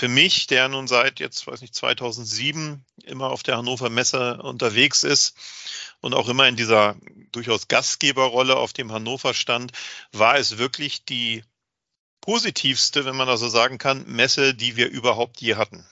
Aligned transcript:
für 0.00 0.08
mich, 0.08 0.46
der 0.46 0.66
nun 0.70 0.88
seit 0.88 1.20
jetzt, 1.20 1.46
weiß 1.46 1.60
nicht, 1.60 1.74
2007 1.74 2.82
immer 3.04 3.26
auf 3.26 3.42
der 3.42 3.58
Hannover 3.58 3.90
Messe 3.90 4.38
unterwegs 4.42 5.04
ist 5.04 5.36
und 6.00 6.14
auch 6.14 6.26
immer 6.30 6.48
in 6.48 6.56
dieser 6.56 6.96
durchaus 7.32 7.68
Gastgeberrolle 7.68 8.56
auf 8.56 8.72
dem 8.72 8.92
Hannover 8.92 9.34
stand, 9.34 9.72
war 10.10 10.38
es 10.38 10.56
wirklich 10.56 11.04
die 11.04 11.44
positivste, 12.22 13.04
wenn 13.04 13.14
man 13.14 13.26
das 13.26 13.40
so 13.40 13.48
sagen 13.48 13.76
kann, 13.76 14.06
Messe, 14.06 14.54
die 14.54 14.76
wir 14.76 14.88
überhaupt 14.88 15.38
je 15.42 15.56
hatten. 15.56 15.84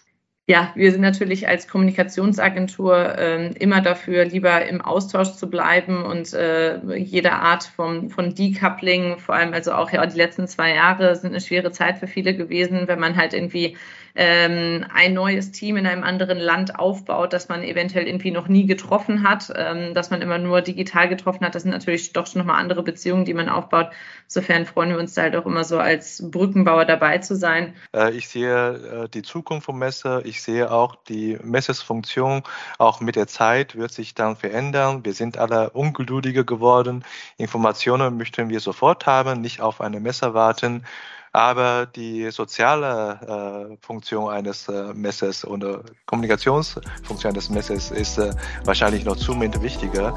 Ja, 0.47 0.73
wir 0.75 0.91
sind 0.91 1.03
natürlich 1.03 1.47
als 1.47 1.69
Kommunikationsagentur 1.69 3.19
äh, 3.19 3.53
immer 3.59 3.83
dafür, 3.83 4.25
lieber 4.25 4.65
im 4.65 4.81
Austausch 4.81 5.33
zu 5.35 5.51
bleiben 5.51 6.03
und 6.03 6.33
äh, 6.33 6.97
jede 6.97 7.33
Art 7.33 7.65
von, 7.65 8.09
von 8.09 8.35
Decoupling, 8.35 9.19
vor 9.19 9.35
allem 9.35 9.53
also 9.53 9.73
auch 9.73 9.93
ja 9.93 10.07
die 10.07 10.17
letzten 10.17 10.49
zwei 10.49 10.75
Jahre 10.75 11.15
sind 11.17 11.33
eine 11.33 11.43
schwere 11.43 11.73
Zeit 11.73 11.99
für 11.99 12.07
viele 12.07 12.35
gewesen, 12.35 12.89
wenn 12.89 12.99
man 12.99 13.17
halt 13.17 13.35
irgendwie 13.35 13.77
ähm, 14.21 14.85
ein 14.93 15.15
neues 15.15 15.53
Team 15.53 15.77
in 15.77 15.87
einem 15.87 16.03
anderen 16.03 16.39
Land 16.39 16.77
aufbaut, 16.77 17.33
das 17.33 17.49
man 17.49 17.63
eventuell 17.63 18.09
irgendwie 18.09 18.33
noch 18.33 18.49
nie 18.49 18.67
getroffen 18.67 19.23
hat, 19.23 19.53
ähm, 19.55 19.95
dass 19.95 20.11
man 20.11 20.23
immer 20.23 20.39
nur 20.39 20.61
digital 20.61 21.09
getroffen 21.09 21.47
hat. 21.47 21.55
Das 21.55 21.63
sind 21.63 21.71
natürlich 21.71 22.13
doch 22.13 22.27
schon 22.27 22.41
nochmal 22.41 22.61
andere 22.61 22.83
Beziehungen, 22.83 23.25
die 23.25 23.33
man 23.33 23.49
aufbaut. 23.49 23.91
Insofern 24.25 24.67
freuen 24.67 24.91
wir 24.91 24.99
uns 24.99 25.15
da 25.15 25.23
halt 25.23 25.37
auch 25.37 25.47
immer 25.47 25.63
so 25.63 25.79
als 25.79 26.29
Brückenbauer 26.33 26.85
dabei 26.85 27.19
zu 27.19 27.37
sein. 27.37 27.75
Äh, 27.95 28.11
ich 28.11 28.29
sehe 28.29 29.05
äh, 29.05 29.09
die 29.09 29.23
Zukunft 29.23 29.67
vom 29.67 29.79
Messe. 29.79 30.21
Ich 30.25 30.43
sehe 30.43 30.73
auch 30.73 30.97
die 30.97 31.39
Messesfunktion. 31.41 32.43
Auch 32.79 33.01
mit 33.01 33.15
der 33.15 33.29
Zeit 33.29 33.77
wird 33.77 33.93
sich 33.93 34.17
dann 34.17 34.35
verändern. 34.35 35.05
Wir 35.05 35.13
sind 35.13 35.39
alle 35.39 35.71
ungeduldiger 35.71 36.43
geworden. 36.43 37.05
Informationen 37.37 38.17
möchten 38.17 38.49
wir 38.49 38.59
sofort 38.59 39.07
haben, 39.07 39.41
nicht 39.41 39.61
auf 39.61 39.81
eine 39.81 40.01
Messe 40.01 40.35
warten. 40.35 40.85
Aber 41.33 41.87
die 41.87 42.31
soziale 42.31 43.71
äh, 43.71 43.77
Funktion 43.85 44.31
eines 44.31 44.69
äh, 44.69 44.95
Messers 44.95 45.45
oder 45.45 45.83
Kommunikationsfunktion 46.07 47.35
des 47.35 47.51
Messers 47.51 47.91
ist 47.91 48.19
äh, 48.19 48.33
wahrscheinlich 48.65 49.05
noch 49.05 49.17
zunehmend 49.17 49.61
wichtiger. 49.63 50.15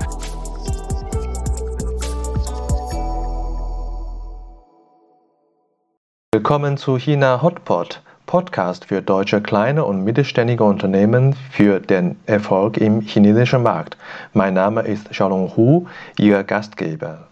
Willkommen 6.33 6.77
zu 6.77 6.97
China 6.97 7.41
Hotpot, 7.41 8.01
Podcast 8.25 8.85
für 8.85 9.01
deutsche 9.01 9.41
kleine 9.41 9.83
und 9.83 10.05
mittelständige 10.05 10.63
Unternehmen 10.63 11.35
für 11.51 11.81
den 11.81 12.17
Erfolg 12.25 12.77
im 12.77 13.01
chinesischen 13.01 13.63
Markt. 13.63 13.97
Mein 14.33 14.53
Name 14.53 14.81
ist 14.83 15.09
Xiaolong 15.09 15.57
Hu, 15.57 15.87
Ihr 16.17 16.45
Gastgeber. 16.45 17.30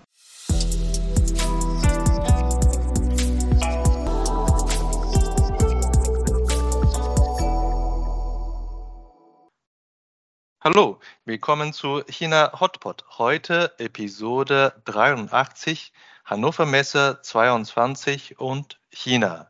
Hallo, 10.62 11.00
willkommen 11.24 11.72
zu 11.72 12.04
China 12.10 12.52
Hotpot. 12.60 13.06
Heute 13.18 13.74
Episode 13.78 14.74
83, 14.84 15.94
Hannover 16.26 16.66
Messe 16.66 17.20
22 17.22 18.42
und 18.42 18.78
China. 18.90 19.50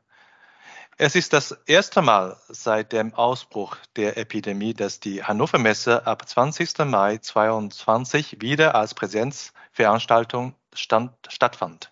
Es 0.97 1.15
ist 1.15 1.33
das 1.33 1.51
erste 1.65 2.03
Mal 2.03 2.37
seit 2.47 2.93
dem 2.93 3.15
Ausbruch 3.15 3.75
der 3.95 4.17
Epidemie, 4.17 4.75
dass 4.75 4.99
die 4.99 5.23
Hannover 5.23 5.57
Messe 5.57 6.05
ab 6.05 6.29
20. 6.29 6.77
Mai 6.85 7.17
2022 7.17 8.39
wieder 8.39 8.75
als 8.75 8.93
Präsenzveranstaltung 8.93 10.53
stand, 10.75 11.11
stattfand. 11.27 11.91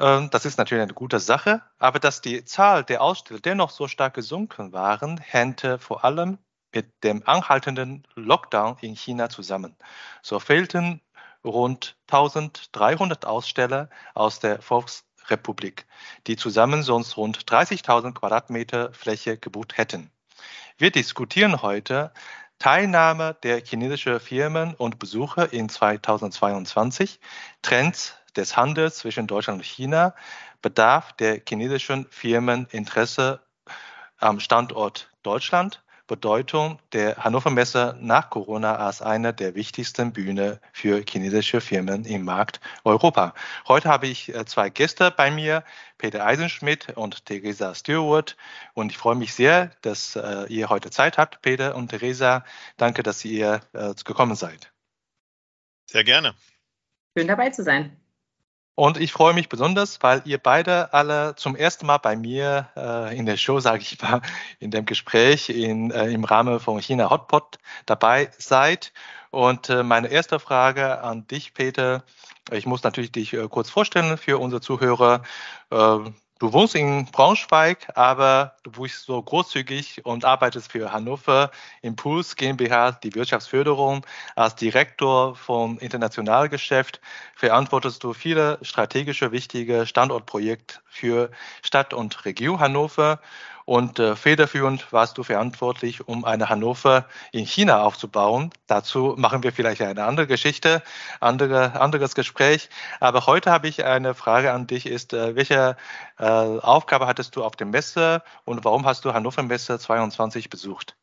Ähm, 0.00 0.30
das 0.30 0.46
ist 0.46 0.58
natürlich 0.58 0.82
eine 0.82 0.94
gute 0.94 1.20
Sache, 1.20 1.62
aber 1.78 2.00
dass 2.00 2.22
die 2.22 2.44
Zahl 2.44 2.82
der 2.82 3.02
Aussteller 3.02 3.38
dennoch 3.38 3.70
so 3.70 3.86
stark 3.86 4.14
gesunken 4.14 4.72
waren, 4.72 5.18
hände 5.18 5.78
vor 5.78 6.04
allem 6.04 6.38
mit 6.76 7.02
dem 7.02 7.22
anhaltenden 7.26 8.06
Lockdown 8.14 8.76
in 8.82 8.94
China 8.94 9.28
zusammen. 9.30 9.74
So 10.22 10.38
fehlten 10.38 11.00
rund 11.42 11.96
1300 12.08 13.24
Aussteller 13.24 13.88
aus 14.14 14.40
der 14.40 14.60
Volksrepublik, 14.60 15.86
die 16.26 16.36
zusammen 16.36 16.82
sonst 16.82 17.16
rund 17.16 17.38
30.000 17.50 18.12
Quadratmeter 18.12 18.92
Fläche 18.92 19.38
gebucht 19.38 19.78
hätten. 19.78 20.10
Wir 20.76 20.90
diskutieren 20.90 21.62
heute 21.62 22.12
Teilnahme 22.58 23.36
der 23.42 23.64
chinesischen 23.64 24.20
Firmen 24.20 24.74
und 24.74 24.98
Besucher 24.98 25.52
in 25.52 25.70
2022, 25.70 27.20
Trends 27.62 28.16
des 28.36 28.56
Handels 28.56 28.98
zwischen 28.98 29.26
Deutschland 29.26 29.60
und 29.60 29.64
China, 29.64 30.14
Bedarf 30.60 31.14
der 31.14 31.40
chinesischen 31.48 32.06
Firmen, 32.10 32.66
Interesse 32.70 33.40
am 34.18 34.40
Standort 34.40 35.10
Deutschland, 35.22 35.82
Bedeutung 36.06 36.78
der 36.92 37.16
Hannover 37.16 37.50
Messe 37.50 37.96
nach 38.00 38.30
Corona 38.30 38.76
als 38.76 39.02
eine 39.02 39.34
der 39.34 39.54
wichtigsten 39.54 40.12
Bühne 40.12 40.60
für 40.72 41.02
chinesische 41.08 41.60
Firmen 41.60 42.04
im 42.04 42.24
Markt 42.24 42.60
Europa. 42.84 43.34
Heute 43.66 43.88
habe 43.88 44.06
ich 44.06 44.34
äh, 44.34 44.44
zwei 44.44 44.70
Gäste 44.70 45.10
bei 45.10 45.30
mir, 45.30 45.64
Peter 45.98 46.24
Eisenschmidt 46.24 46.96
und 46.96 47.26
Theresa 47.26 47.74
Stewart. 47.74 48.36
Und 48.74 48.92
ich 48.92 48.98
freue 48.98 49.16
mich 49.16 49.34
sehr, 49.34 49.70
dass 49.82 50.16
äh, 50.16 50.44
ihr 50.48 50.68
heute 50.68 50.90
Zeit 50.90 51.18
habt, 51.18 51.42
Peter 51.42 51.74
und 51.74 51.88
Theresa. 51.88 52.44
Danke, 52.76 53.02
dass 53.02 53.24
ihr 53.24 53.60
äh, 53.72 53.94
gekommen 54.04 54.36
seid. 54.36 54.72
Sehr 55.90 56.04
gerne. 56.04 56.34
Schön 57.16 57.28
dabei 57.28 57.50
zu 57.50 57.62
sein. 57.62 57.96
Und 58.76 58.98
ich 58.98 59.10
freue 59.10 59.32
mich 59.32 59.48
besonders, 59.48 60.02
weil 60.02 60.20
ihr 60.26 60.36
beide 60.36 60.92
alle 60.92 61.34
zum 61.36 61.56
ersten 61.56 61.86
Mal 61.86 61.96
bei 61.96 62.14
mir 62.14 62.68
äh, 62.76 63.16
in 63.16 63.24
der 63.24 63.38
Show, 63.38 63.58
sage 63.58 63.80
ich 63.80 64.00
mal, 64.02 64.20
in 64.60 64.70
dem 64.70 64.84
Gespräch 64.84 65.48
in, 65.48 65.90
äh, 65.90 66.10
im 66.10 66.24
Rahmen 66.24 66.60
von 66.60 66.78
China 66.80 67.08
Hotpot 67.08 67.58
dabei 67.86 68.30
seid. 68.36 68.92
Und 69.30 69.70
äh, 69.70 69.82
meine 69.82 70.08
erste 70.08 70.38
Frage 70.38 71.02
an 71.02 71.26
dich, 71.26 71.54
Peter. 71.54 72.04
Ich 72.52 72.66
muss 72.66 72.82
natürlich 72.82 73.12
dich 73.12 73.32
äh, 73.32 73.48
kurz 73.48 73.70
vorstellen 73.70 74.18
für 74.18 74.38
unsere 74.38 74.60
Zuhörer. 74.60 75.22
Du 76.38 76.52
wohnst 76.52 76.74
in 76.74 77.06
Braunschweig, 77.06 77.88
aber 77.94 78.56
du 78.62 78.70
bist 78.70 79.06
so 79.06 79.22
großzügig 79.22 80.04
und 80.04 80.26
arbeitest 80.26 80.70
für 80.70 80.92
Hannover 80.92 81.50
Impuls 81.80 82.36
GmbH, 82.36 82.92
die 82.92 83.14
Wirtschaftsförderung. 83.14 84.04
Als 84.34 84.54
Direktor 84.54 85.34
vom 85.34 85.78
Internationalgeschäft 85.78 87.00
verantwortest 87.36 88.04
du 88.04 88.12
viele 88.12 88.58
strategische, 88.60 89.32
wichtige 89.32 89.86
Standortprojekte 89.86 90.80
für 90.84 91.30
Stadt 91.62 91.94
und 91.94 92.26
Region 92.26 92.60
Hannover 92.60 93.18
und 93.66 93.98
äh, 93.98 94.14
federführend 94.14 94.92
warst 94.92 95.18
du 95.18 95.24
verantwortlich, 95.24 96.06
um 96.06 96.24
eine 96.24 96.48
Hannover 96.48 97.06
in 97.32 97.44
China 97.44 97.82
aufzubauen. 97.82 98.50
Dazu 98.68 99.14
machen 99.18 99.42
wir 99.42 99.52
vielleicht 99.52 99.82
eine 99.82 100.04
andere 100.04 100.28
Geschichte, 100.28 100.82
andere, 101.20 101.78
anderes 101.78 102.14
Gespräch. 102.14 102.70
Aber 103.00 103.26
heute 103.26 103.50
habe 103.50 103.66
ich 103.66 103.84
eine 103.84 104.14
Frage 104.14 104.52
an 104.52 104.68
dich, 104.68 104.86
ist, 104.86 105.12
äh, 105.12 105.34
welche 105.34 105.76
äh, 106.18 106.24
Aufgabe 106.24 107.08
hattest 107.08 107.34
du 107.34 107.42
auf 107.42 107.56
der 107.56 107.66
Messe 107.66 108.22
und 108.44 108.64
warum 108.64 108.86
hast 108.86 109.04
du 109.04 109.12
Hannover 109.12 109.42
Messe 109.42 109.78
22 109.78 110.48
besucht? 110.48 110.96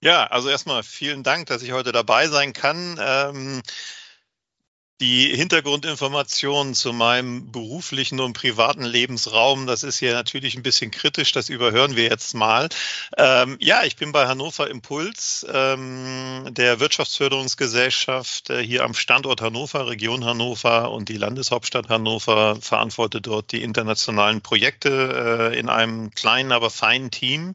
Ja, 0.00 0.24
also 0.26 0.48
erstmal 0.48 0.82
vielen 0.82 1.22
Dank, 1.22 1.46
dass 1.46 1.62
ich 1.62 1.70
heute 1.70 1.92
dabei 1.92 2.26
sein 2.26 2.52
kann. 2.52 2.98
Ähm, 3.00 3.62
die 5.00 5.34
Hintergrundinformationen 5.36 6.74
zu 6.74 6.92
meinem 6.92 7.52
beruflichen 7.52 8.18
und 8.18 8.32
privaten 8.32 8.82
Lebensraum, 8.82 9.66
das 9.66 9.84
ist 9.84 9.98
hier 9.98 10.12
natürlich 10.12 10.56
ein 10.56 10.62
bisschen 10.62 10.90
kritisch, 10.90 11.30
das 11.32 11.48
überhören 11.48 11.94
wir 11.94 12.04
jetzt 12.04 12.34
mal. 12.34 12.68
Ähm, 13.16 13.56
ja, 13.60 13.84
ich 13.84 13.96
bin 13.96 14.10
bei 14.10 14.26
Hannover 14.26 14.68
Impuls, 14.68 15.46
ähm, 15.52 16.48
der 16.50 16.80
Wirtschaftsförderungsgesellschaft 16.80 18.50
äh, 18.50 18.62
hier 18.62 18.82
am 18.84 18.94
Standort 18.94 19.40
Hannover, 19.40 19.86
Region 19.88 20.24
Hannover 20.24 20.90
und 20.90 21.08
die 21.08 21.16
Landeshauptstadt 21.16 21.88
Hannover, 21.88 22.58
verantworte 22.60 23.20
dort 23.20 23.52
die 23.52 23.62
internationalen 23.62 24.40
Projekte 24.40 25.52
äh, 25.52 25.58
in 25.58 25.68
einem 25.68 26.10
kleinen, 26.10 26.50
aber 26.50 26.70
feinen 26.70 27.12
Team. 27.12 27.54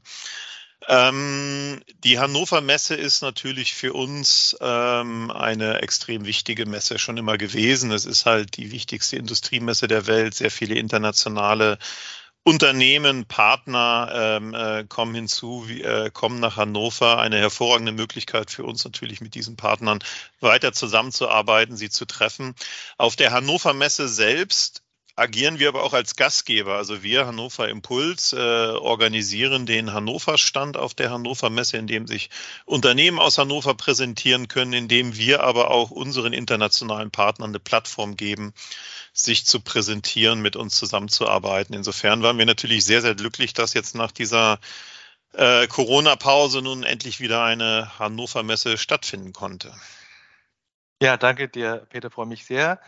Ähm, 0.87 1.81
die 2.03 2.19
Hannover 2.19 2.61
Messe 2.61 2.95
ist 2.95 3.21
natürlich 3.21 3.73
für 3.73 3.93
uns 3.93 4.55
ähm, 4.59 5.31
eine 5.31 5.81
extrem 5.81 6.25
wichtige 6.25 6.65
Messe 6.65 6.99
schon 6.99 7.17
immer 7.17 7.37
gewesen. 7.37 7.91
Es 7.91 8.05
ist 8.05 8.25
halt 8.25 8.57
die 8.57 8.71
wichtigste 8.71 9.15
Industriemesse 9.15 9.87
der 9.87 10.07
Welt. 10.07 10.33
Sehr 10.35 10.51
viele 10.51 10.75
internationale 10.75 11.77
Unternehmen, 12.45 13.25
Partner 13.25 14.09
ähm, 14.13 14.53
äh, 14.53 14.83
kommen 14.83 15.15
hinzu, 15.15 15.69
wie, 15.69 15.81
äh, 15.81 16.09
kommen 16.11 16.41
nach 16.41 16.57
Hannover. 16.57 17.17
Eine 17.19 17.37
hervorragende 17.37 17.93
Möglichkeit 17.93 18.51
für 18.51 18.65
uns 18.65 18.83
natürlich 18.83 19.21
mit 19.21 19.33
diesen 19.35 19.55
Partnern 19.55 19.99
weiter 20.41 20.73
zusammenzuarbeiten, 20.73 21.77
sie 21.77 21.89
zu 21.89 22.05
treffen. 22.05 22.53
Auf 22.97 23.15
der 23.15 23.31
Hannover 23.31 23.73
Messe 23.73 24.09
selbst 24.09 24.82
agieren 25.15 25.59
wir 25.59 25.67
aber 25.67 25.83
auch 25.83 25.93
als 25.93 26.15
Gastgeber. 26.15 26.75
Also 26.75 27.03
wir, 27.03 27.27
Hannover 27.27 27.69
Impuls, 27.69 28.33
äh, 28.33 28.37
organisieren 28.37 29.65
den 29.65 29.93
Hannover-Stand 29.93 30.77
auf 30.77 30.93
der 30.93 31.11
Hannover 31.11 31.49
Messe, 31.49 31.77
in 31.77 31.87
dem 31.87 32.07
sich 32.07 32.29
Unternehmen 32.65 33.19
aus 33.19 33.37
Hannover 33.37 33.75
präsentieren 33.75 34.47
können, 34.47 34.73
in 34.73 34.87
dem 34.87 35.15
wir 35.15 35.43
aber 35.43 35.69
auch 35.71 35.91
unseren 35.91 36.33
internationalen 36.33 37.11
Partnern 37.11 37.51
eine 37.51 37.59
Plattform 37.59 38.15
geben, 38.15 38.53
sich 39.13 39.45
zu 39.45 39.59
präsentieren, 39.59 40.41
mit 40.41 40.55
uns 40.55 40.75
zusammenzuarbeiten. 40.75 41.75
Insofern 41.75 42.23
waren 42.23 42.37
wir 42.37 42.45
natürlich 42.45 42.83
sehr, 42.83 43.01
sehr 43.01 43.15
glücklich, 43.15 43.53
dass 43.53 43.75
jetzt 43.75 43.93
nach 43.93 44.11
dieser 44.11 44.59
äh, 45.33 45.67
Corona-Pause 45.67 46.61
nun 46.63 46.83
endlich 46.83 47.19
wieder 47.19 47.43
eine 47.43 47.99
Hannover 47.99 48.41
Messe 48.41 48.77
stattfinden 48.77 49.33
konnte. 49.33 49.73
Ja, 51.01 51.17
danke 51.17 51.49
dir, 51.49 51.85
Peter, 51.89 52.09
freue 52.09 52.27
mich 52.27 52.45
sehr. 52.45 52.79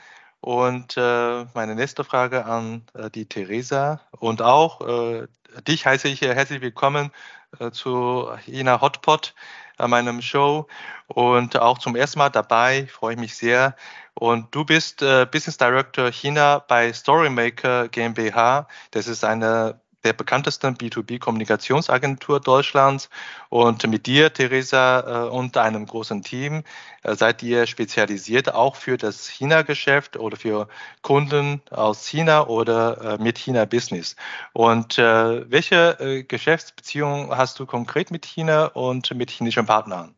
Und 0.45 0.95
äh, 0.95 1.45
meine 1.55 1.73
nächste 1.73 2.03
Frage 2.03 2.45
an 2.45 2.83
äh, 2.93 3.09
die 3.09 3.25
Theresa 3.25 3.99
und 4.11 4.43
auch 4.43 4.79
äh, 4.87 5.27
dich 5.67 5.87
heiße 5.87 6.07
ich 6.07 6.21
herzlich 6.21 6.61
willkommen 6.61 7.11
äh, 7.59 7.71
zu 7.71 8.29
China 8.45 8.79
Hotpot, 8.79 9.33
äh, 9.79 9.87
meinem 9.87 10.21
Show 10.21 10.67
und 11.07 11.59
auch 11.59 11.79
zum 11.79 11.95
ersten 11.95 12.19
Mal 12.19 12.29
dabei, 12.29 12.85
freue 12.85 13.15
ich 13.15 13.19
mich 13.19 13.35
sehr. 13.35 13.75
Und 14.13 14.53
du 14.53 14.63
bist 14.65 15.01
äh, 15.01 15.25
Business 15.25 15.57
Director 15.57 16.11
China 16.11 16.59
bei 16.59 16.93
Storymaker 16.93 17.87
GmbH. 17.87 18.67
Das 18.91 19.07
ist 19.07 19.23
eine 19.23 19.81
der 20.05 20.13
bekanntesten 20.13 20.75
B2B-Kommunikationsagentur 20.75 22.39
Deutschlands. 22.39 23.09
Und 23.49 23.85
mit 23.87 24.05
dir, 24.05 24.31
Theresa, 24.31 25.25
äh, 25.25 25.29
und 25.29 25.57
einem 25.57 25.85
großen 25.85 26.21
Team 26.21 26.63
äh, 27.03 27.15
seid 27.15 27.43
ihr 27.43 27.67
spezialisiert 27.67 28.53
auch 28.53 28.75
für 28.75 28.97
das 28.97 29.27
China-Geschäft 29.27 30.17
oder 30.17 30.37
für 30.37 30.67
Kunden 31.01 31.61
aus 31.71 32.07
China 32.07 32.47
oder 32.47 33.15
äh, 33.19 33.21
mit 33.21 33.37
China-Business. 33.37 34.15
Und 34.53 34.97
welche 34.97 36.25
Geschäftsbeziehungen 36.27 37.35
hast 37.35 37.59
du 37.59 37.65
konkret 37.65 38.11
mit 38.11 38.25
China 38.25 38.67
und 38.67 39.13
mit 39.15 39.31
chinesischen 39.31 39.65
Partnern? 39.65 40.15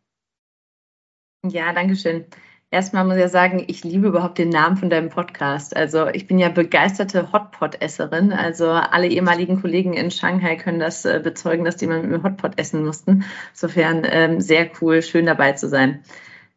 Ja, 1.46 1.72
danke 1.74 1.96
schön. 1.96 2.26
Erstmal 2.70 3.06
muss 3.06 3.16
ich 3.16 3.22
ja 3.22 3.30
sagen, 3.30 3.64
ich 3.68 3.86
liebe 3.86 4.08
überhaupt 4.08 4.38
den 4.38 4.50
Namen 4.50 4.76
von 4.76 4.90
deinem 4.90 5.08
Podcast. 5.08 5.74
Also 5.74 6.08
ich 6.08 6.28
bin 6.28 6.38
ja 6.38 6.50
begeisterte 6.50 7.32
Hotpot-Esserin. 7.32 8.34
Also 8.34 8.70
alle 8.70 9.08
ehemaligen 9.08 9.62
Kollegen 9.62 9.94
in 9.94 10.12
Shanghai 10.12 10.58
können 10.58 10.80
das 10.80 11.06
äh, 11.06 11.22
bezeugen, 11.24 11.64
dass 11.64 11.78
die 11.78 11.88
mal 11.88 12.02
mit 12.02 12.12
mir 12.12 12.24
Hotpot 12.24 12.60
essen 12.60 12.86
mussten. 12.86 13.24
Insofern 13.54 14.06
ähm, 14.06 14.42
sehr 14.42 14.70
cool, 14.82 15.02
schön 15.02 15.26
dabei 15.26 15.54
zu 15.54 15.70
sein. 15.70 16.04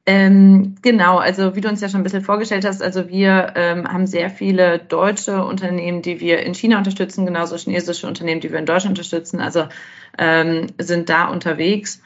Ähm, 0.04 0.74
genau, 0.82 1.18
also 1.18 1.54
wie 1.54 1.60
du 1.60 1.68
uns 1.68 1.80
ja 1.80 1.88
schon 1.88 2.00
ein 2.00 2.04
bisschen 2.04 2.24
vorgestellt 2.24 2.64
hast, 2.64 2.82
also 2.82 3.08
wir 3.08 3.52
ähm, 3.54 3.86
haben 3.86 4.06
sehr 4.08 4.30
viele 4.30 4.78
deutsche 4.78 5.44
Unternehmen, 5.44 6.02
die 6.02 6.18
wir 6.18 6.40
in 6.40 6.54
China 6.54 6.78
unterstützen, 6.78 7.26
genauso 7.26 7.56
chinesische 7.56 8.08
Unternehmen, 8.08 8.40
die 8.40 8.50
wir 8.50 8.58
in 8.58 8.66
Deutschland 8.66 8.98
unterstützen, 8.98 9.40
also 9.40 9.68
ähm, 10.18 10.68
sind 10.78 11.10
da 11.10 11.28
unterwegs. 11.28 12.02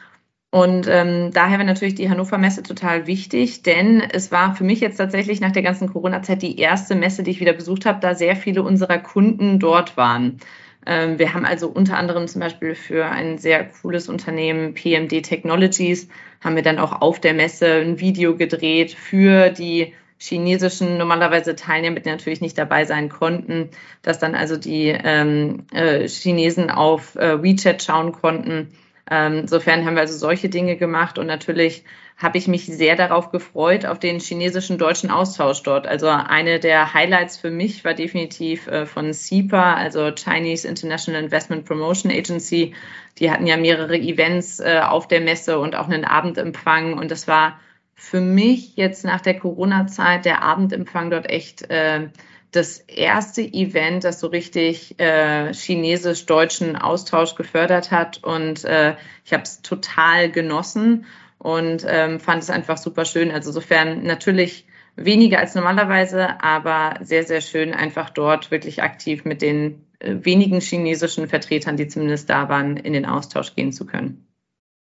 Und 0.55 0.87
ähm, 0.89 1.33
daher 1.33 1.59
wäre 1.59 1.67
natürlich 1.67 1.97
die 1.97 2.09
Hannover 2.09 2.39
Messe 2.39 2.63
total 2.63 3.09
wichtig, 3.09 3.65
denn 3.65 4.01
es 4.01 4.31
war 4.31 4.55
für 4.55 4.63
mich 4.63 4.79
jetzt 4.79 4.99
tatsächlich 4.99 5.41
nach 5.41 5.51
der 5.51 5.65
ganzen 5.65 5.93
Corona-Zeit 5.93 6.43
die 6.43 6.61
erste 6.61 6.95
Messe, 6.95 7.25
die 7.25 7.33
ich 7.33 7.41
wieder 7.41 7.55
besucht 7.55 7.87
habe, 7.87 7.99
da 7.99 8.15
sehr 8.15 8.37
viele 8.37 8.63
unserer 8.63 8.99
Kunden 8.99 9.59
dort 9.59 9.97
waren. 9.97 10.39
Ähm, 10.87 11.19
wir 11.19 11.35
haben 11.35 11.45
also 11.45 11.67
unter 11.67 11.99
anderem 11.99 12.29
zum 12.29 12.41
Beispiel 12.41 12.77
für 12.77 13.07
ein 13.07 13.39
sehr 13.39 13.65
cooles 13.65 14.09
Unternehmen, 14.09 14.75
PMD 14.75 15.25
Technologies, 15.25 16.07
haben 16.41 16.55
wir 16.55 16.63
dann 16.63 16.79
auch 16.79 17.01
auf 17.01 17.19
der 17.19 17.35
Messe 17.35 17.67
ein 17.67 17.99
Video 17.99 18.37
gedreht 18.37 18.93
für 18.93 19.51
die 19.51 19.93
chinesischen 20.19 20.99
normalerweise 20.99 21.57
Teilnehmer, 21.57 21.99
die 21.99 22.11
natürlich 22.11 22.41
nicht 22.41 22.57
dabei 22.57 22.85
sein 22.85 23.09
konnten, 23.09 23.71
dass 24.03 24.21
dann 24.21 24.37
also 24.37 24.57
die 24.57 24.87
ähm, 24.87 25.67
äh, 25.73 26.07
Chinesen 26.07 26.71
auf 26.71 27.17
äh, 27.17 27.43
WeChat 27.43 27.83
schauen 27.83 28.13
konnten 28.13 28.69
ähm, 29.11 29.41
insofern 29.41 29.85
haben 29.85 29.95
wir 29.95 30.01
also 30.01 30.17
solche 30.17 30.49
Dinge 30.49 30.77
gemacht 30.77 31.19
und 31.19 31.27
natürlich 31.27 31.85
habe 32.17 32.39
ich 32.39 32.47
mich 32.47 32.67
sehr 32.67 32.95
darauf 32.97 33.31
gefreut, 33.31 33.85
auf 33.87 33.99
den 33.99 34.21
chinesischen 34.21 34.79
deutschen 34.79 35.11
Austausch 35.11 35.63
dort. 35.63 35.87
Also 35.87 36.07
eine 36.07 36.61
der 36.61 36.95
Highlights 36.95 37.37
für 37.37 37.51
mich 37.51 37.85
war 37.85 37.95
definitiv 37.95 38.67
äh, 38.69 38.87
von 38.87 39.13
CIPA, 39.13 39.75
also 39.75 40.13
Chinese 40.13 40.67
International 40.67 41.23
Investment 41.23 41.65
Promotion 41.65 42.13
Agency. 42.13 42.75
Die 43.19 43.31
hatten 43.31 43.47
ja 43.47 43.57
mehrere 43.57 43.97
Events 43.97 44.61
äh, 44.61 44.81
auf 44.81 45.09
der 45.09 45.21
Messe 45.21 45.59
und 45.59 45.75
auch 45.75 45.89
einen 45.89 46.05
Abendempfang 46.05 46.97
und 46.97 47.11
das 47.11 47.27
war 47.27 47.59
für 47.95 48.21
mich 48.21 48.77
jetzt 48.77 49.05
nach 49.05 49.21
der 49.21 49.39
Corona-Zeit 49.39 50.25
der 50.25 50.43
Abendempfang 50.43 51.11
dort 51.11 51.29
echt 51.31 51.71
äh, 51.71 52.09
das 52.51 52.79
erste 52.79 53.43
Event, 53.43 54.05
das 54.05 54.21
so 54.21 54.29
richtig 54.29 54.99
äh, 55.01 55.53
chinesisch-deutschen 55.53 56.77
Austausch 56.77 57.35
gefördert 57.35 57.91
hat. 57.91 58.23
Und 58.23 58.65
äh, 58.65 58.95
ich 59.25 59.33
habe 59.33 59.43
es 59.43 59.63
total 59.63 60.31
genossen 60.31 61.07
und 61.39 61.85
ähm, 61.89 62.21
fand 62.21 62.43
es 62.43 62.51
einfach 62.51 62.79
super 62.79 63.05
schön. 63.05 63.31
Also 63.31 63.51
insofern 63.51 64.05
natürlich 64.05 64.67
weniger 64.97 65.41
als 65.41 65.55
normalerweise, 65.55 66.41
aber 66.43 66.99
sehr, 67.03 67.25
sehr 67.25 67.41
schön, 67.41 67.75
einfach 67.75 68.11
dort 68.11 68.51
wirklich 68.51 68.83
aktiv 68.83 69.25
mit 69.25 69.43
den 69.43 69.85
äh, 69.99 70.15
wenigen 70.21 70.61
chinesischen 70.61 71.29
Vertretern, 71.29 71.77
die 71.77 71.89
zumindest 71.89 72.31
da 72.31 72.49
waren, 72.49 72.77
in 72.77 72.93
den 72.93 73.07
Austausch 73.07 73.55
gehen 73.57 73.73
zu 73.73 73.87
können. 73.87 74.27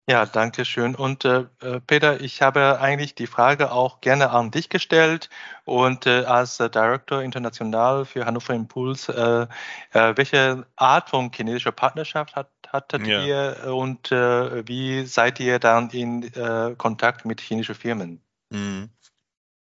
Ja, 0.09 0.25
danke 0.25 0.65
schön. 0.65 0.95
Und 0.95 1.25
äh, 1.25 1.45
äh, 1.61 1.79
Peter, 1.79 2.19
ich 2.21 2.41
habe 2.41 2.79
eigentlich 2.81 3.13
die 3.13 3.27
Frage 3.27 3.71
auch 3.71 4.01
gerne 4.01 4.31
an 4.31 4.49
dich 4.49 4.69
gestellt 4.69 5.29
und 5.63 6.07
äh, 6.07 6.23
als 6.25 6.59
äh, 6.59 6.69
Director 6.69 7.21
international 7.21 8.05
für 8.05 8.25
Hannover 8.25 8.53
Impuls, 8.53 9.09
äh, 9.09 9.47
äh, 9.91 10.17
welche 10.17 10.65
Art 10.75 11.11
von 11.11 11.31
chinesischer 11.31 11.71
Partnerschaft 11.71 12.35
hat, 12.35 12.49
hattet 12.67 13.05
ja. 13.05 13.23
ihr 13.23 13.73
und 13.73 14.11
wie 14.11 15.05
seid 15.05 15.41
ihr 15.41 15.59
dann 15.59 15.89
in 15.89 16.31
Kontakt 16.77 17.25
mit 17.25 17.41
chinesischen 17.41 17.75
Firmen? 17.75 18.21
Mhm. 18.49 18.89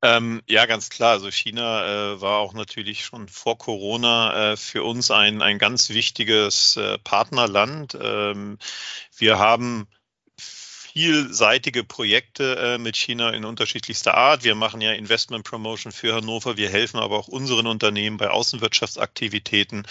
Ähm, 0.03 0.43
ja, 0.47 0.67
ganz 0.67 0.91
klar. 0.91 1.13
Also 1.13 1.31
China 1.31 2.13
äh, 2.13 2.21
war 2.21 2.39
auch 2.39 2.53
natürlich 2.53 3.05
schon 3.05 3.29
vor 3.29 3.59
Corona 3.59 4.53
äh, 4.53 4.57
für 4.57 4.83
uns 4.83 5.11
ein, 5.11 5.41
ein 5.41 5.59
ganz 5.59 5.91
wichtiges 5.91 6.77
äh, 6.77 6.99
Partnerland. 6.99 7.97
Ähm, 8.01 8.59
wir 9.17 9.39
haben 9.39 9.89
vielseitige 10.97 11.85
Projekte 11.85 12.57
äh, 12.57 12.79
mit 12.79 12.97
China 12.97 13.29
in 13.29 13.45
unterschiedlichster 13.45 14.15
Art. 14.15 14.45
Wir 14.45 14.55
machen 14.55 14.81
ja 14.81 14.93
Investment 14.93 15.45
Promotion 15.45 15.93
für 15.93 16.15
Hannover. 16.15 16.57
Wir 16.57 16.71
helfen 16.71 16.99
aber 16.99 17.19
auch 17.19 17.29
unseren 17.29 17.67
Unternehmen 17.67 18.17
bei 18.17 18.31
Außenwirtschaftsaktivitäten. 18.31 19.87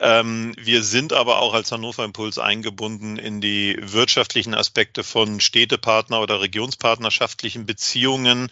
Ähm, 0.00 0.54
wir 0.58 0.82
sind 0.82 1.12
aber 1.12 1.38
auch 1.38 1.54
als 1.54 1.70
Hannover 1.70 2.04
Impuls 2.04 2.38
eingebunden 2.38 3.16
in 3.16 3.40
die 3.40 3.76
wirtschaftlichen 3.80 4.52
Aspekte 4.52 5.04
von 5.04 5.38
Städtepartner 5.40 6.20
oder 6.20 6.40
regionspartnerschaftlichen 6.40 7.64
Beziehungen, 7.64 8.48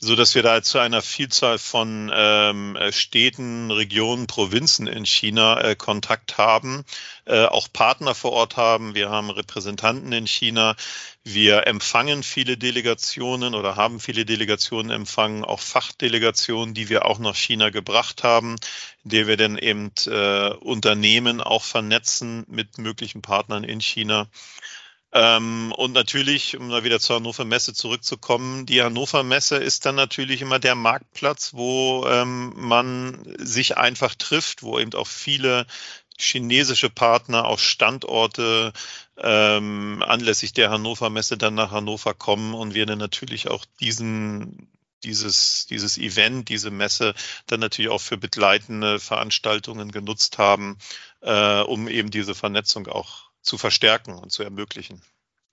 so 0.00 0.16
dass 0.16 0.34
wir 0.34 0.42
da 0.42 0.62
zu 0.62 0.78
einer 0.78 1.02
Vielzahl 1.02 1.58
von 1.58 2.10
ähm, 2.14 2.78
Städten, 2.90 3.70
Regionen, 3.70 4.26
Provinzen 4.26 4.86
in 4.86 5.04
China 5.04 5.60
äh, 5.60 5.76
Kontakt 5.76 6.38
haben, 6.38 6.84
äh, 7.26 7.44
auch 7.44 7.68
Partner 7.70 8.14
vor 8.14 8.32
Ort 8.32 8.56
haben. 8.56 8.94
Wir 8.94 9.10
haben 9.10 9.28
Repräsentanten 9.28 10.12
in 10.12 10.26
China. 10.26 10.76
Wir 11.24 11.66
empfangen 11.66 12.22
viele 12.22 12.56
Delegationen 12.56 13.54
oder 13.54 13.76
haben 13.76 14.00
viele 14.00 14.24
Delegationen 14.24 14.90
empfangen, 14.90 15.44
auch 15.44 15.60
Fachdelegationen, 15.60 16.72
die 16.72 16.88
wir 16.88 17.04
auch 17.04 17.18
nach 17.18 17.34
China 17.34 17.70
gebracht 17.70 18.22
haben 18.22 18.56
der 19.06 19.26
wir 19.26 19.36
dann 19.36 19.56
eben 19.56 19.92
äh, 20.06 20.50
Unternehmen 20.54 21.40
auch 21.40 21.62
vernetzen 21.62 22.44
mit 22.48 22.78
möglichen 22.78 23.22
Partnern 23.22 23.64
in 23.64 23.80
China. 23.80 24.28
Ähm, 25.12 25.72
und 25.76 25.92
natürlich, 25.92 26.56
um 26.58 26.68
da 26.68 26.82
wieder 26.82 26.98
zur 26.98 27.16
Hannover 27.16 27.44
Messe 27.44 27.72
zurückzukommen, 27.72 28.66
die 28.66 28.82
Hannover 28.82 29.22
Messe 29.22 29.56
ist 29.56 29.86
dann 29.86 29.94
natürlich 29.94 30.42
immer 30.42 30.58
der 30.58 30.74
Marktplatz, 30.74 31.54
wo 31.54 32.04
ähm, 32.08 32.52
man 32.56 33.24
sich 33.38 33.76
einfach 33.78 34.14
trifft, 34.16 34.62
wo 34.62 34.78
eben 34.78 34.92
auch 34.94 35.06
viele 35.06 35.66
chinesische 36.18 36.90
Partner 36.90 37.44
auch 37.44 37.58
Standorte 37.58 38.72
ähm, 39.18 40.02
anlässlich 40.06 40.52
der 40.52 40.70
Hannover 40.70 41.10
Messe 41.10 41.38
dann 41.38 41.54
nach 41.54 41.70
Hannover 41.70 42.14
kommen 42.14 42.54
und 42.54 42.74
wir 42.74 42.86
dann 42.86 42.98
natürlich 42.98 43.48
auch 43.48 43.64
diesen 43.80 44.68
dieses, 45.06 45.66
dieses 45.66 45.96
Event, 45.96 46.48
diese 46.48 46.70
Messe 46.70 47.14
dann 47.46 47.60
natürlich 47.60 47.90
auch 47.90 48.00
für 48.00 48.18
begleitende 48.18 48.98
Veranstaltungen 48.98 49.92
genutzt 49.92 50.38
haben, 50.38 50.78
äh, 51.22 51.60
um 51.60 51.88
eben 51.88 52.10
diese 52.10 52.34
Vernetzung 52.34 52.88
auch 52.88 53.30
zu 53.40 53.56
verstärken 53.56 54.18
und 54.18 54.30
zu 54.32 54.42
ermöglichen. 54.42 55.00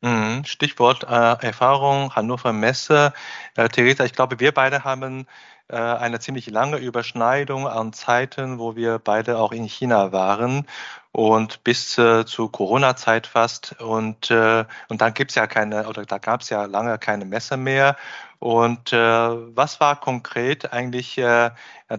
Mhm. 0.01 0.43
Stichwort 0.43 1.03
äh, 1.03 1.07
Erfahrung, 1.45 2.13
Hannover 2.13 2.51
Messe. 2.51 3.13
Äh, 3.55 3.69
Theresa, 3.69 4.03
ich 4.03 4.13
glaube, 4.13 4.39
wir 4.39 4.51
beide 4.51 4.83
haben 4.83 5.27
äh, 5.69 5.77
eine 5.77 6.19
ziemlich 6.19 6.47
lange 6.47 6.77
Überschneidung 6.77 7.67
an 7.67 7.93
Zeiten, 7.93 8.59
wo 8.59 8.75
wir 8.75 8.99
beide 8.99 9.37
auch 9.37 9.53
in 9.53 9.65
China 9.65 10.11
waren 10.11 10.67
und 11.13 11.63
bis 11.63 11.97
äh, 11.99 12.25
zu 12.25 12.49
Corona-Zeit 12.49 13.27
fast. 13.27 13.79
Und, 13.79 14.31
äh, 14.31 14.65
und 14.89 15.01
dann 15.01 15.13
gibt's 15.13 15.35
ja 15.35 15.47
keine, 15.47 15.87
oder 15.87 16.05
da 16.05 16.17
gab's 16.17 16.49
ja 16.49 16.65
lange 16.65 16.97
keine 16.97 17.23
Messe 17.23 17.55
mehr. 17.55 17.95
Und 18.39 18.91
äh, 18.91 18.97
was 18.97 19.79
war 19.79 19.97
konkret 20.01 20.73
eigentlich 20.73 21.17
äh, 21.17 21.51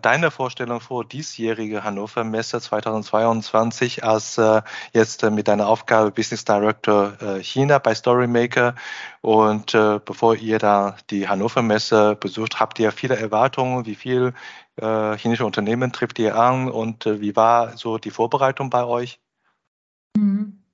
deine 0.02 0.30
Vorstellung 0.30 0.80
vor 0.80 1.04
diesjährige 1.06 1.84
Hannover 1.84 2.22
Messe 2.22 2.60
2022 2.60 4.04
als 4.04 4.36
äh, 4.36 4.60
jetzt 4.92 5.22
äh, 5.22 5.30
mit 5.30 5.48
deiner 5.48 5.68
Aufgabe 5.68 6.10
Business 6.10 6.44
Director 6.44 7.14
äh, 7.22 7.42
China 7.42 7.78
bei 7.78 7.94
Storymaker? 7.94 8.74
Und 9.22 9.74
äh, 9.74 10.00
bevor 10.04 10.34
ihr 10.34 10.58
da 10.58 10.96
die 11.08 11.28
Hannover 11.28 11.62
Messe 11.62 12.14
besucht, 12.16 12.60
habt 12.60 12.78
ihr 12.78 12.92
viele 12.92 13.16
Erwartungen? 13.16 13.86
Wie 13.86 13.94
viel 13.94 14.34
äh, 14.76 15.16
chinesische 15.16 15.46
Unternehmen 15.46 15.92
trifft 15.92 16.18
ihr 16.18 16.36
an 16.36 16.70
und 16.70 17.06
äh, 17.06 17.20
wie 17.20 17.36
war 17.36 17.76
so 17.76 17.98
die 17.98 18.10
Vorbereitung 18.10 18.70
bei 18.70 18.84
euch? 18.84 19.20
Mhm. 20.16 20.64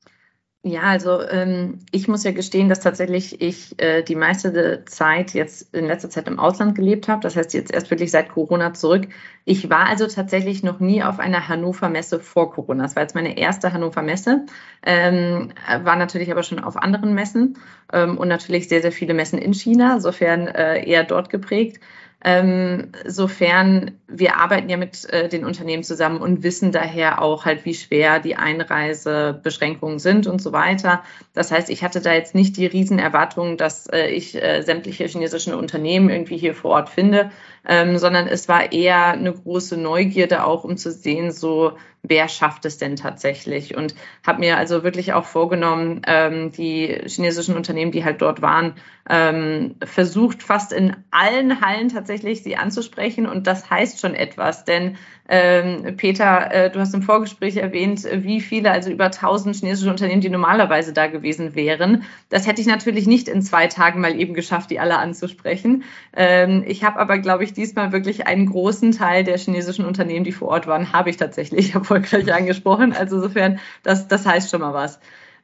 Ja, 0.62 0.82
also 0.82 1.22
ähm, 1.22 1.78
ich 1.90 2.06
muss 2.06 2.22
ja 2.22 2.32
gestehen, 2.32 2.68
dass 2.68 2.80
tatsächlich 2.80 3.40
ich 3.40 3.80
äh, 3.80 4.02
die 4.02 4.14
meiste 4.14 4.84
Zeit 4.84 5.32
jetzt 5.32 5.74
in 5.74 5.86
letzter 5.86 6.10
Zeit 6.10 6.28
im 6.28 6.38
Ausland 6.38 6.74
gelebt 6.74 7.08
habe. 7.08 7.22
Das 7.22 7.34
heißt 7.34 7.54
jetzt 7.54 7.72
erst 7.72 7.90
wirklich 7.90 8.10
seit 8.10 8.28
Corona 8.28 8.74
zurück. 8.74 9.08
Ich 9.46 9.70
war 9.70 9.86
also 9.86 10.06
tatsächlich 10.06 10.62
noch 10.62 10.78
nie 10.78 11.02
auf 11.02 11.18
einer 11.18 11.48
Hannover 11.48 11.88
Messe 11.88 12.20
vor 12.20 12.52
Corona. 12.52 12.82
Das 12.82 12.94
war 12.94 13.02
jetzt 13.04 13.14
meine 13.14 13.38
erste 13.38 13.72
Hannover 13.72 14.02
Messe. 14.02 14.44
Ähm, 14.84 15.54
war 15.82 15.96
natürlich 15.96 16.30
aber 16.30 16.42
schon 16.42 16.58
auf 16.58 16.76
anderen 16.76 17.14
Messen 17.14 17.58
ähm, 17.90 18.18
und 18.18 18.28
natürlich 18.28 18.68
sehr, 18.68 18.82
sehr 18.82 18.92
viele 18.92 19.14
Messen 19.14 19.38
in 19.38 19.54
China, 19.54 19.98
sofern 19.98 20.46
äh, 20.46 20.84
eher 20.86 21.04
dort 21.04 21.30
geprägt. 21.30 21.80
Ähm, 22.22 22.92
sofern 23.06 23.92
wir 24.06 24.36
arbeiten 24.36 24.68
ja 24.68 24.76
mit 24.76 25.08
äh, 25.10 25.28
den 25.28 25.44
Unternehmen 25.44 25.82
zusammen 25.82 26.20
und 26.20 26.42
wissen 26.42 26.72
daher 26.72 27.22
auch 27.22 27.44
halt, 27.44 27.64
wie 27.64 27.74
schwer 27.74 28.20
die 28.20 28.36
Einreisebeschränkungen 28.36 29.98
sind 29.98 30.26
und 30.26 30.42
so 30.42 30.52
weiter. 30.52 31.02
Das 31.32 31.50
heißt, 31.50 31.70
ich 31.70 31.82
hatte 31.82 32.00
da 32.00 32.12
jetzt 32.12 32.34
nicht 32.34 32.56
die 32.56 32.66
Riesenerwartung, 32.66 33.56
dass 33.56 33.86
äh, 33.86 34.08
ich 34.08 34.40
äh, 34.40 34.62
sämtliche 34.62 35.06
chinesischen 35.06 35.54
Unternehmen 35.54 36.10
irgendwie 36.10 36.36
hier 36.36 36.54
vor 36.54 36.72
Ort 36.72 36.88
finde, 36.90 37.30
ähm, 37.66 37.96
sondern 37.98 38.26
es 38.26 38.48
war 38.48 38.72
eher 38.72 39.12
eine 39.12 39.32
große 39.32 39.76
Neugierde 39.76 40.44
auch, 40.44 40.64
um 40.64 40.76
zu 40.76 40.90
sehen, 40.90 41.30
so 41.30 41.72
wer 42.02 42.28
schafft 42.28 42.64
es 42.64 42.78
denn 42.78 42.96
tatsächlich? 42.96 43.76
Und 43.76 43.94
habe 44.26 44.40
mir 44.40 44.56
also 44.56 44.82
wirklich 44.82 45.12
auch 45.12 45.24
vorgenommen, 45.24 46.02
ähm, 46.06 46.52
die 46.52 47.00
chinesischen 47.06 47.56
Unternehmen, 47.56 47.92
die 47.92 48.04
halt 48.04 48.22
dort 48.22 48.42
waren, 48.42 48.74
ähm, 49.08 49.74
versucht 49.84 50.42
fast 50.42 50.72
in 50.72 50.96
allen 51.10 51.60
Hallen 51.60 51.88
tatsächlich 51.88 52.42
sie 52.42 52.56
anzusprechen. 52.56 53.26
Und 53.26 53.46
das 53.46 53.70
heißt 53.70 54.00
schon 54.00 54.14
etwas, 54.14 54.64
denn 54.64 54.96
ähm, 55.32 55.96
Peter, 55.96 56.52
äh, 56.52 56.70
du 56.70 56.80
hast 56.80 56.92
im 56.92 57.02
Vorgespräch 57.02 57.56
erwähnt, 57.56 58.04
wie 58.12 58.40
viele, 58.40 58.72
also 58.72 58.90
über 58.90 59.06
1000 59.06 59.54
chinesische 59.54 59.88
Unternehmen, 59.88 60.20
die 60.20 60.28
normalerweise 60.28 60.92
da 60.92 61.06
gewesen 61.06 61.54
wären. 61.54 62.02
Das 62.30 62.48
hätte 62.48 62.60
ich 62.60 62.66
natürlich 62.66 63.06
nicht 63.06 63.28
in 63.28 63.40
zwei 63.40 63.68
Tagen 63.68 64.00
mal 64.00 64.18
eben 64.18 64.34
geschafft, 64.34 64.70
die 64.70 64.80
alle 64.80 64.98
anzusprechen. 64.98 65.84
Ähm, 66.16 66.64
ich 66.66 66.82
habe 66.82 66.98
aber, 66.98 67.18
glaube 67.18 67.44
ich, 67.44 67.52
diesmal 67.52 67.92
wirklich 67.92 68.26
einen 68.26 68.46
großen 68.46 68.90
Teil 68.90 69.22
der 69.22 69.38
chinesischen 69.38 69.84
Unternehmen, 69.84 70.24
die 70.24 70.32
vor 70.32 70.48
Ort 70.48 70.66
waren, 70.66 70.92
habe 70.92 71.10
ich 71.10 71.16
tatsächlich 71.16 71.76
erfolgreich 71.90 72.32
angesprochen. 72.32 72.92
Also 72.92 73.16
insofern, 73.16 73.58
das, 73.82 74.08
das 74.08 74.26
heißt 74.26 74.50
schon 74.50 74.60
mal 74.60 74.74
was. 74.74 75.00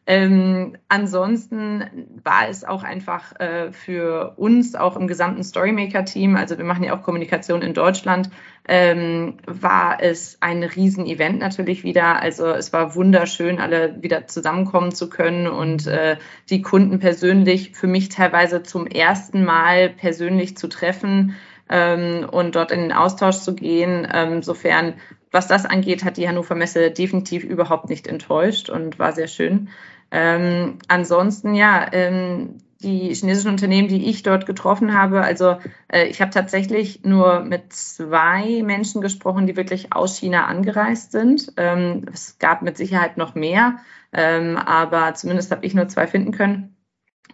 Ähm, 0.09 0.77
ansonsten 0.89 1.85
war 2.23 2.49
es 2.49 2.63
auch 2.63 2.85
einfach 2.85 3.41
äh, 3.41 3.73
für 3.73 4.35
uns, 4.37 4.77
auch 4.77 4.97
im 4.97 5.09
gesamten 5.09 5.43
Storymaker-Team, 5.43 6.37
also 6.37 6.59
wir 6.59 6.65
machen 6.65 6.85
ja 6.85 6.97
auch 6.97 7.03
Kommunikation 7.03 7.61
in 7.61 7.75
Deutschland, 7.75 8.31
ähm, 8.69 9.39
war 9.47 10.01
es 10.01 10.39
ein 10.41 10.63
Riesenevent 10.63 11.41
natürlich 11.41 11.83
wieder. 11.83 12.23
Also 12.23 12.47
es 12.47 12.73
war 12.73 12.95
wunderschön, 12.95 13.59
alle 13.59 14.01
wieder 14.01 14.29
zusammenkommen 14.29 14.93
zu 14.93 15.11
können 15.11 15.49
und 15.49 15.89
äh, 15.89 16.19
die 16.51 16.63
Kunden 16.63 17.01
persönlich 17.01 17.73
für 17.73 17.89
mich 17.89 18.09
teilweise 18.09 18.63
zum 18.63 18.87
ersten 18.87 19.45
Mal 19.45 19.91
persönlich 19.91 20.57
zu 20.57 20.69
treffen 20.69 21.35
ähm, 21.69 22.29
und 22.31 22.55
dort 22.55 22.71
in 22.71 22.81
den 22.81 22.93
Austausch 22.93 23.39
zu 23.39 23.55
gehen. 23.55 24.07
Ähm, 24.13 24.43
sofern 24.43 24.95
was 25.31 25.49
das 25.49 25.67
angeht, 25.67 26.05
hat 26.05 26.17
die 26.17 26.29
Hannover 26.29 26.55
Messe 26.55 26.91
definitiv 26.91 27.45
überhaupt 27.45 27.89
nicht 27.89 28.07
enttäuscht 28.07 28.71
und 28.71 28.99
war 28.99 29.13
sehr 29.13 29.29
schön. 29.29 29.69
Ähm, 30.11 30.79
ansonsten, 30.89 31.55
ja, 31.55 31.87
ähm, 31.93 32.59
die 32.81 33.13
chinesischen 33.15 33.51
Unternehmen, 33.51 33.89
die 33.89 34.09
ich 34.09 34.23
dort 34.23 34.47
getroffen 34.47 34.97
habe, 34.97 35.23
also 35.23 35.57
äh, 35.89 36.05
ich 36.07 36.21
habe 36.21 36.31
tatsächlich 36.31 37.05
nur 37.05 37.41
mit 37.41 37.73
zwei 37.73 38.63
Menschen 38.63 39.01
gesprochen, 39.01 39.47
die 39.47 39.57
wirklich 39.57 39.93
aus 39.93 40.19
China 40.19 40.47
angereist 40.47 41.13
sind. 41.13 41.53
Ähm, 41.57 42.05
es 42.13 42.39
gab 42.39 42.63
mit 42.63 42.77
Sicherheit 42.77 43.17
noch 43.17 43.35
mehr, 43.35 43.79
ähm, 44.13 44.57
aber 44.57 45.15
zumindest 45.15 45.51
habe 45.51 45.65
ich 45.65 45.75
nur 45.75 45.89
zwei 45.89 46.07
finden 46.07 46.33
können. 46.33 46.77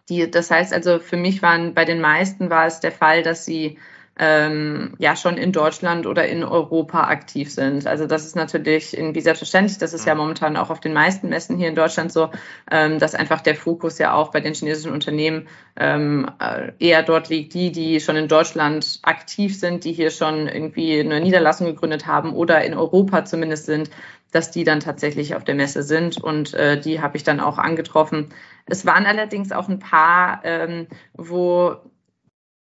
Die, 0.09 0.31
das 0.31 0.51
heißt 0.51 0.73
also, 0.73 0.99
für 0.99 1.17
mich 1.17 1.43
waren 1.43 1.75
bei 1.75 1.85
den 1.85 2.01
meisten 2.01 2.51
war 2.51 2.67
es 2.67 2.81
der 2.81 2.93
Fall, 2.93 3.23
dass 3.23 3.45
sie 3.45 3.79
ähm, 4.25 4.95
ja 4.99 5.17
schon 5.17 5.37
in 5.37 5.51
Deutschland 5.51 6.07
oder 6.07 6.29
in 6.29 6.45
Europa 6.45 7.09
aktiv 7.09 7.53
sind. 7.53 7.89
Also 7.89 8.07
das 8.07 8.25
ist 8.25 8.37
natürlich 8.37 8.97
irgendwie 8.97 9.21
selbstverständlich. 9.21 9.79
Das 9.79 9.93
ist 9.93 10.07
ja 10.07 10.15
mhm. 10.15 10.21
momentan 10.21 10.57
auch 10.57 10.71
auf 10.71 10.79
den 10.79 10.93
meisten 10.93 11.29
Messen 11.29 11.59
hier 11.59 11.67
in 11.69 11.75
Deutschland 11.75 12.13
so, 12.13 12.31
ähm, 12.71 13.01
dass 13.01 13.17
einfach 13.17 13.41
der 13.41 13.57
Fokus 13.57 13.99
ja 13.99 14.15
auch 14.15 14.31
bei 14.31 14.41
den 14.41 14.55
chinesischen 14.55 14.93
Unternehmen 14.93 15.49
ähm, 15.75 16.31
äh, 16.39 16.71
eher 16.79 17.03
dort 17.03 17.31
liegt, 17.31 17.53
die, 17.55 17.73
die 17.73 17.99
schon 17.99 18.15
in 18.15 18.29
Deutschland 18.29 19.01
aktiv 19.03 19.59
sind, 19.59 19.83
die 19.83 19.93
hier 19.93 20.11
schon 20.11 20.47
irgendwie 20.47 21.01
eine 21.01 21.21
Niederlassung 21.21 21.67
gegründet 21.67 22.07
haben 22.07 22.33
oder 22.33 22.65
in 22.65 22.75
Europa 22.75 23.25
zumindest 23.25 23.67
sind, 23.67 23.91
dass 24.31 24.53
die 24.53 24.63
dann 24.63 24.79
tatsächlich 24.79 25.35
auf 25.35 25.43
der 25.43 25.57
Messe 25.57 25.83
sind 25.83 26.23
und 26.23 26.55
äh, 26.55 26.81
die 26.81 27.01
habe 27.01 27.17
ich 27.17 27.25
dann 27.25 27.41
auch 27.41 27.59
angetroffen. 27.59 28.29
Es 28.67 28.87
waren 28.87 29.05
allerdings 29.05 29.51
auch 29.51 29.69
ein 29.69 29.81
paar, 29.81 30.43
ähm, 30.45 30.87
wo 31.15 31.77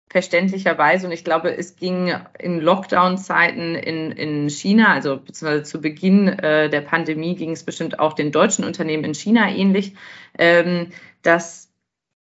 verständlicherweise, 0.09 1.07
und 1.07 1.13
ich 1.13 1.25
glaube, 1.25 1.57
es 1.57 1.77
ging 1.77 2.15
in 2.39 2.61
Lockdown-Zeiten 2.61 3.75
in, 3.75 4.13
in 4.13 4.51
China, 4.51 4.93
also 4.93 5.19
beziehungsweise 5.19 5.65
zu 5.65 5.81
Beginn 5.81 6.29
äh, 6.29 6.71
der 6.71 6.81
Pandemie 6.81 7.35
ging 7.35 7.53
es 7.53 7.63
bestimmt 7.63 7.99
auch 7.99 8.15
den 8.15 8.33
deutschen 8.33 8.65
Unternehmen 8.65 9.05
in 9.05 9.15
China 9.15 9.51
ähnlich, 9.51 9.95
ähm, 10.39 10.91
dass 11.23 11.71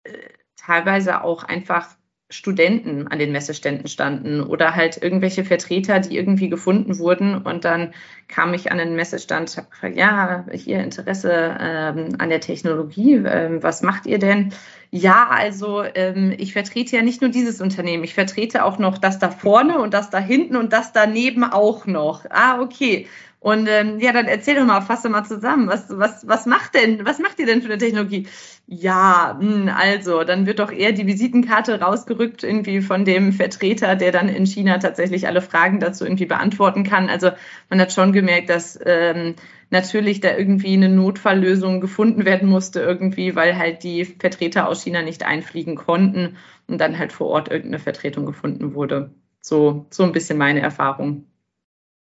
äh, 0.03 0.12
teilweise 0.58 1.24
auch 1.24 1.44
einfach 1.44 1.97
Studenten 2.29 3.07
an 3.07 3.19
den 3.19 3.31
Messeständen 3.31 3.88
standen 3.88 4.41
oder 4.41 4.75
halt 4.75 5.01
irgendwelche 5.01 5.46
Vertreter, 5.46 6.00
die 6.00 6.17
irgendwie 6.17 6.50
gefunden 6.50 7.00
wurden. 7.00 7.38
Und 7.38 7.63
dann 7.63 7.93
kam 8.27 8.53
ich 8.53 8.69
an 8.69 8.79
den 8.79 8.96
Messestand, 8.96 9.55
habe 9.55 9.69
gefragt, 9.69 9.96
ja, 9.96 10.46
hier 10.51 10.84
Interesse 10.84 11.57
ähm, 11.60 12.10
an 12.17 12.29
der 12.29 12.41
Technologie, 12.41 13.15
ähm, 13.25 13.63
was 13.63 13.81
macht 13.81 14.05
ihr 14.05 14.19
denn? 14.19 14.51
Ja, 14.91 15.27
also 15.29 15.84
ähm, 15.84 16.34
ich 16.38 16.51
vertrete 16.53 16.98
ja 16.98 17.01
nicht 17.01 17.22
nur 17.22 17.31
dieses 17.31 17.62
Unternehmen, 17.62 18.03
ich 18.03 18.13
vertrete 18.13 18.65
auch 18.65 18.77
noch 18.77 18.98
das 18.98 19.19
da 19.19 19.29
vorne 19.29 19.79
und 19.79 19.93
das 19.93 20.10
da 20.10 20.19
hinten 20.19 20.57
und 20.57 20.74
das 20.74 20.91
daneben 20.91 21.46
auch 21.46 21.86
noch. 21.86 22.25
Ah, 22.29 22.60
okay. 22.62 23.07
Und 23.39 23.67
ähm, 23.70 24.00
ja, 24.00 24.13
dann 24.13 24.25
erzähl 24.25 24.56
doch 24.56 24.65
mal, 24.65 24.82
fasse 24.82 25.10
mal 25.10 25.24
zusammen. 25.24 25.67
Was, 25.67 25.86
was, 25.89 26.27
was 26.27 26.46
macht 26.48 26.74
denn, 26.74 27.06
was 27.06 27.20
macht 27.20 27.39
ihr 27.39 27.46
denn 27.46 27.62
für 27.62 27.67
eine 27.67 27.77
Technologie? 27.77 28.27
Ja, 28.65 29.38
mh, 29.39 29.48
hm, 29.48 29.70
also, 29.70 30.24
dann 30.24 30.46
wird 30.48 30.60
doch 30.60 30.72
eher 30.72 30.91
die 30.91 31.06
Visitenkarte 31.06 31.79
rausgerückt, 31.79 32.44
irgendwie 32.44 32.82
von 32.82 33.06
dem 33.06 33.32
Vertreter, 33.34 33.96
der 33.96 34.12
dann 34.12 34.27
in 34.27 34.46
China 34.46 34.79
tatsächlich 34.79 35.27
alle 35.27 35.41
Fragen 35.41 35.79
dazu 35.79 36.03
irgendwie 36.03 36.25
beantworten 36.25 36.84
kann. 36.84 37.10
Also 37.10 37.32
man 37.70 37.79
hat 37.79 37.94
schon 37.94 38.12
gemerkt, 38.12 38.50
dass 38.50 38.79
ähm, 38.86 39.36
natürlich 39.70 40.20
da 40.20 40.36
irgendwie 40.36 40.74
eine 40.74 40.89
Notfalllösung 40.89 41.79
gefunden 41.82 42.25
werden 42.25 42.50
musste, 42.50 42.79
irgendwie, 42.82 43.36
weil 43.36 43.58
halt 43.58 43.84
die 43.84 44.06
Vertreter 44.06 44.67
aus 44.67 44.84
China 44.84 45.01
nicht 45.03 45.24
einfliegen 45.24 45.75
konnten 45.75 46.38
und 46.67 46.79
dann 46.79 46.98
halt 46.98 47.13
vor 47.13 47.27
Ort 47.27 47.50
irgendeine 47.50 47.79
Vertretung 47.79 48.25
gefunden 48.25 48.74
wurde. 48.74 49.12
So, 49.41 49.86
so 49.91 50.03
ein 50.03 50.12
bisschen 50.12 50.38
meine 50.38 50.62
Erfahrung. 50.62 51.25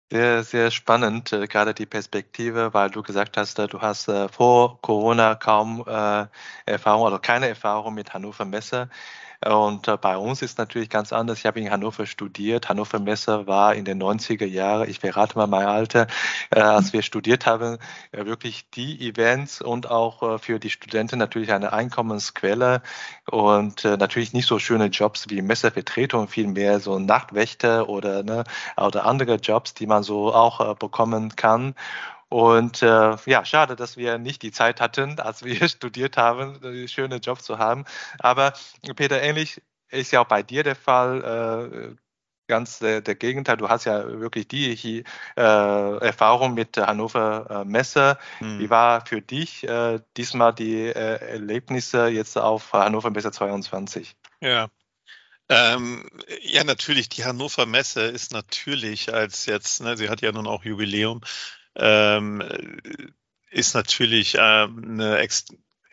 Sehr, 0.09 0.43
sehr 0.45 0.71
spannend, 0.71 1.33
äh, 1.33 1.47
gerade 1.47 1.73
die 1.73 1.85
Perspektive, 1.85 2.73
weil 2.73 2.89
du 2.89 3.03
gesagt 3.03 3.35
hast, 3.35 3.59
äh, 3.59 3.67
du 3.67 3.81
hast 3.81 4.07
äh, 4.07 4.29
vor 4.29 4.81
Corona 4.81 5.35
kaum 5.35 5.83
äh, 5.85 6.27
Erfahrung 6.65 7.01
oder 7.03 7.19
keine 7.19 7.49
Erfahrung 7.49 7.93
mit 7.93 8.13
Hannover 8.13 8.45
Messe. 8.45 8.89
Und 9.45 9.87
äh, 9.87 9.97
bei 9.97 10.17
uns 10.17 10.41
ist 10.41 10.57
natürlich 10.57 10.89
ganz 10.89 11.13
anders. 11.13 11.39
Ich 11.39 11.45
habe 11.45 11.59
in 11.59 11.69
Hannover 11.71 12.05
studiert. 12.05 12.69
Hannover 12.69 12.99
Messe 12.99 13.47
war 13.47 13.75
in 13.75 13.85
den 13.85 14.01
90er 14.01 14.45
Jahren, 14.45 14.89
ich 14.89 14.99
verrate 14.99 15.37
mal 15.37 15.47
mein 15.47 15.67
Alter, 15.67 16.07
äh, 16.51 16.59
als 16.59 16.93
wir 16.93 17.01
studiert 17.01 17.45
haben, 17.45 17.77
äh, 18.11 18.25
wirklich 18.25 18.69
die 18.71 19.07
Events 19.07 19.61
und 19.61 19.89
auch 19.89 20.39
für 20.39 20.59
die 20.59 20.69
Studenten 20.69 21.19
natürlich 21.19 21.51
eine 21.51 21.73
Einkommensquelle 21.73 22.81
und 23.29 23.83
natürlich 23.83 24.33
nicht 24.33 24.47
so 24.47 24.59
schöne 24.59 24.87
Jobs 24.87 25.29
wie 25.29 25.41
Messevertretung, 25.41 26.27
vielmehr 26.27 26.79
so 26.79 26.99
Nachtwächter 26.99 27.89
oder, 27.89 28.23
ne, 28.23 28.43
oder 28.77 29.05
andere 29.05 29.35
Jobs, 29.35 29.73
die 29.73 29.87
man 29.87 30.03
so 30.03 30.33
auch 30.33 30.75
bekommen 30.75 31.35
kann. 31.35 31.75
Und 32.29 32.81
äh, 32.81 33.15
ja, 33.25 33.45
schade, 33.45 33.75
dass 33.75 33.95
wir 33.97 34.17
nicht 34.17 34.41
die 34.41 34.51
Zeit 34.51 34.81
hatten, 34.81 35.19
als 35.19 35.43
wir 35.43 35.67
studiert 35.69 36.17
haben, 36.17 36.63
einen 36.63 36.87
schönen 36.87 37.21
Job 37.21 37.41
zu 37.41 37.57
haben. 37.57 37.85
Aber 38.19 38.53
Peter, 38.95 39.21
ähnlich 39.21 39.61
ist 39.89 40.11
ja 40.11 40.21
auch 40.21 40.27
bei 40.27 40.43
dir 40.43 40.63
der 40.63 40.75
Fall. 40.75 41.93
Äh, 41.93 41.95
ganz 42.47 42.81
äh, 42.81 43.01
der 43.01 43.15
Gegenteil. 43.15 43.57
Du 43.57 43.69
hast 43.69 43.85
ja 43.85 44.19
wirklich 44.19 44.47
die 44.47 45.03
äh, 45.35 45.41
Erfahrung 45.41 46.53
mit 46.53 46.75
der 46.75 46.87
Hannover 46.87 47.47
äh, 47.49 47.65
Messe. 47.65 48.17
Hm. 48.39 48.59
Wie 48.59 48.69
war 48.69 49.05
für 49.05 49.21
dich 49.21 49.67
äh, 49.67 49.99
diesmal 50.15 50.53
die 50.53 50.85
äh, 50.85 50.91
Erlebnisse 50.93 52.07
jetzt 52.07 52.37
auf 52.37 52.73
Hannover 52.73 53.11
Messe 53.11 53.31
22? 53.31 54.15
Ja. 54.41 54.69
Ähm, 55.49 56.09
ja, 56.41 56.63
natürlich, 56.63 57.07
die 57.09 57.23
Hannover 57.23 57.65
Messe 57.65 58.01
ist 58.01 58.33
natürlich 58.33 59.13
als 59.13 59.45
jetzt, 59.45 59.81
ne, 59.81 59.95
sie 59.95 60.09
hat 60.09 60.21
ja 60.21 60.31
nun 60.33 60.45
auch 60.45 60.65
Jubiläum, 60.65 61.21
ähm, 61.77 62.43
ist 63.49 63.73
natürlich 63.73 64.35
äh, 64.35 64.39
eine 64.39 65.17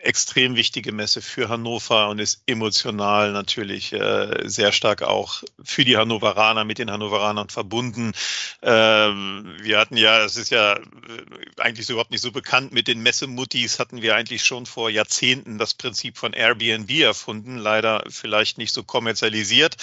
extrem 0.05 0.55
wichtige 0.55 0.93
Messe 0.93 1.23
für 1.23 1.49
Hannover 1.49 2.09
und 2.09 2.19
ist 2.19 2.43
emotional 2.47 3.33
natürlich 3.33 3.93
äh, 3.93 4.43
sehr 4.45 4.73
stark 4.73 5.03
auch 5.03 5.43
für 5.63 5.85
die 5.85 5.97
Hannoveraner, 5.97 6.65
mit 6.65 6.79
den 6.79 6.91
Hannoveranern 6.91 7.49
verbunden. 7.49 8.13
Ähm, 8.63 9.57
wir 9.61 9.79
hatten 9.79 9.97
ja, 9.97 10.19
das 10.19 10.37
ist 10.37 10.51
ja 10.51 10.75
äh, 10.75 10.81
eigentlich 11.59 11.89
überhaupt 11.89 12.11
nicht 12.11 12.21
so 12.21 12.33
bekannt, 12.33 12.73
mit 12.73 12.87
den 12.87 13.03
Messemuttis 13.03 13.79
hatten 13.79 14.03
wir 14.03 14.15
eigentlich 14.15 14.45
schon 14.45 14.67
vor 14.67 14.91
Jahrzehnten 14.91 15.59
das 15.59 15.75
Prinzip 15.75 16.19
von 16.19 16.33
Airbnb 16.33 16.91
erfunden, 16.91 17.57
leider 17.57 18.05
vielleicht 18.09 18.59
nicht 18.59 18.75
so 18.75 18.83
kommerzialisiert. 18.83 19.77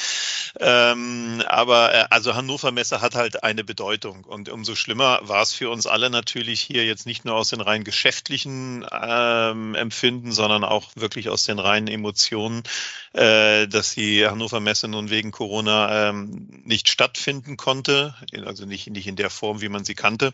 Ähm, 0.60 1.44
aber 1.48 1.94
äh, 1.94 2.06
also 2.10 2.36
Hannover 2.36 2.72
Messe 2.72 3.02
hat 3.02 3.16
halt 3.16 3.44
eine 3.44 3.64
Bedeutung 3.64 4.24
und 4.26 4.50
umso 4.50 4.76
schlimmer 4.76 5.20
war 5.24 5.42
es 5.42 5.54
für 5.54 5.70
uns 5.70 5.88
alle 5.88 6.10
natürlich 6.10 6.62
hier 6.62 6.86
jetzt 6.86 7.06
nicht 7.06 7.26
nur 7.26 7.36
aus 7.36 7.50
den 7.50 7.62
rein 7.62 7.84
geschäftlichen 7.84 8.86
ähm, 8.92 9.76
Empfindungen, 9.76 10.11
Empfinden, 10.12 10.32
sondern 10.32 10.64
auch 10.64 10.92
wirklich 10.96 11.30
aus 11.30 11.44
den 11.44 11.60
reinen 11.60 11.88
Emotionen, 11.88 12.64
äh, 13.14 13.68
dass 13.68 13.96
die 13.96 14.26
Hannover 14.28 14.60
Messe 14.60 14.88
nun 14.88 15.10
wegen 15.10 15.32
Corona 15.32 16.10
ähm, 16.10 16.48
nicht 16.66 16.90
stattfinden 16.90 17.58
konnte, 17.58 18.16
also 18.46 18.66
nicht, 18.66 18.90
nicht 18.90 19.08
in 19.08 19.16
der 19.16 19.30
Form, 19.30 19.62
wie 19.62 19.70
man 19.70 19.86
sie 19.86 19.96
kannte. 19.96 20.34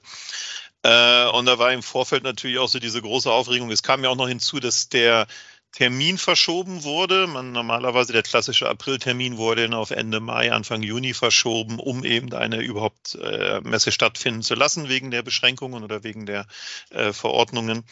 Äh, 0.84 1.28
und 1.30 1.46
da 1.46 1.60
war 1.60 1.72
im 1.72 1.84
Vorfeld 1.84 2.24
natürlich 2.24 2.60
auch 2.60 2.70
so 2.70 2.80
diese 2.80 3.02
große 3.02 3.32
Aufregung. 3.32 3.72
Es 3.72 3.84
kam 3.84 4.04
ja 4.04 4.10
auch 4.10 4.16
noch 4.16 4.28
hinzu, 4.28 4.60
dass 4.60 4.90
der 4.90 5.28
Termin 5.74 6.18
verschoben 6.18 6.84
wurde. 6.84 7.28
Man, 7.28 7.52
normalerweise 7.52 8.14
der 8.14 8.24
klassische 8.24 8.68
Apriltermin 8.70 9.38
wurde 9.38 9.70
auf 9.76 9.92
Ende 9.92 10.20
Mai, 10.20 10.52
Anfang 10.52 10.82
Juni 10.82 11.14
verschoben, 11.14 11.78
um 11.80 12.04
eben 12.04 12.34
eine 12.34 12.62
überhaupt 12.62 13.16
äh, 13.16 13.62
Messe 13.62 13.92
stattfinden 13.92 14.42
zu 14.42 14.56
lassen 14.56 14.90
wegen 14.90 15.12
der 15.12 15.24
Beschränkungen 15.24 15.84
oder 15.84 16.04
wegen 16.04 16.26
der 16.26 16.48
äh, 16.90 17.14
Verordnungen 17.14 17.84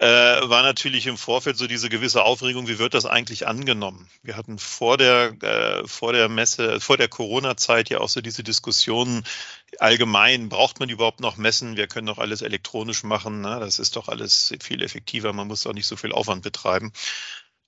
äh, 0.00 0.06
war 0.06 0.62
natürlich 0.62 1.06
im 1.06 1.16
Vorfeld 1.16 1.56
so 1.56 1.66
diese 1.66 1.88
gewisse 1.88 2.24
Aufregung, 2.24 2.66
wie 2.66 2.78
wird 2.78 2.94
das 2.94 3.06
eigentlich 3.06 3.46
angenommen? 3.46 4.08
Wir 4.22 4.36
hatten 4.36 4.58
vor 4.58 4.96
der, 4.96 5.34
äh, 5.42 5.86
vor 5.86 6.12
der 6.12 6.28
Messe, 6.28 6.80
vor 6.80 6.96
der 6.96 7.08
Corona-Zeit 7.08 7.90
ja 7.90 8.00
auch 8.00 8.08
so 8.08 8.20
diese 8.20 8.42
Diskussionen 8.42 9.24
allgemein, 9.78 10.48
braucht 10.48 10.80
man 10.80 10.88
überhaupt 10.88 11.20
noch 11.20 11.36
Messen? 11.36 11.76
Wir 11.76 11.86
können 11.86 12.08
doch 12.08 12.18
alles 12.18 12.42
elektronisch 12.42 13.04
machen, 13.04 13.40
ne? 13.40 13.58
das 13.60 13.78
ist 13.78 13.94
doch 13.96 14.08
alles 14.08 14.54
viel 14.60 14.82
effektiver, 14.82 15.32
man 15.32 15.46
muss 15.46 15.62
doch 15.62 15.72
nicht 15.72 15.86
so 15.86 15.96
viel 15.96 16.12
Aufwand 16.12 16.42
betreiben. 16.42 16.92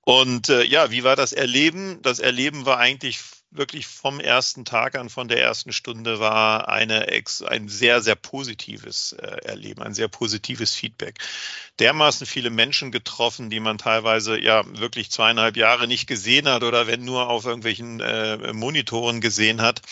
Und 0.02 0.48
äh, 0.48 0.64
ja, 0.64 0.90
wie 0.90 1.04
war 1.04 1.16
das 1.16 1.32
Erleben? 1.32 2.00
Das 2.02 2.18
Erleben 2.20 2.64
war 2.64 2.78
eigentlich 2.78 3.20
wirklich 3.50 3.86
vom 3.86 4.20
ersten 4.20 4.64
Tag 4.64 4.96
an, 4.96 5.08
von 5.08 5.28
der 5.28 5.40
ersten 5.40 5.72
Stunde 5.72 6.20
war 6.20 6.68
eine, 6.68 7.06
ein 7.46 7.68
sehr, 7.68 8.02
sehr 8.02 8.14
positives 8.14 9.12
äh, 9.12 9.26
Erleben, 9.44 9.82
ein 9.82 9.94
sehr 9.94 10.08
positives 10.08 10.74
Feedback. 10.74 11.18
Dermaßen 11.78 12.26
viele 12.26 12.50
Menschen 12.50 12.90
getroffen, 12.90 13.50
die 13.50 13.60
man 13.60 13.78
teilweise 13.78 14.38
ja 14.40 14.64
wirklich 14.78 15.10
zweieinhalb 15.10 15.56
Jahre 15.56 15.86
nicht 15.86 16.06
gesehen 16.06 16.48
hat 16.48 16.62
oder 16.62 16.86
wenn 16.86 17.04
nur 17.04 17.28
auf 17.28 17.44
irgendwelchen 17.44 18.00
äh, 18.00 18.52
Monitoren 18.52 19.20
gesehen 19.20 19.60
hat. 19.60 19.82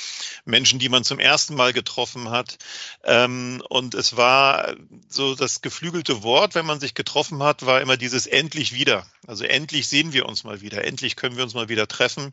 Menschen, 0.45 0.79
die 0.79 0.89
man 0.89 1.05
zum 1.05 1.19
ersten 1.19 1.55
Mal 1.55 1.73
getroffen 1.73 2.31
hat. 2.31 2.59
Ähm, 3.05 3.63
und 3.69 3.95
es 3.95 4.17
war 4.17 4.75
so 5.09 5.35
das 5.35 5.61
geflügelte 5.61 6.23
Wort, 6.23 6.55
wenn 6.55 6.67
man 6.67 6.81
sich 6.81 6.95
getroffen 6.95 7.43
hat, 7.43 7.67
war 7.67 7.81
immer 7.81 7.97
dieses 7.97 8.27
endlich 8.27 8.73
wieder. 8.73 9.07
Also 9.27 9.45
endlich 9.45 9.89
sehen 9.89 10.13
wir 10.13 10.27
uns 10.27 10.45
mal 10.45 10.61
wieder, 10.61 10.85
endlich 10.85 11.17
können 11.17 11.37
wir 11.37 11.45
uns 11.45 11.55
mal 11.55 11.69
wieder 11.69 11.89
treffen. 11.89 12.33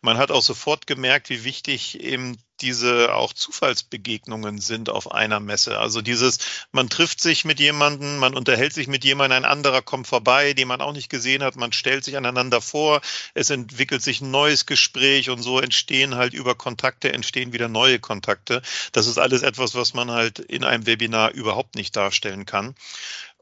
Man 0.00 0.18
hat 0.18 0.30
auch 0.30 0.42
sofort 0.42 0.71
gemerkt, 0.80 1.30
wie 1.30 1.44
wichtig 1.44 2.00
eben 2.00 2.38
diese 2.60 3.14
auch 3.14 3.32
Zufallsbegegnungen 3.32 4.58
sind 4.58 4.88
auf 4.88 5.10
einer 5.10 5.40
Messe. 5.40 5.78
Also 5.78 6.00
dieses, 6.00 6.38
man 6.70 6.88
trifft 6.88 7.20
sich 7.20 7.44
mit 7.44 7.58
jemandem, 7.58 8.18
man 8.18 8.34
unterhält 8.34 8.72
sich 8.72 8.86
mit 8.86 9.04
jemandem, 9.04 9.38
ein 9.38 9.44
anderer 9.44 9.82
kommt 9.82 10.06
vorbei, 10.06 10.52
den 10.54 10.68
man 10.68 10.80
auch 10.80 10.92
nicht 10.92 11.08
gesehen 11.08 11.42
hat, 11.42 11.56
man 11.56 11.72
stellt 11.72 12.04
sich 12.04 12.16
aneinander 12.16 12.60
vor, 12.60 13.00
es 13.34 13.50
entwickelt 13.50 14.02
sich 14.02 14.20
ein 14.20 14.30
neues 14.30 14.66
Gespräch 14.66 15.28
und 15.28 15.42
so 15.42 15.58
entstehen 15.58 16.14
halt 16.14 16.34
über 16.34 16.54
Kontakte, 16.54 17.12
entstehen 17.12 17.52
wieder 17.52 17.68
neue 17.68 17.98
Kontakte. 17.98 18.62
Das 18.92 19.06
ist 19.06 19.18
alles 19.18 19.42
etwas, 19.42 19.74
was 19.74 19.92
man 19.92 20.10
halt 20.12 20.38
in 20.38 20.64
einem 20.64 20.86
Webinar 20.86 21.32
überhaupt 21.32 21.74
nicht 21.74 21.96
darstellen 21.96 22.46
kann. 22.46 22.74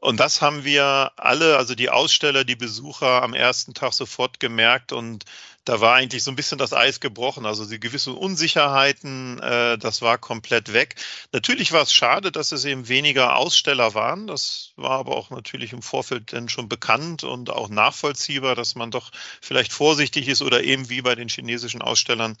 Und 0.01 0.19
das 0.19 0.41
haben 0.41 0.65
wir 0.65 1.11
alle, 1.15 1.57
also 1.57 1.75
die 1.75 1.91
Aussteller, 1.91 2.43
die 2.43 2.55
Besucher 2.55 3.21
am 3.21 3.35
ersten 3.35 3.75
Tag 3.75 3.93
sofort 3.93 4.39
gemerkt 4.39 4.93
und 4.93 5.25
da 5.63 5.79
war 5.79 5.93
eigentlich 5.93 6.23
so 6.23 6.31
ein 6.31 6.35
bisschen 6.35 6.57
das 6.57 6.73
Eis 6.73 6.99
gebrochen. 7.01 7.45
Also 7.45 7.65
die 7.67 7.79
gewissen 7.79 8.15
Unsicherheiten, 8.15 9.39
äh, 9.41 9.77
das 9.77 10.01
war 10.01 10.17
komplett 10.17 10.73
weg. 10.73 10.95
Natürlich 11.33 11.71
war 11.71 11.83
es 11.83 11.93
schade, 11.93 12.31
dass 12.31 12.51
es 12.51 12.65
eben 12.65 12.87
weniger 12.87 13.35
Aussteller 13.35 13.93
waren. 13.93 14.25
Das 14.25 14.73
war 14.75 14.97
aber 14.97 15.15
auch 15.15 15.29
natürlich 15.29 15.71
im 15.71 15.83
Vorfeld 15.83 16.33
dann 16.33 16.49
schon 16.49 16.67
bekannt 16.67 17.23
und 17.23 17.51
auch 17.51 17.69
nachvollziehbar, 17.69 18.55
dass 18.55 18.73
man 18.73 18.89
doch 18.89 19.11
vielleicht 19.39 19.71
vorsichtig 19.71 20.27
ist 20.27 20.41
oder 20.41 20.63
eben 20.63 20.89
wie 20.89 21.03
bei 21.03 21.13
den 21.13 21.29
chinesischen 21.29 21.83
Ausstellern 21.83 22.37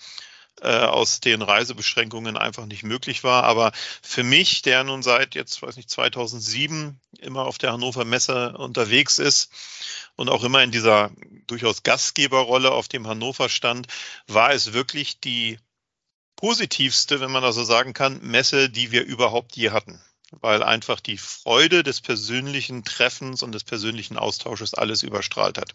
äh, 0.61 0.85
aus 0.85 1.21
den 1.21 1.41
Reisebeschränkungen 1.41 2.37
einfach 2.37 2.65
nicht 2.65 2.83
möglich 2.83 3.23
war. 3.23 3.43
Aber 3.43 3.71
für 4.01 4.23
mich, 4.23 4.61
der 4.61 4.83
nun 4.83 5.01
seit 5.01 5.33
jetzt, 5.33 5.61
weiß 5.61 5.75
nicht, 5.75 5.89
2007 5.89 6.99
immer 7.19 7.45
auf 7.45 7.57
der 7.57 7.73
Hannover 7.73 8.05
Messe 8.05 8.57
unterwegs 8.57 9.17
ist 9.17 9.51
und 10.15 10.29
auch 10.29 10.43
immer 10.43 10.61
in 10.61 10.71
dieser 10.71 11.11
durchaus 11.47 11.83
Gastgeberrolle 11.83 12.71
auf 12.71 12.87
dem 12.87 13.07
Hannover 13.07 13.49
stand, 13.49 13.87
war 14.27 14.51
es 14.51 14.73
wirklich 14.73 15.19
die 15.19 15.57
positivste, 16.35 17.19
wenn 17.21 17.31
man 17.31 17.43
das 17.43 17.55
so 17.55 17.63
sagen 17.63 17.93
kann, 17.93 18.19
Messe, 18.21 18.69
die 18.69 18.91
wir 18.91 19.03
überhaupt 19.03 19.55
je 19.55 19.71
hatten. 19.71 20.01
Weil 20.31 20.63
einfach 20.63 20.99
die 20.99 21.17
Freude 21.17 21.83
des 21.83 22.01
persönlichen 22.01 22.83
Treffens 22.85 23.43
und 23.43 23.51
des 23.51 23.63
persönlichen 23.63 24.17
Austausches 24.17 24.73
alles 24.73 25.03
überstrahlt 25.03 25.57
hat. 25.57 25.73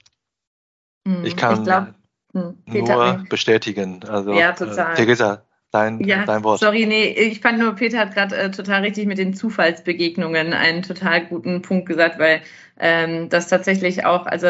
Hm, 1.07 1.25
ich 1.25 1.37
kann, 1.37 1.59
ich 1.59 1.65
glaub, 1.65 1.95
hm, 2.37 2.57
Peter, 2.71 3.15
nur 3.15 3.29
bestätigen. 3.29 4.01
Also, 4.09 4.33
ja, 4.33 4.53
total. 4.53 4.93
Äh, 4.93 4.97
Theresa, 4.97 5.43
dein, 5.71 6.01
ja, 6.01 6.25
dein 6.25 6.45
Wort. 6.45 6.61
Sorry, 6.61 6.87
nee, 6.87 7.09
ich 7.09 7.41
fand 7.41 7.59
nur, 7.59 7.73
Peter 7.73 7.99
hat 7.99 8.15
gerade 8.15 8.37
äh, 8.37 8.51
total 8.51 8.83
richtig 8.83 9.07
mit 9.07 9.19
den 9.19 9.35
Zufallsbegegnungen 9.35 10.53
einen 10.53 10.83
total 10.83 11.25
guten 11.27 11.63
Punkt 11.63 11.87
gesagt, 11.87 12.19
weil 12.19 12.43
ähm, 12.79 13.29
das 13.31 13.49
tatsächlich 13.49 14.05
auch, 14.05 14.27
also 14.27 14.49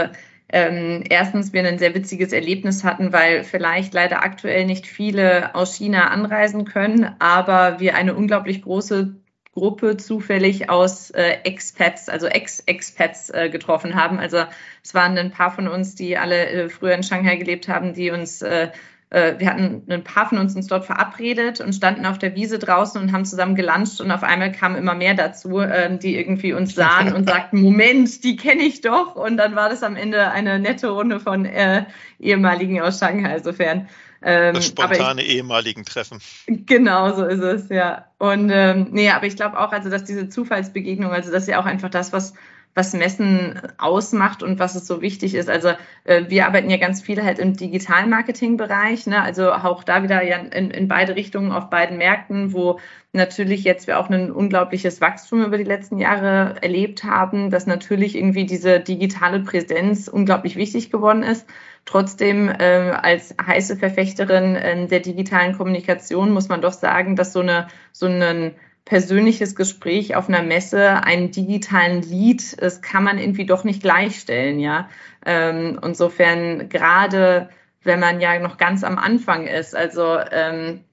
ähm, 0.48 1.02
erstens 1.08 1.52
wir 1.52 1.64
ein 1.64 1.78
sehr 1.78 1.94
witziges 1.94 2.32
Erlebnis 2.32 2.84
hatten, 2.84 3.12
weil 3.12 3.44
vielleicht 3.44 3.94
leider 3.94 4.22
aktuell 4.22 4.64
nicht 4.64 4.86
viele 4.86 5.54
aus 5.54 5.74
China 5.76 6.08
anreisen 6.08 6.64
können, 6.64 7.14
aber 7.18 7.80
wir 7.80 7.96
eine 7.96 8.14
unglaublich 8.14 8.62
große 8.62 9.14
Gruppe 9.56 9.96
zufällig 9.96 10.68
aus 10.68 11.10
äh, 11.12 11.38
Expats, 11.44 12.10
also 12.10 12.26
Ex-Expats 12.26 13.30
äh, 13.30 13.48
getroffen 13.48 13.94
haben. 13.94 14.18
Also 14.18 14.44
es 14.84 14.94
waren 14.94 15.16
ein 15.16 15.30
paar 15.30 15.50
von 15.50 15.66
uns, 15.66 15.94
die 15.94 16.18
alle 16.18 16.46
äh, 16.46 16.68
früher 16.68 16.94
in 16.94 17.02
Shanghai 17.02 17.36
gelebt 17.36 17.66
haben, 17.66 17.94
die 17.94 18.10
uns 18.10 18.42
äh, 18.42 18.68
äh, 19.08 19.34
wir 19.38 19.48
hatten 19.48 19.82
ein 19.88 20.04
paar 20.04 20.28
von 20.28 20.36
uns 20.36 20.54
uns 20.56 20.66
dort 20.66 20.84
verabredet 20.84 21.60
und 21.60 21.72
standen 21.72 22.04
auf 22.04 22.18
der 22.18 22.34
Wiese 22.34 22.58
draußen 22.58 23.00
und 23.00 23.12
haben 23.12 23.24
zusammen 23.24 23.54
gelanscht 23.54 24.00
und 24.02 24.10
auf 24.10 24.22
einmal 24.22 24.52
kamen 24.52 24.76
immer 24.76 24.94
mehr 24.94 25.14
dazu, 25.14 25.60
äh, 25.60 25.96
die 25.96 26.16
irgendwie 26.16 26.52
uns 26.52 26.74
sahen 26.74 27.14
und 27.14 27.26
sagten, 27.26 27.62
Moment, 27.62 28.24
die 28.24 28.36
kenne 28.36 28.62
ich 28.62 28.82
doch. 28.82 29.16
Und 29.16 29.38
dann 29.38 29.54
war 29.54 29.70
das 29.70 29.82
am 29.82 29.96
Ende 29.96 30.32
eine 30.32 30.58
nette 30.58 30.88
Runde 30.88 31.18
von 31.18 31.46
äh, 31.46 31.86
ehemaligen 32.20 32.82
aus 32.82 32.98
Shanghai, 32.98 33.36
insofern. 33.36 33.88
Ähm, 34.28 34.54
das 34.54 34.66
spontane 34.66 35.22
ich, 35.22 35.36
ehemaligen 35.36 35.84
Treffen. 35.84 36.18
Genau, 36.48 37.14
so 37.14 37.24
ist 37.24 37.40
es, 37.40 37.68
ja. 37.68 38.06
Und 38.18 38.50
ähm, 38.52 38.88
nee, 38.90 39.08
aber 39.10 39.26
ich 39.26 39.36
glaube 39.36 39.58
auch, 39.58 39.70
also 39.70 39.88
dass 39.88 40.02
diese 40.02 40.28
Zufallsbegegnung, 40.28 41.12
also 41.12 41.30
das 41.30 41.44
ist 41.44 41.48
ja 41.48 41.60
auch 41.60 41.64
einfach 41.64 41.90
das, 41.90 42.12
was 42.12 42.34
was 42.76 42.92
Messen 42.92 43.58
ausmacht 43.78 44.42
und 44.42 44.58
was 44.58 44.74
es 44.74 44.86
so 44.86 45.00
wichtig 45.00 45.34
ist. 45.34 45.48
Also 45.48 45.70
äh, 46.04 46.24
wir 46.28 46.46
arbeiten 46.46 46.68
ja 46.68 46.76
ganz 46.76 47.00
viel 47.00 47.24
halt 47.24 47.38
im 47.38 47.56
digitalen 47.56 48.10
Marketing-Bereich, 48.10 49.06
ne? 49.06 49.22
also 49.22 49.50
auch 49.50 49.82
da 49.82 50.02
wieder 50.02 50.22
ja 50.22 50.36
in, 50.36 50.70
in 50.70 50.86
beide 50.86 51.16
Richtungen 51.16 51.52
auf 51.52 51.70
beiden 51.70 51.96
Märkten, 51.96 52.52
wo 52.52 52.78
natürlich 53.14 53.64
jetzt 53.64 53.86
wir 53.86 53.98
auch 53.98 54.10
ein 54.10 54.30
unglaubliches 54.30 55.00
Wachstum 55.00 55.42
über 55.42 55.56
die 55.56 55.64
letzten 55.64 55.98
Jahre 55.98 56.56
erlebt 56.60 57.02
haben, 57.02 57.50
dass 57.50 57.66
natürlich 57.66 58.14
irgendwie 58.14 58.44
diese 58.44 58.78
digitale 58.78 59.40
Präsenz 59.40 60.06
unglaublich 60.06 60.56
wichtig 60.56 60.90
geworden 60.90 61.22
ist. 61.22 61.46
Trotzdem 61.86 62.48
äh, 62.48 62.90
als 62.90 63.34
heiße 63.40 63.76
Verfechterin 63.76 64.56
äh, 64.56 64.86
der 64.86 65.00
digitalen 65.00 65.56
Kommunikation 65.56 66.32
muss 66.32 66.48
man 66.48 66.60
doch 66.60 66.72
sagen, 66.72 67.16
dass 67.16 67.32
so 67.32 67.40
eine 67.40 67.68
so 67.92 68.06
einen 68.06 68.54
persönliches 68.84 69.56
Gespräch 69.56 70.14
auf 70.14 70.28
einer 70.28 70.42
Messe 70.42 71.02
einen 71.02 71.30
digitalen 71.30 72.02
Lied, 72.02 72.60
das 72.60 72.82
kann 72.82 73.02
man 73.02 73.18
irgendwie 73.18 73.46
doch 73.46 73.64
nicht 73.64 73.82
gleichstellen, 73.82 74.60
ja. 74.60 74.88
Ähm, 75.24 75.80
insofern 75.82 76.68
gerade 76.68 77.48
wenn 77.86 78.00
man 78.00 78.20
ja 78.20 78.38
noch 78.40 78.58
ganz 78.58 78.84
am 78.84 78.98
Anfang 78.98 79.46
ist, 79.46 79.74
also 79.74 80.18
ähm, 80.32 80.84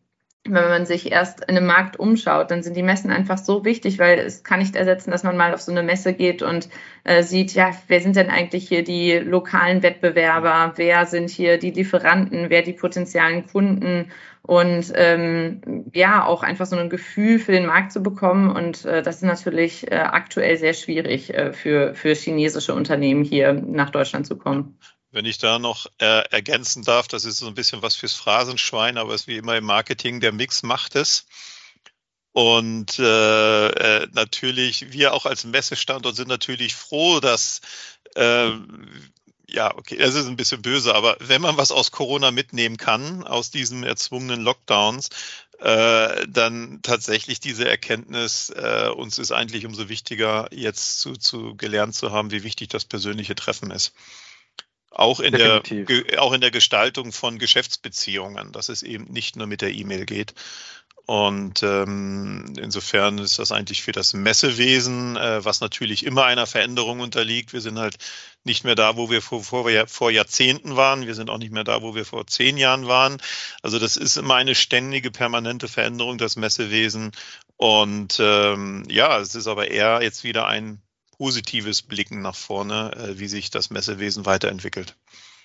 wenn 0.46 0.70
man 0.70 0.86
sich 0.86 1.12
erst 1.12 1.40
in 1.46 1.56
einem 1.56 1.66
Markt 1.66 1.98
umschaut, 1.98 2.52
dann 2.52 2.64
sind 2.64 2.76
die 2.76 2.84
Messen 2.84 3.12
einfach 3.12 3.38
so 3.38 3.64
wichtig, 3.64 3.98
weil 3.98 4.20
es 4.20 4.44
kann 4.44 4.60
nicht 4.60 4.76
ersetzen, 4.76 5.12
dass 5.12 5.24
man 5.24 5.38
mal 5.38 5.54
auf 5.54 5.62
so 5.62 5.72
eine 5.72 5.84
Messe 5.84 6.14
geht 6.14 6.42
und 6.42 6.68
äh, 7.06 7.24
sieht, 7.24 7.54
ja, 7.54 7.72
wer 7.88 8.02
sind 8.02 8.18
denn 8.18 8.30
eigentlich 8.30 8.68
hier 8.68 8.84
die 8.84 9.20
lokalen 9.20 9.84
Wettbewerber, 9.84 10.74
wer 10.76 11.06
sind 11.06 11.30
hier 11.30 11.58
die 11.58 11.72
Lieferanten, 11.72 12.50
wer 12.50 12.62
die 12.62 12.74
potenziellen 12.74 13.48
Kunden 13.48 14.12
und 14.42 14.92
ähm, 14.96 15.86
ja, 15.94 16.26
auch 16.26 16.44
einfach 16.44 16.66
so 16.66 16.76
ein 16.76 16.90
Gefühl 16.90 17.40
für 17.40 17.54
den 17.54 17.66
Markt 17.66 17.94
zu 17.94 18.04
bekommen. 18.04 18.54
Und 18.54 18.84
äh, 18.84 19.02
das 19.02 19.18
ist 19.18 19.24
natürlich 19.24 19.90
äh, 19.90 19.96
aktuell 19.96 20.58
sehr 20.58 20.74
schwierig 20.74 21.34
äh, 21.34 21.54
für, 21.54 21.96
für 21.96 22.14
chinesische 22.14 22.74
Unternehmen 22.74 23.24
hier 23.24 23.54
nach 23.54 23.92
Deutschland 23.92 24.28
zu 24.28 24.38
kommen. 24.38 24.78
Wenn 25.14 25.26
ich 25.26 25.38
da 25.38 25.60
noch 25.60 25.86
äh, 26.00 26.28
ergänzen 26.32 26.84
darf, 26.84 27.08
das 27.08 27.24
ist 27.24 27.38
so 27.38 27.48
ein 27.48 27.54
bisschen 27.54 27.84
was 27.84 27.96
fürs 27.96 28.16
Phrasenschwein, 28.16 28.98
aber 28.98 29.14
es 29.14 29.22
ist 29.22 29.28
wie 29.28 29.38
immer 29.38 29.56
im 29.56 29.64
Marketing, 29.64 30.20
der 30.20 30.32
Mix 30.32 30.64
macht 30.64 30.96
es. 30.96 31.28
Und 32.32 32.98
äh, 32.98 33.68
äh, 33.68 34.08
natürlich, 34.14 34.92
wir 34.92 35.14
auch 35.14 35.28
als 35.28 35.44
Messestandort 35.44 36.16
sind 36.16 36.30
natürlich 36.30 36.74
froh, 36.74 37.20
dass 37.20 37.62
äh, 38.16 38.54
ja, 39.48 39.78
okay, 39.78 39.98
das 39.98 40.16
ist 40.16 40.26
ein 40.26 40.36
bisschen 40.36 40.64
böse, 40.64 40.96
aber 40.96 41.16
wenn 41.20 41.42
man 41.42 41.58
was 41.58 41.72
aus 41.72 41.92
Corona 41.92 42.32
mitnehmen 42.32 42.78
kann, 42.78 43.24
aus 43.24 43.52
diesen 43.52 43.84
erzwungenen 43.84 44.42
Lockdowns, 44.42 45.10
äh, 45.60 46.26
dann 46.28 46.80
tatsächlich 46.82 47.40
diese 47.40 47.70
Erkenntnis, 47.70 48.50
äh, 48.50 48.90
uns 48.90 49.20
ist 49.20 49.32
eigentlich 49.32 49.68
umso 49.68 49.90
wichtiger, 49.90 50.48
jetzt 50.52 51.00
zu, 51.00 51.14
zu 51.14 51.56
gelernt 51.56 51.94
zu 51.94 52.12
haben, 52.12 52.32
wie 52.32 52.44
wichtig 52.44 52.70
das 52.70 52.86
persönliche 52.86 53.36
Treffen 53.36 53.70
ist. 53.70 53.94
Auch 54.96 55.20
in, 55.20 55.34
der, 55.34 55.64
auch 56.20 56.34
in 56.34 56.42
der 56.42 56.52
Gestaltung 56.52 57.12
von 57.12 57.40
Geschäftsbeziehungen, 57.40 58.52
dass 58.52 58.70
es 58.70 58.84
eben 58.84 59.06
nicht 59.06 59.36
nur 59.36 59.48
mit 59.48 59.62
der 59.62 59.74
E-Mail 59.74 60.06
geht. 60.06 60.36
Und 61.06 61.64
ähm, 61.64 62.54
insofern 62.58 63.18
ist 63.18 63.38
das 63.38 63.52
eigentlich 63.52 63.82
für 63.82 63.92
das 63.92 64.14
Messewesen, 64.14 65.18
äh, 65.18 65.44
was 65.44 65.60
natürlich 65.60 66.06
immer 66.06 66.24
einer 66.24 66.48
Veränderung 66.48 67.02
unterliegt. 67.02 67.52
Wir 67.52 67.60
sind 67.60 67.78
halt 67.78 67.98
nicht 68.46 68.64
mehr 68.64 68.76
da, 68.76 68.96
wo 68.96 69.10
wir 69.10 69.22
vor, 69.22 69.44
vor, 69.44 69.70
vor 69.88 70.12
Jahrzehnten 70.12 70.78
waren. 70.78 71.06
Wir 71.06 71.16
sind 71.16 71.30
auch 71.30 71.40
nicht 71.40 71.52
mehr 71.52 71.66
da, 71.66 71.82
wo 71.82 71.94
wir 71.94 72.06
vor 72.06 72.26
zehn 72.28 72.56
Jahren 72.56 72.88
waren. 72.88 73.18
Also 73.62 73.80
das 73.80 73.98
ist 73.98 74.16
immer 74.16 74.36
eine 74.36 74.56
ständige, 74.56 75.12
permanente 75.12 75.68
Veränderung, 75.68 76.18
das 76.18 76.38
Messewesen. 76.38 77.12
Und 77.58 78.18
ähm, 78.22 78.86
ja, 78.88 79.20
es 79.20 79.36
ist 79.36 79.48
aber 79.48 79.72
eher 79.72 80.02
jetzt 80.02 80.24
wieder 80.24 80.48
ein 80.48 80.82
positives 81.24 81.82
Blicken 81.82 82.22
nach 82.22 82.36
vorne, 82.36 82.92
äh, 82.98 83.18
wie 83.18 83.30
sich 83.30 83.50
das 83.50 83.70
Messewesen 83.70 84.26
weiterentwickelt. 84.26 84.98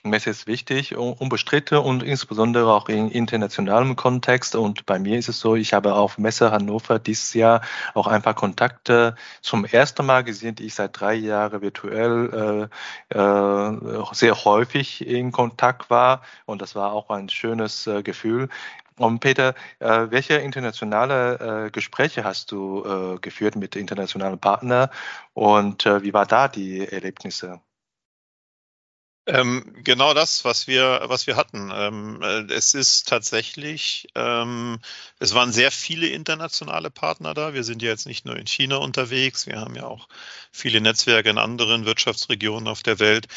Messe 0.03 0.31
ist 0.31 0.49
wichtig, 0.49 0.97
unbestritten 0.97 1.79
und 1.79 2.03
insbesondere 2.03 2.73
auch 2.73 2.88
in 2.88 3.12
internationalem 3.12 3.95
Kontext. 3.95 4.57
Und 4.57 4.87
bei 4.87 4.99
mir 4.99 5.19
ist 5.19 5.29
es 5.29 5.38
so, 5.38 5.55
ich 5.55 5.75
habe 5.75 5.95
auf 5.95 6.19
Messe 6.19 6.51
Hannover 6.51 6.99
dieses 6.99 7.33
Jahr 7.33 7.61
auch 7.95 8.09
ein 8.09 8.23
paar 8.23 8.35
Kontakte 8.35 9.14
zum 9.41 9.64
ersten 9.64 10.05
Mal 10.05 10.25
gesehen, 10.25 10.57
die 10.57 10.67
ich 10.67 10.75
seit 10.75 10.99
drei 10.99 11.14
Jahren 11.14 11.62
virtuell 11.62 12.69
äh, 13.12 13.17
äh, 13.17 14.05
sehr 14.12 14.45
häufig 14.45 15.07
in 15.07 15.31
Kontakt 15.31 15.91
war. 15.91 16.23
Und 16.45 16.61
das 16.61 16.75
war 16.75 16.93
auch 16.93 17.09
ein 17.11 17.29
schönes 17.29 17.87
äh, 17.87 18.03
Gefühl. 18.03 18.49
Und 18.99 19.21
Peter, 19.21 19.55
äh, 19.79 20.07
welche 20.11 20.35
internationale 20.35 21.67
äh, 21.67 21.71
Gespräche 21.71 22.25
hast 22.25 22.53
du 22.53 22.85
äh, 22.85 23.19
geführt 23.21 23.57
mit 23.57 23.77
internationalen 23.77 24.39
Partnern 24.39 24.91
und 25.35 25.85
wie 25.85 26.13
war 26.13 26.27
da 26.27 26.49
die 26.49 26.87
Erlebnisse? 26.87 27.61
Ähm, 29.29 29.75
genau 29.85 30.15
das, 30.15 30.47
was 30.47 30.67
wir, 30.67 31.03
was 31.05 31.27
wir 31.27 31.37
hatten. 31.37 31.71
Ähm, 31.75 32.23
äh, 32.23 32.51
es 32.51 32.73
ist 32.73 33.09
tatsächlich, 33.09 34.09
ähm, 34.15 34.79
es 35.19 35.35
waren 35.35 35.53
sehr 35.53 35.71
viele 35.71 36.07
internationale 36.09 36.91
Partner 36.91 37.35
da. 37.35 37.53
Wir 37.53 37.63
sind 37.63 37.83
ja 37.83 37.91
jetzt 37.91 38.07
nicht 38.07 38.25
nur 38.25 38.37
in 38.37 38.47
China 38.47 38.77
unterwegs, 38.77 39.47
wir 39.47 39.61
haben 39.61 39.75
ja 39.75 39.85
auch 39.85 40.09
viele 40.51 40.81
Netzwerke 40.81 41.29
in 41.29 41.37
anderen 41.37 41.85
Wirtschaftsregionen 41.85 42.69
auf 42.69 42.83
der 42.83 43.01
Welt. 43.01 43.29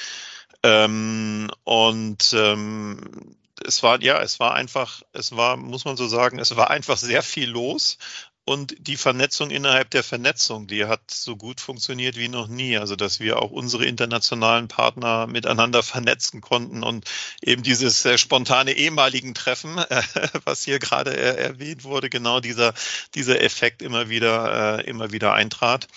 Ähm, 0.63 1.52
und 1.65 2.34
ähm, 2.38 3.36
es 3.65 3.84
war, 3.84 4.02
ja, 4.02 4.21
es 4.21 4.39
war 4.39 4.54
einfach, 4.54 5.02
es 5.13 5.36
war, 5.36 5.58
muss 5.58 5.86
man 5.86 5.97
so 5.97 6.08
sagen, 6.08 6.39
es 6.39 6.56
war 6.56 6.69
einfach 6.69 6.97
sehr 6.97 7.24
viel 7.24 7.50
los. 7.50 7.97
Und 8.43 8.76
die 8.80 8.97
Vernetzung 8.97 9.52
innerhalb 9.52 9.91
der 9.91 10.04
Vernetzung, 10.04 10.65
die 10.65 10.86
hat 10.86 11.12
so 11.12 11.36
gut 11.36 11.62
funktioniert 11.62 12.17
wie 12.17 12.28
noch 12.28 12.47
nie. 12.47 12.76
Also, 12.78 12.95
dass 12.95 13.19
wir 13.19 13.39
auch 13.39 13.52
unsere 13.52 13.86
internationalen 13.86 14.67
Partner 14.67 15.28
miteinander 15.28 15.84
vernetzen 15.84 16.41
konnten 16.41 16.82
und 16.84 17.06
eben 17.43 17.62
dieses 17.62 18.04
äh, 18.04 18.17
spontane 18.17 18.74
ehemaligen 18.74 19.36
Treffen, 19.36 19.78
äh, 19.89 20.02
was 20.43 20.63
hier 20.63 20.80
gerade 20.80 21.15
äh, 21.15 21.38
erwähnt 21.38 21.84
wurde, 21.84 22.10
genau 22.10 22.39
dieser, 22.39 22.74
dieser 23.13 23.41
Effekt 23.41 23.84
immer 23.84 24.10
wieder, 24.10 24.80
äh, 24.80 24.89
immer 24.89 25.12
wieder 25.12 25.34
eintrat. 25.34 25.88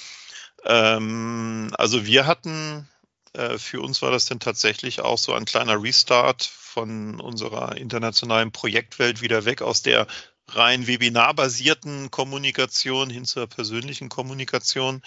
Ähm, 0.66 1.70
also, 1.79 2.05
wir 2.07 2.27
hatten, 2.27 2.88
äh, 3.35 3.59
für 3.59 3.81
uns 3.81 4.03
war 4.03 4.11
das 4.11 4.27
dann 4.27 4.40
tatsächlich 4.40 5.01
auch 5.01 5.18
so 5.18 5.33
ein 5.33 5.44
kleiner 5.44 5.83
Restart 5.83 6.44
von 6.44 7.20
unserer 7.20 7.77
internationalen 7.77 8.53
Projektwelt 8.53 9.23
wieder 9.23 9.44
weg 9.44 9.62
aus 9.62 9.83
der 9.83 10.07
rein 10.49 10.87
webinarbasierten 10.87 12.11
Kommunikation 12.11 13.11
hin 13.11 13.25
zur 13.25 13.47
persönlichen 13.47 14.09
Kommunikation. 14.09 15.03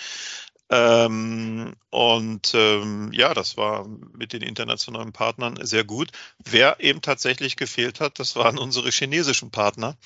Ähm, 0.69 1.75
und 1.89 2.53
ähm, 2.53 3.11
ja, 3.13 3.33
das 3.33 3.55
war 3.55 3.87
mit 3.87 4.33
den 4.33 4.41
internationalen 4.41 5.13
Partnern 5.13 5.57
sehr 5.61 5.85
gut. 5.85 6.11
Wer 6.43 6.81
eben 6.81 7.01
tatsächlich 7.01 7.55
gefehlt 7.55 8.01
hat, 8.01 8.19
das 8.19 8.35
waren 8.35 8.57
unsere 8.57 8.89
chinesischen 8.89 9.49
Partner, 9.49 9.97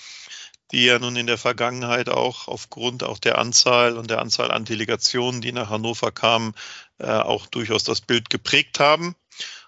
die 0.71 0.85
ja 0.85 0.99
nun 0.99 1.15
in 1.15 1.27
der 1.27 1.37
Vergangenheit 1.37 2.09
auch 2.09 2.47
aufgrund 2.47 3.03
auch 3.03 3.19
der 3.19 3.37
Anzahl 3.37 3.97
und 3.97 4.09
der 4.09 4.19
Anzahl 4.19 4.51
an 4.51 4.65
Delegationen, 4.65 5.41
die 5.41 5.51
nach 5.51 5.69
Hannover 5.69 6.11
kamen, 6.11 6.53
äh, 6.99 7.07
auch 7.07 7.47
durchaus 7.47 7.83
das 7.83 8.01
Bild 8.01 8.29
geprägt 8.29 8.79
haben. 8.79 9.15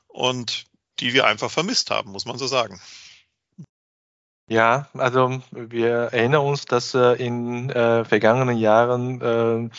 Und 0.08 0.66
die 1.00 1.14
wir 1.14 1.26
einfach 1.26 1.52
vermisst 1.52 1.90
haben, 1.90 2.12
muss 2.12 2.26
man 2.26 2.38
so 2.38 2.48
sagen. 2.48 2.80
Ja, 4.54 4.86
also 4.96 5.42
wir 5.50 6.10
erinnern 6.14 6.42
uns, 6.46 6.66
dass 6.66 6.94
äh, 6.94 7.14
in 7.14 7.72
äh, 7.72 8.06
vergangenen 8.06 8.56
Jahren 8.58 9.20
äh, 9.20 9.70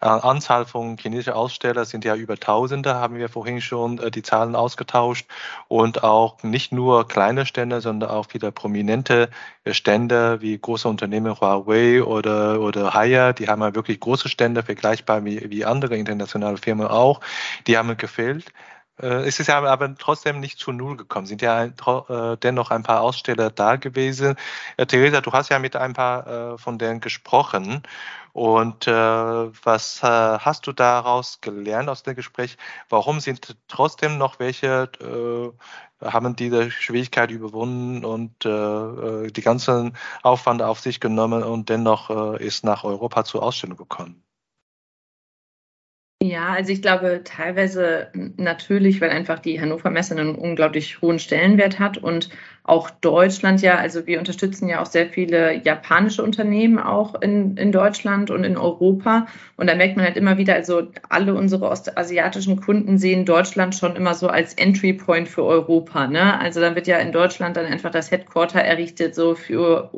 Anzahl 0.00 0.64
von 0.64 0.96
chinesischen 0.96 1.34
Ausstellern 1.34 1.84
sind 1.84 2.06
ja 2.06 2.14
über 2.16 2.38
Tausende, 2.38 2.94
haben 2.94 3.16
wir 3.16 3.28
vorhin 3.28 3.60
schon 3.60 3.98
äh, 3.98 4.10
die 4.10 4.22
Zahlen 4.22 4.56
ausgetauscht 4.56 5.28
und 5.68 6.02
auch 6.02 6.42
nicht 6.42 6.72
nur 6.72 7.06
kleine 7.08 7.44
Stände, 7.44 7.82
sondern 7.82 8.08
auch 8.08 8.26
viele 8.30 8.52
prominente 8.52 9.28
Stände 9.70 10.40
wie 10.40 10.58
große 10.58 10.88
Unternehmen 10.88 11.38
Huawei 11.38 12.02
oder 12.02 12.58
oder 12.62 12.94
Haier, 12.94 13.34
die 13.34 13.48
haben 13.48 13.60
ja 13.60 13.74
wirklich 13.74 14.00
große 14.00 14.30
Stände 14.30 14.62
vergleichbar 14.62 15.26
wie, 15.26 15.50
wie 15.50 15.66
andere 15.66 15.98
internationale 15.98 16.56
Firmen 16.56 16.86
auch, 16.86 17.20
die 17.66 17.76
haben 17.76 17.94
gefehlt. 17.98 18.50
Äh, 19.02 19.26
es 19.26 19.40
ist 19.40 19.48
ja 19.48 19.62
aber 19.62 19.94
trotzdem 19.96 20.40
nicht 20.40 20.58
zu 20.58 20.72
Null 20.72 20.96
gekommen. 20.96 21.26
Sind 21.26 21.42
ja 21.42 21.64
äh, 21.64 22.36
dennoch 22.38 22.70
ein 22.70 22.82
paar 22.82 23.00
Aussteller 23.00 23.50
da 23.50 23.76
gewesen. 23.76 24.36
Äh, 24.76 24.86
Theresa, 24.86 25.20
du 25.20 25.32
hast 25.32 25.50
ja 25.50 25.58
mit 25.58 25.76
ein 25.76 25.92
paar 25.92 26.58
von 26.58 26.78
denen 26.78 27.00
gesprochen. 27.00 27.82
Und 28.32 28.86
was 28.86 30.02
hast 30.02 30.66
du 30.66 30.72
daraus 30.72 31.40
gelernt 31.40 31.88
aus 31.88 32.02
dem 32.02 32.14
Gespräch? 32.14 32.56
Warum 32.88 33.20
sind 33.20 33.56
trotzdem 33.68 34.18
noch 34.18 34.38
welche, 34.38 34.90
haben 36.00 36.36
diese 36.36 36.70
Schwierigkeit 36.70 37.30
überwunden 37.30 38.04
und 38.04 38.44
die 38.44 39.42
ganzen 39.42 39.96
Aufwand 40.22 40.62
auf 40.62 40.80
sich 40.80 41.00
genommen 41.00 41.42
und 41.42 41.68
dennoch 41.68 42.10
ist 42.36 42.64
nach 42.64 42.84
Europa 42.84 43.24
zur 43.24 43.42
Ausstellung 43.42 43.76
gekommen? 43.76 44.22
Ja, 46.22 46.52
also 46.52 46.72
ich 46.72 46.82
glaube 46.82 47.22
teilweise 47.24 48.06
natürlich, 48.36 49.00
weil 49.00 49.10
einfach 49.10 49.40
die 49.40 49.60
Hannover 49.60 49.90
Messe 49.90 50.16
einen 50.16 50.36
unglaublich 50.36 51.02
hohen 51.02 51.18
Stellenwert 51.18 51.80
hat 51.80 51.98
und 51.98 52.28
auch 52.62 52.90
Deutschland 52.90 53.60
ja, 53.60 53.76
also 53.76 54.06
wir 54.06 54.20
unterstützen 54.20 54.68
ja 54.68 54.80
auch 54.80 54.86
sehr 54.86 55.08
viele 55.08 55.60
japanische 55.64 56.22
Unternehmen 56.22 56.78
auch 56.78 57.20
in, 57.20 57.56
in 57.56 57.72
Deutschland 57.72 58.30
und 58.30 58.44
in 58.44 58.56
Europa. 58.56 59.26
Und 59.56 59.68
da 59.68 59.74
merkt 59.74 59.96
man 59.96 60.04
halt 60.04 60.16
immer 60.16 60.38
wieder, 60.38 60.54
also 60.54 60.82
alle 61.08 61.34
unsere 61.34 61.68
ostasiatischen 61.68 62.60
Kunden 62.60 62.98
sehen 62.98 63.24
Deutschland 63.24 63.74
schon 63.74 63.96
immer 63.96 64.14
so 64.14 64.28
als 64.28 64.54
Entry 64.54 64.92
Point 64.92 65.28
für 65.28 65.42
Europa. 65.42 66.06
Ne? 66.06 66.38
Also 66.38 66.60
dann 66.60 66.76
wird 66.76 66.86
ja 66.86 66.98
in 66.98 67.10
Deutschland 67.10 67.56
dann 67.56 67.66
einfach 67.66 67.90
das 67.90 68.12
Headquarter 68.12 68.60
errichtet, 68.60 69.16
so 69.16 69.34
für 69.34 69.90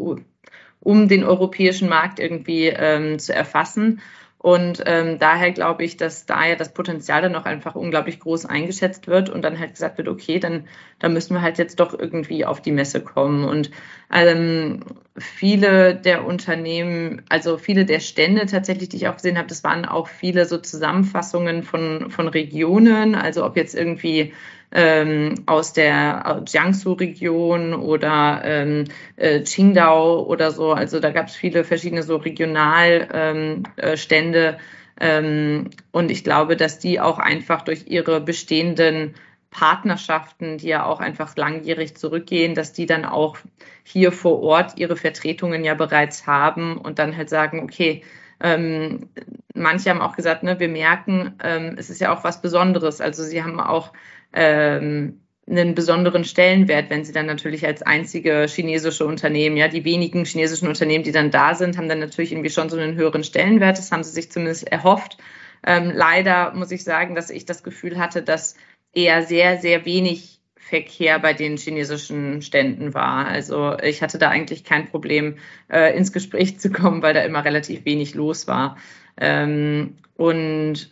um 0.81 1.09
den 1.09 1.25
europäischen 1.25 1.91
Markt 1.91 2.19
irgendwie 2.19 2.69
ähm, 2.69 3.19
zu 3.19 3.35
erfassen. 3.35 4.01
Und 4.45 4.83
ähm, 4.85 5.19
daher 5.19 5.53
glaube 5.53 5.85
ich, 5.85 5.97
dass 5.97 6.27
da 6.27 6.45
ja 6.47 6.55
das 6.55 6.75
Potenzial 6.75 7.23
dann 7.23 7.33
noch 7.33 7.47
einfach 7.47 7.77
unglaublich 7.77 8.21
groß 8.21 8.45
eingeschätzt 8.45 9.07
wird 9.07 9.31
und 9.31 9.41
dann 9.41 9.59
halt 9.59 9.73
gesagt 9.73 9.97
wird, 9.97 10.07
okay, 10.07 10.39
dann, 10.39 10.69
dann 10.99 11.15
müssen 11.15 11.33
wir 11.33 11.41
halt 11.41 11.57
jetzt 11.57 11.81
doch 11.81 11.99
irgendwie 11.99 12.45
auf 12.45 12.61
die 12.61 12.71
Messe 12.71 13.01
kommen. 13.01 13.45
Und 13.45 13.71
ähm, 14.13 14.81
viele 15.17 15.95
der 15.95 16.27
Unternehmen, 16.27 17.23
also 17.31 17.57
viele 17.57 17.87
der 17.87 18.01
Stände 18.01 18.45
tatsächlich, 18.45 18.91
die 18.91 18.97
ich 18.97 19.09
auch 19.09 19.17
gesehen 19.17 19.39
habe, 19.39 19.49
das 19.49 19.65
waren 19.65 19.87
auch 19.87 20.09
viele 20.09 20.45
so 20.45 20.59
Zusammenfassungen 20.59 21.63
von, 21.63 22.11
von 22.11 22.29
Regionen, 22.29 23.15
also 23.15 23.47
ob 23.47 23.57
jetzt 23.57 23.75
irgendwie 23.75 24.35
ähm, 24.75 25.35
aus 25.47 25.73
der 25.73 26.43
Jiangsu-Region 26.47 27.75
oder 27.75 28.43
ähm, 28.45 28.85
äh, 29.17 29.41
Qingdao 29.41 30.25
oder 30.25 30.51
so. 30.51 30.73
Also 30.73 31.01
da 31.01 31.11
gab 31.11 31.29
es 31.29 31.37
viele 31.37 31.65
verschiedene 31.65 32.03
so 32.03 32.17
Regionalstände. 32.17 33.69
Ähm, 33.77 33.77
äh, 33.77 34.57
ähm, 35.01 35.71
und 35.93 36.11
ich 36.11 36.25
glaube, 36.25 36.57
dass 36.57 36.79
die 36.79 37.01
auch 37.01 37.19
einfach 37.19 37.63
durch 37.63 37.87
ihre 37.87 38.21
bestehenden 38.21 39.15
Partnerschaften, 39.51 40.59
die 40.59 40.69
ja 40.69 40.85
auch 40.85 40.99
einfach 40.99 41.37
langjährig 41.37 41.97
zurückgehen, 41.97 42.57
dass 42.57 42.73
die 42.73 42.87
dann 42.87 43.05
auch 43.05 43.39
hier 43.85 44.11
vor 44.11 44.43
Ort 44.43 44.79
ihre 44.79 44.97
Vertretungen 44.97 45.65
ja 45.65 45.75
bereits 45.75 46.27
haben 46.27 46.77
und 46.77 46.99
dann 46.99 47.17
halt 47.17 47.31
sagen, 47.31 47.63
okay, 47.63 48.03
ähm, 48.41 49.09
manche 49.55 49.91
haben 49.91 50.01
auch 50.01 50.17
gesagt, 50.17 50.43
ne, 50.43 50.59
wir 50.59 50.69
merken, 50.69 51.35
ähm, 51.43 51.77
es 51.79 51.91
ist 51.91 52.01
ja 52.01 52.13
auch 52.13 52.25
was 52.25 52.43
Besonderes. 52.43 53.01
Also 53.01 53.23
sie 53.23 53.45
haben 53.45 53.61
auch 53.61 53.93
ähm, 54.35 55.21
einen 55.47 55.75
besonderen 55.75 56.25
Stellenwert, 56.25 56.89
wenn 56.91 57.05
sie 57.05 57.13
dann 57.13 57.27
natürlich 57.27 57.67
als 57.67 57.83
einzige 57.83 58.47
chinesische 58.49 59.05
Unternehmen, 59.07 59.57
ja, 59.57 59.69
die 59.69 59.85
wenigen 59.85 60.25
chinesischen 60.25 60.69
Unternehmen, 60.69 61.05
die 61.05 61.13
dann 61.13 61.31
da 61.31 61.55
sind, 61.55 61.77
haben 61.77 61.89
dann 61.89 61.99
natürlich 61.99 62.33
irgendwie 62.33 62.51
schon 62.51 62.71
so 62.71 62.79
einen 62.79 62.97
höheren 62.97 63.25
Stellenwert. 63.25 63.79
Das 63.79 63.93
haben 63.93 64.03
sie 64.03 64.13
sich 64.13 64.31
zumindest 64.33 64.71
erhofft. 64.71 65.19
Ähm, 65.67 65.93
leider 65.95 66.55
muss 66.55 66.71
ich 66.71 66.85
sagen, 66.85 67.15
dass 67.15 67.31
ich 67.31 67.45
das 67.45 67.63
Gefühl 67.63 67.99
hatte, 67.99 68.23
dass 68.23 68.57
eher 68.93 69.23
sehr, 69.23 69.59
sehr 69.59 69.85
wenig 69.85 70.41
Verkehr 70.57 71.19
bei 71.19 71.35
den 71.35 71.59
chinesischen 71.59 72.41
Ständen 72.41 72.95
war. 72.95 73.27
Also 73.27 73.77
ich 73.79 74.03
hatte 74.03 74.19
da 74.19 74.31
eigentlich 74.31 74.65
kein 74.65 74.89
Problem, 74.89 75.37
äh, 75.71 75.95
ins 75.95 76.13
Gespräch 76.13 76.59
zu 76.59 76.71
kommen, 76.71 77.03
weil 77.03 77.13
da 77.13 77.23
immer 77.23 77.45
relativ 77.45 77.85
wenig 77.85 78.15
los 78.15 78.47
war. 78.47 78.79
Ähm, 79.19 79.99
und 80.17 80.91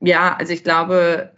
ja, 0.00 0.34
also 0.36 0.52
ich 0.52 0.64
glaube, 0.64 1.32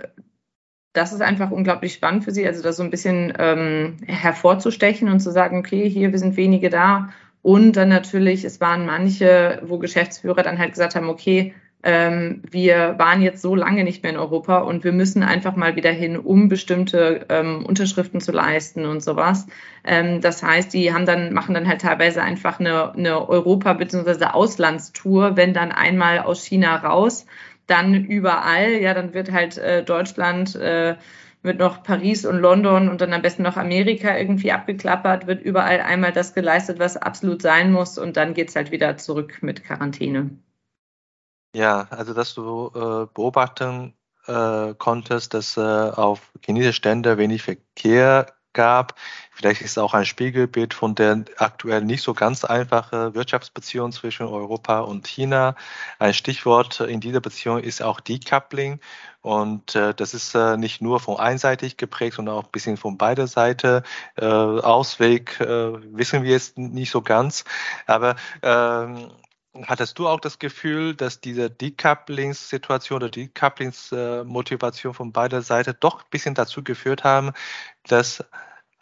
das 0.93 1.13
ist 1.13 1.23
einfach 1.23 1.51
unglaublich 1.51 1.95
spannend 1.95 2.25
für 2.25 2.33
sie, 2.33 2.47
also 2.47 2.63
da 2.63 2.73
so 2.73 2.83
ein 2.83 2.91
bisschen 2.91 3.33
ähm, 3.39 3.97
hervorzustechen 4.07 5.09
und 5.09 5.21
zu 5.21 5.31
sagen, 5.31 5.59
okay, 5.59 5.89
hier, 5.89 6.13
wir 6.13 6.19
sind 6.19 6.37
wenige 6.37 6.71
da. 6.71 7.11
Und 7.41 7.73
dann 7.73 7.89
natürlich, 7.89 8.45
es 8.45 8.61
waren 8.61 8.87
manche, 8.87 9.63
wo 9.65 9.79
Geschäftsführer 9.79 10.43
dann 10.43 10.59
halt 10.59 10.73
gesagt 10.73 10.95
haben, 10.95 11.09
okay, 11.09 11.55
ähm, 11.85 12.43
wir 12.49 12.95
waren 12.99 13.23
jetzt 13.23 13.43
so 13.43 13.57
lange 13.57 13.83
nicht 13.83 14.03
mehr 14.03 14.13
in 14.13 14.19
Europa 14.19 14.59
und 14.59 14.85
wir 14.85 14.93
müssen 14.93 15.23
einfach 15.25 15.57
mal 15.57 15.75
wieder 15.75 15.91
hin, 15.91 16.17
um 16.17 16.49
bestimmte 16.49 17.27
ähm, 17.29 17.65
Unterschriften 17.67 18.21
zu 18.21 18.31
leisten 18.31 18.87
und 18.87 19.03
sowas. 19.03 19.47
Ähm, 19.83 20.21
das 20.21 20.43
heißt, 20.45 20.73
die 20.73 20.93
haben 20.93 21.07
dann, 21.07 21.33
machen 21.33 21.55
dann 21.55 21.67
halt 21.67 21.81
teilweise 21.81 22.23
einfach 22.23 22.61
eine, 22.61 22.93
eine 22.93 23.29
Europa- 23.29 23.73
bzw. 23.73 24.27
Auslandstour, 24.27 25.37
wenn 25.37 25.55
dann 25.55 25.73
einmal 25.73 26.21
aus 26.21 26.45
China 26.45 26.77
raus, 26.77 27.27
dann 27.67 28.05
überall, 28.05 28.73
ja, 28.73 28.95
dann 28.95 29.15
wird 29.15 29.33
halt 29.33 29.59
äh, 29.59 29.85
Deutschland 29.85 30.55
äh, 30.57 30.97
wird 31.43 31.59
noch 31.59 31.83
Paris 31.83 32.25
und 32.25 32.39
London 32.39 32.89
und 32.89 33.01
dann 33.01 33.13
am 33.13 33.23
besten 33.23 33.43
noch 33.43 33.57
Amerika 33.57 34.17
irgendwie 34.17 34.53
abgeklappert, 34.53 35.27
wird 35.27 35.43
überall 35.43 35.81
einmal 35.81 36.13
das 36.13 36.35
geleistet, 36.35 36.79
was 36.79 36.97
absolut 36.97 37.43
sein 37.43 37.73
muss 37.73 37.99
und 37.99 38.17
dann 38.17 38.35
geht's 38.35 38.55
halt 38.55 38.71
wieder 38.71 38.97
zurück 38.97 39.39
mit 39.43 39.65
Quarantäne. 39.65 40.31
Ja, 41.55 41.87
also 41.91 42.15
dass 42.15 42.35
du 42.35 42.71
äh, 42.75 43.07
beobachten 43.13 43.95
äh, 44.27 44.75
konntest, 44.79 45.35
dass 45.35 45.57
äh, 45.57 45.61
auf 45.61 46.33
chinesische 46.45 46.75
Stände 46.75 47.19
wenig 47.19 47.43
Verkehr 47.43 48.27
gab. 48.53 48.95
Vielleicht 49.35 49.63
ist 49.63 49.73
es 49.73 49.79
auch 49.79 49.95
ein 49.95 50.05
Spiegelbild 50.05 50.75
von 50.75 50.95
der 50.95 51.25
aktuell 51.39 51.83
nicht 51.83 52.03
so 52.03 52.13
ganz 52.13 52.45
einfache 52.45 53.15
Wirtschaftsbeziehung 53.15 53.91
zwischen 53.91 54.27
Europa 54.27 54.81
und 54.81 55.07
China. 55.07 55.57
Ein 55.99 56.13
Stichwort 56.13 56.81
in 56.81 57.01
dieser 57.01 57.21
Beziehung 57.21 57.59
ist 57.59 57.83
auch 57.83 58.01
Decoupling. 58.01 58.79
Und 59.23 59.75
äh, 59.75 59.95
das 59.95 60.15
ist 60.15 60.35
äh, 60.35 60.57
nicht 60.57 60.83
nur 60.83 61.01
von 61.01 61.19
einseitig 61.19 61.79
geprägt, 61.79 62.17
sondern 62.17 62.37
auch 62.37 62.45
ein 62.45 62.51
bisschen 62.53 62.77
von 62.77 62.99
beider 62.99 63.27
Seite. 63.27 63.83
Äh, 64.17 64.27
Ausweg 64.27 65.41
äh, 65.41 65.47
wissen 65.97 66.25
wir 66.25 66.33
jetzt 66.33 66.59
nicht 66.59 66.91
so 66.91 67.01
ganz. 67.01 67.45
Aber 67.87 68.17
ähm, 68.43 69.11
Hattest 69.67 69.99
du 69.99 70.09
auch 70.09 70.21
das 70.21 70.39
Gefühl, 70.39 70.95
dass 70.95 71.21
diese 71.21 71.51
Decouplings-Situation 71.51 72.97
oder 72.97 73.11
Decouplings-Motivation 73.11 74.95
von 74.95 75.13
beider 75.13 75.43
Seiten 75.43 75.77
doch 75.79 76.01
ein 76.01 76.09
bisschen 76.09 76.35
dazu 76.35 76.65
geführt 76.65 77.05
haben, 77.05 77.33
dass 77.87 78.25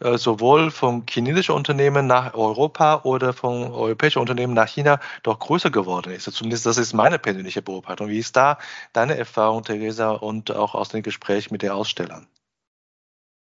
äh, 0.00 0.18
sowohl 0.18 0.70
von 0.70 1.06
chinesischen 1.08 1.54
Unternehmen 1.54 2.06
nach 2.06 2.34
Europa 2.34 3.00
oder 3.04 3.32
von 3.32 3.72
europäischen 3.72 4.18
Unternehmen 4.18 4.52
nach 4.52 4.68
China 4.68 5.00
doch 5.22 5.38
größer 5.38 5.70
geworden 5.70 6.12
ist. 6.12 6.30
Zumindest 6.32 6.66
das 6.66 6.76
ist 6.76 6.92
meine 6.92 7.18
persönliche 7.18 7.62
Beobachtung. 7.62 8.08
Wie 8.08 8.18
ist 8.18 8.36
da 8.36 8.58
deine 8.92 9.16
Erfahrung, 9.16 9.64
Theresa, 9.64 10.10
und 10.10 10.50
auch 10.50 10.74
aus 10.74 10.90
dem 10.90 11.02
Gespräch 11.02 11.50
mit 11.50 11.62
den 11.62 11.70
Ausstellern? 11.70 12.28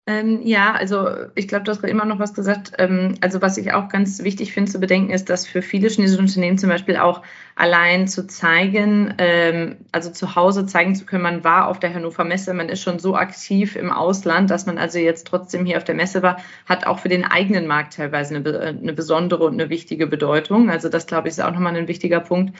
Ähm, 0.06 0.42
ja, 0.42 0.72
also 0.74 1.08
ich 1.34 1.48
glaube, 1.48 1.64
du 1.64 1.70
hast 1.70 1.82
immer 1.82 2.04
noch 2.04 2.18
was 2.18 2.34
gesagt. 2.34 2.72
Ähm, 2.76 3.14
also 3.22 3.40
was 3.40 3.56
ich 3.56 3.72
auch 3.72 3.88
ganz 3.88 4.22
wichtig 4.22 4.52
finde 4.52 4.70
zu 4.70 4.78
bedenken, 4.78 5.10
ist, 5.10 5.30
dass 5.30 5.46
für 5.46 5.62
viele 5.62 5.88
chinesische 5.88 6.20
Unternehmen 6.20 6.58
zum 6.58 6.68
Beispiel 6.68 6.98
auch 6.98 7.22
allein 7.54 8.06
zu 8.06 8.26
zeigen, 8.26 9.14
ähm, 9.16 9.76
also 9.92 10.10
zu 10.10 10.34
Hause 10.36 10.66
zeigen 10.66 10.94
zu 10.94 11.06
können, 11.06 11.22
man 11.22 11.42
war 11.42 11.68
auf 11.68 11.78
der 11.78 11.94
Hannover 11.94 12.24
Messe, 12.24 12.52
man 12.52 12.68
ist 12.68 12.82
schon 12.82 12.98
so 12.98 13.16
aktiv 13.16 13.76
im 13.76 13.90
Ausland, 13.90 14.50
dass 14.50 14.66
man 14.66 14.76
also 14.76 14.98
jetzt 14.98 15.26
trotzdem 15.26 15.64
hier 15.64 15.78
auf 15.78 15.84
der 15.84 15.94
Messe 15.94 16.22
war, 16.22 16.36
hat 16.66 16.86
auch 16.86 16.98
für 16.98 17.08
den 17.08 17.24
eigenen 17.24 17.66
Markt 17.66 17.94
teilweise 17.94 18.36
eine, 18.36 18.60
eine 18.60 18.92
besondere 18.92 19.44
und 19.44 19.54
eine 19.54 19.70
wichtige 19.70 20.06
Bedeutung. 20.06 20.68
Also 20.68 20.90
das, 20.90 21.06
glaube 21.06 21.28
ich, 21.28 21.32
ist 21.32 21.40
auch 21.40 21.52
nochmal 21.52 21.76
ein 21.76 21.88
wichtiger 21.88 22.20
Punkt. 22.20 22.54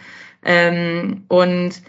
Ähm, 0.45 1.25
und 1.29 1.83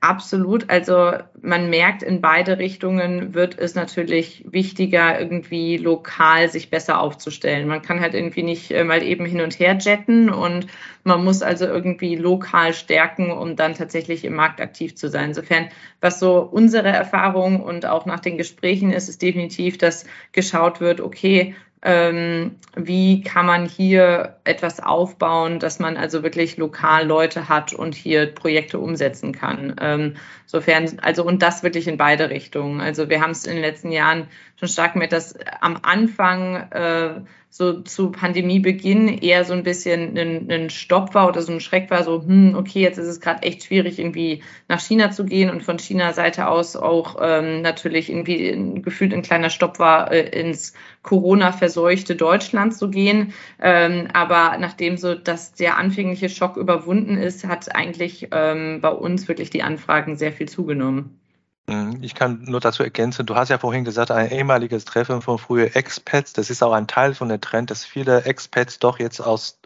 Absolut. 0.00 0.70
Also 0.70 1.12
man 1.40 1.70
merkt, 1.70 2.02
in 2.02 2.20
beide 2.20 2.58
Richtungen 2.58 3.34
wird 3.34 3.58
es 3.58 3.74
natürlich 3.74 4.44
wichtiger, 4.48 5.18
irgendwie 5.18 5.76
lokal 5.78 6.48
sich 6.48 6.70
besser 6.70 7.00
aufzustellen. 7.00 7.66
Man 7.66 7.82
kann 7.82 8.00
halt 8.00 8.14
irgendwie 8.14 8.42
nicht 8.42 8.70
äh, 8.70 8.84
mal 8.84 9.02
eben 9.02 9.26
hin 9.26 9.40
und 9.40 9.58
her 9.58 9.76
jetten 9.80 10.30
und 10.30 10.66
man 11.04 11.24
muss 11.24 11.42
also 11.42 11.66
irgendwie 11.66 12.14
lokal 12.16 12.72
stärken, 12.74 13.30
um 13.30 13.56
dann 13.56 13.74
tatsächlich 13.74 14.24
im 14.24 14.34
Markt 14.34 14.60
aktiv 14.60 14.94
zu 14.96 15.08
sein. 15.08 15.30
Insofern, 15.30 15.68
was 16.00 16.20
so 16.20 16.38
unsere 16.40 16.88
Erfahrung 16.88 17.60
und 17.62 17.86
auch 17.86 18.06
nach 18.06 18.20
den 18.20 18.38
Gesprächen 18.38 18.92
ist, 18.92 19.08
ist 19.08 19.22
definitiv, 19.22 19.78
dass 19.78 20.04
geschaut 20.32 20.80
wird, 20.80 21.00
okay, 21.00 21.54
wie 21.86 23.22
kann 23.22 23.46
man 23.46 23.66
hier 23.66 24.36
etwas 24.42 24.80
aufbauen, 24.80 25.60
dass 25.60 25.78
man 25.78 25.96
also 25.96 26.24
wirklich 26.24 26.56
lokal 26.56 27.06
Leute 27.06 27.48
hat 27.48 27.72
und 27.72 27.94
hier 27.94 28.26
Projekte 28.26 28.80
umsetzen 28.80 29.32
kann. 29.32 29.76
Ähm, 29.80 30.16
sofern, 30.46 30.98
also 31.02 31.24
und 31.24 31.42
das 31.42 31.62
wirklich 31.62 31.86
in 31.86 31.96
beide 31.96 32.28
Richtungen. 32.28 32.80
Also 32.80 33.08
wir 33.08 33.20
haben 33.20 33.30
es 33.30 33.46
in 33.46 33.52
den 33.54 33.62
letzten 33.62 33.92
Jahren 33.92 34.26
schon 34.56 34.68
stark 34.68 34.94
gemerkt, 34.94 35.12
dass 35.12 35.34
am 35.60 35.78
Anfang 35.82 36.56
äh, 36.70 37.20
so 37.56 37.80
zu 37.80 38.10
Pandemiebeginn 38.10 39.08
eher 39.08 39.44
so 39.46 39.54
ein 39.54 39.62
bisschen 39.62 40.16
ein, 40.18 40.50
ein 40.50 40.68
Stopp 40.68 41.14
war 41.14 41.26
oder 41.26 41.40
so 41.40 41.52
ein 41.52 41.60
Schreck 41.60 41.90
war, 41.90 42.04
so, 42.04 42.22
hm, 42.22 42.54
okay, 42.54 42.80
jetzt 42.80 42.98
ist 42.98 43.06
es 43.06 43.20
gerade 43.20 43.44
echt 43.44 43.64
schwierig, 43.64 43.98
irgendwie 43.98 44.42
nach 44.68 44.80
China 44.80 45.10
zu 45.10 45.24
gehen 45.24 45.48
und 45.48 45.62
von 45.62 45.78
China-Seite 45.78 46.48
aus 46.48 46.76
auch 46.76 47.16
ähm, 47.20 47.62
natürlich 47.62 48.10
irgendwie 48.10 48.82
gefühlt 48.82 49.14
ein 49.14 49.22
kleiner 49.22 49.48
Stopp 49.48 49.78
war, 49.78 50.12
äh, 50.12 50.28
ins 50.38 50.74
Corona-verseuchte 51.02 52.14
Deutschland 52.14 52.74
zu 52.74 52.90
gehen. 52.90 53.32
Ähm, 53.58 54.08
aber 54.12 54.58
nachdem 54.58 54.98
so, 54.98 55.14
dass 55.14 55.54
der 55.54 55.78
anfängliche 55.78 56.28
Schock 56.28 56.58
überwunden 56.58 57.16
ist, 57.16 57.46
hat 57.46 57.74
eigentlich 57.74 58.28
ähm, 58.32 58.80
bei 58.82 58.90
uns 58.90 59.28
wirklich 59.28 59.48
die 59.48 59.62
Anfragen 59.62 60.16
sehr 60.16 60.32
viel 60.32 60.48
zugenommen. 60.48 61.18
Mhm. 61.68 61.98
Ich 62.02 62.14
kann 62.14 62.44
nur 62.44 62.60
dazu 62.60 62.82
ergänzen, 62.84 63.26
du 63.26 63.34
hast 63.34 63.48
ja 63.48 63.58
vorhin 63.58 63.84
gesagt, 63.84 64.10
ein 64.12 64.30
ehemaliges 64.30 64.84
Treffen 64.84 65.20
von 65.20 65.38
früher 65.38 65.74
Expats. 65.74 66.32
Das 66.32 66.50
ist 66.50 66.62
auch 66.62 66.72
ein 66.72 66.86
Teil 66.86 67.14
von 67.14 67.28
der 67.28 67.40
Trend, 67.40 67.70
dass 67.70 67.84
viele 67.84 68.24
Expats 68.24 68.78
doch 68.78 68.98
jetzt 69.00 69.20
aus 69.20 69.58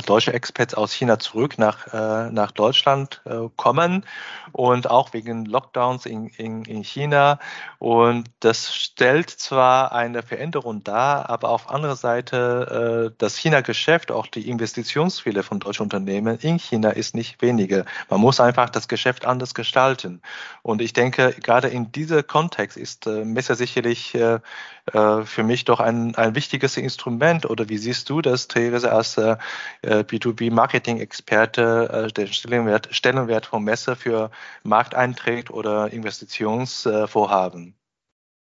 deutsche 0.00 0.32
Expats 0.32 0.74
aus 0.74 0.92
China 0.92 1.18
zurück 1.18 1.58
nach, 1.58 1.92
äh, 1.92 2.30
nach 2.30 2.52
Deutschland 2.52 3.20
äh, 3.24 3.48
kommen 3.56 4.04
und 4.52 4.88
auch 4.88 5.12
wegen 5.12 5.44
Lockdowns 5.44 6.06
in, 6.06 6.28
in, 6.28 6.64
in 6.64 6.82
China. 6.82 7.38
Und 7.78 8.30
das 8.40 8.74
stellt 8.74 9.28
zwar 9.30 9.92
eine 9.92 10.22
Veränderung 10.22 10.82
dar, 10.84 11.28
aber 11.28 11.50
auf 11.50 11.68
anderer 11.70 11.96
Seite 11.96 13.10
äh, 13.12 13.14
das 13.18 13.36
China-Geschäft, 13.36 14.10
auch 14.10 14.26
die 14.26 14.48
Investitionswille 14.48 15.42
von 15.42 15.60
deutschen 15.60 15.82
Unternehmen 15.82 16.38
in 16.38 16.58
China 16.58 16.90
ist 16.90 17.14
nicht 17.14 17.42
weniger. 17.42 17.84
Man 18.08 18.20
muss 18.20 18.40
einfach 18.40 18.70
das 18.70 18.88
Geschäft 18.88 19.26
anders 19.26 19.54
gestalten. 19.54 20.22
Und 20.62 20.80
ich 20.80 20.92
denke, 20.92 21.34
gerade 21.42 21.68
in 21.68 21.92
diesem 21.92 22.26
Kontext 22.26 22.76
ist 22.76 23.06
äh, 23.06 23.24
Messer 23.24 23.54
sicherlich 23.54 24.14
äh, 24.14 24.38
äh, 24.92 25.22
für 25.24 25.44
mich 25.44 25.64
doch 25.64 25.80
ein, 25.80 26.14
ein 26.16 26.34
wichtiges 26.34 26.76
Instrument. 26.76 27.48
Oder 27.48 27.68
wie 27.68 27.78
siehst 27.78 28.10
du 28.10 28.20
das, 28.20 28.48
Therese, 28.48 28.90
als 28.92 29.16
äh, 29.16 29.36
B2B-Marketing-Experte, 29.82 32.06
äh, 32.08 32.12
der 32.12 32.28
Stellenwert, 32.28 32.94
Stellenwert 32.94 33.46
von 33.46 33.64
Messe 33.64 33.96
für 33.96 34.30
Markteintritt 34.62 35.50
oder 35.50 35.92
Investitionsvorhaben? 35.92 37.74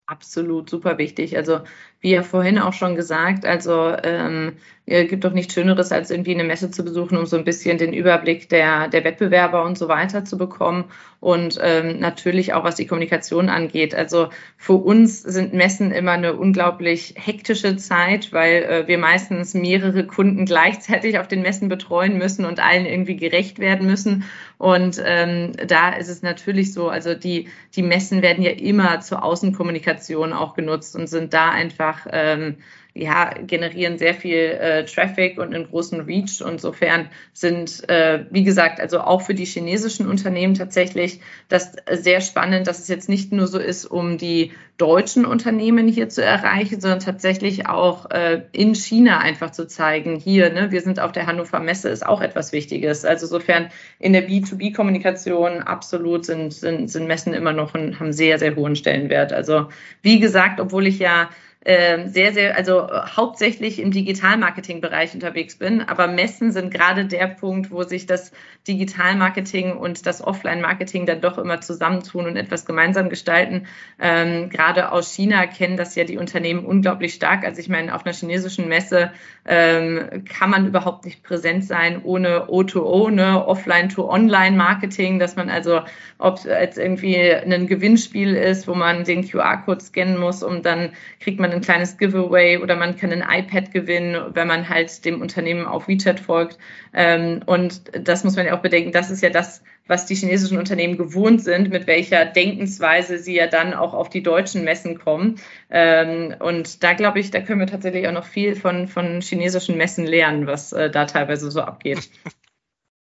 Absolut, 0.08 0.72
super 0.72 0.98
wichtig. 0.98 1.38
Also 1.38 1.62
wie 2.02 2.12
ja 2.12 2.24
vorhin 2.24 2.60
auch 2.60 2.74
schon 2.74 2.96
gesagt, 2.96 3.46
also 3.46 3.94
ähm, 4.04 4.54
gibt 4.90 5.24
doch 5.24 5.34
nichts 5.34 5.54
Schöneres, 5.54 5.92
als 5.92 6.10
irgendwie 6.10 6.34
eine 6.34 6.44
Messe 6.44 6.72
zu 6.72 6.84
besuchen, 6.84 7.18
um 7.18 7.26
so 7.26 7.38
ein 7.38 7.44
bisschen 7.44 7.78
den 7.78 7.94
Überblick 7.94 8.50
der, 8.50 8.88
der 8.88 9.04
Wettbewerber 9.04 9.64
und 9.64 9.78
so 9.78 9.88
weiter 9.88 10.26
zu 10.26 10.38
bekommen. 10.38 10.86
Und 11.20 11.60
ähm, 11.62 12.00
natürlich 12.00 12.54
auch, 12.54 12.64
was 12.64 12.76
die 12.76 12.88
Kommunikation 12.88 13.50
angeht. 13.50 13.94
Also 13.94 14.30
für 14.58 14.74
uns 14.74 15.22
sind 15.22 15.54
Messen 15.54 15.92
immer 15.92 16.14
eine 16.14 16.34
unglaublich 16.36 17.14
hektische 17.18 17.76
Zeit, 17.76 18.32
weil 18.32 18.64
äh, 18.64 18.88
wir 18.88 18.98
meistens 18.98 19.54
mehrere 19.54 20.08
Kunden 20.08 20.46
gleichzeitig 20.46 21.20
auf 21.20 21.28
den 21.28 21.42
Messen 21.42 21.68
betreuen 21.68 22.18
müssen 22.18 22.46
und 22.46 22.60
allen 22.60 22.86
irgendwie 22.86 23.18
gerecht 23.18 23.60
werden 23.60 23.86
müssen. 23.86 24.24
Und 24.58 25.02
ähm, 25.06 25.52
da 25.68 25.90
ist 25.90 26.10
es 26.10 26.22
natürlich 26.22 26.74
so, 26.74 26.90
also 26.90 27.14
die, 27.16 27.50
die 27.76 27.84
Messen 27.84 28.22
werden 28.22 28.44
ja 28.44 28.52
immer 28.52 29.02
zur 29.02 29.24
Außenkommunikation 29.24 30.34
auch 30.34 30.54
genutzt 30.54 30.96
und 30.96 31.08
sind 31.08 31.34
da 31.34 31.52
einfach 31.52 31.89
ähm, 32.12 32.58
ja, 32.96 33.34
generieren 33.46 33.98
sehr 33.98 34.14
viel 34.14 34.36
äh, 34.36 34.84
Traffic 34.86 35.38
und 35.38 35.54
einen 35.54 35.68
großen 35.68 36.02
Reach. 36.02 36.42
Insofern 36.42 37.10
sind, 37.34 37.88
äh, 37.88 38.26
wie 38.32 38.44
gesagt, 38.44 38.80
also 38.80 39.02
auch 39.02 39.22
für 39.22 39.36
die 39.36 39.46
chinesischen 39.46 40.08
Unternehmen 40.08 40.56
tatsächlich 40.56 41.22
das 41.50 41.76
sehr 41.92 42.20
spannend, 42.22 42.68
dass 42.68 42.80
es 42.80 42.88
jetzt 42.88 43.08
nicht 43.08 43.32
nur 43.32 43.48
so 43.48 43.60
ist, 43.60 43.86
um 43.86 44.18
die 44.18 44.52
deutschen 44.78 45.26
Unternehmen 45.26 45.88
hier 45.88 46.10
zu 46.10 46.24
erreichen, 46.24 46.82
sondern 46.82 47.00
tatsächlich 47.00 47.68
auch 47.68 48.10
äh, 48.12 48.44
in 48.54 48.74
China 48.74 49.20
einfach 49.20 49.52
zu 49.52 49.68
zeigen, 49.68 50.16
hier, 50.16 50.52
ne, 50.52 50.72
wir 50.72 50.82
sind 50.82 51.00
auf 51.00 51.12
der 51.12 51.28
Hannover 51.28 51.60
Messe, 51.60 51.90
ist 51.90 52.06
auch 52.06 52.22
etwas 52.22 52.54
Wichtiges. 52.54 53.06
Also 53.06 53.28
insofern 53.28 53.70
in 54.00 54.14
der 54.14 54.28
B2B-Kommunikation 54.28 55.62
absolut 55.62 56.26
sind, 56.26 56.54
sind, 56.54 56.90
sind 56.90 57.08
Messen 57.08 57.34
immer 57.34 57.54
noch 57.54 57.76
und 57.76 58.00
haben 58.00 58.14
sehr, 58.14 58.40
sehr 58.40 58.56
hohen 58.56 58.76
Stellenwert. 58.76 59.32
Also 59.32 59.68
wie 60.02 60.20
gesagt, 60.20 60.60
obwohl 60.60 60.88
ich 60.88 61.00
ja 61.00 61.30
sehr, 61.66 62.34
sehr, 62.34 62.56
also 62.56 62.88
hauptsächlich 62.90 63.80
im 63.80 63.92
Digitalmarketing-Bereich 63.92 65.14
unterwegs 65.14 65.58
bin. 65.58 65.82
Aber 65.82 66.08
Messen 66.08 66.54
sind 66.54 66.74
gerade 66.74 67.06
der 67.06 67.28
Punkt, 67.28 67.70
wo 67.70 67.84
sich 67.84 68.06
das 68.06 68.32
Digitalmarketing 68.68 69.76
und 69.76 70.06
das 70.06 70.22
Offline-Marketing 70.22 71.06
dann 71.06 71.22
doch 71.22 71.38
immer 71.38 71.60
zusammentun 71.60 72.28
und 72.28 72.38
etwas 72.38 72.66
gemeinsam 72.66 73.10
gestalten. 73.10 73.68
Ähm, 74.00 74.50
gerade 74.50 74.92
aus 74.92 75.14
China 75.14 75.48
kennen 75.48 75.76
das 75.76 75.96
ja 75.96 76.04
die 76.04 76.18
Unternehmen 76.18 76.66
unglaublich 76.66 77.14
stark. 77.14 77.44
Also 77.44 77.60
ich 77.60 77.68
meine, 77.68 77.94
auf 77.96 78.06
einer 78.06 78.14
chinesischen 78.14 78.68
Messe 78.68 79.12
ähm, 79.46 80.24
kann 80.26 80.50
man 80.50 80.68
überhaupt 80.68 81.06
nicht 81.06 81.24
präsent 81.24 81.66
sein 81.66 82.02
ohne 82.04 82.48
O2O, 82.48 83.10
ne? 83.10 83.46
Offline-to-Online-Marketing, 83.46 85.20
dass 85.20 85.36
man 85.36 85.50
also, 85.50 85.82
ob 86.20 86.38
es 86.38 86.44
jetzt 86.44 86.78
irgendwie 86.78 87.18
ein 87.18 87.68
Gewinnspiel 87.68 88.36
ist, 88.36 88.68
wo 88.68 88.76
man 88.76 89.04
den 89.04 89.28
QR-Code 89.28 89.84
scannen 89.84 90.18
muss, 90.18 90.44
um 90.44 90.62
dann 90.62 90.92
kriegt 91.20 91.40
man 91.40 91.49
man 91.50 91.58
ein 91.58 91.62
kleines 91.62 91.98
Giveaway 91.98 92.58
oder 92.58 92.76
man 92.76 92.96
kann 92.96 93.12
ein 93.12 93.24
iPad 93.28 93.72
gewinnen, 93.72 94.34
wenn 94.34 94.48
man 94.48 94.70
halt 94.70 95.04
dem 95.06 95.22
Unternehmen 95.22 95.66
auf 95.66 95.88
WeChat 95.88 96.20
folgt. 96.20 96.58
Ähm, 96.94 97.42
und 97.46 97.82
das 97.94 98.24
muss 98.24 98.36
man 98.36 98.46
ja 98.46 98.58
auch 98.58 98.62
bedenken, 98.62 98.92
das 98.92 99.10
ist 99.10 99.22
ja 99.22 99.30
das, 99.30 99.64
was 99.88 100.06
die 100.06 100.16
chinesischen 100.16 100.58
Unternehmen 100.58 100.98
gewohnt 100.98 101.44
sind, 101.44 101.72
mit 101.72 101.88
welcher 101.88 102.26
Denkensweise 102.26 103.18
sie 103.18 103.36
ja 103.36 103.48
dann 103.48 103.74
auch 103.74 103.94
auf 103.94 104.10
die 104.10 104.22
deutschen 104.22 104.64
Messen 104.64 105.00
kommen. 105.00 105.40
Ähm, 105.70 106.36
und 106.40 106.84
da 106.84 106.94
glaube 106.94 107.20
ich, 107.20 107.32
da 107.32 107.42
können 107.42 107.60
wir 107.60 107.68
tatsächlich 107.68 108.08
auch 108.08 108.14
noch 108.14 108.26
viel 108.26 108.56
von, 108.56 108.88
von 108.88 109.22
chinesischen 109.22 109.78
Messen 109.78 110.06
lernen, 110.06 110.46
was 110.46 110.74
äh, 110.74 110.92
da 110.92 111.06
teilweise 111.06 111.50
so 111.50 111.62
abgeht. 111.62 112.10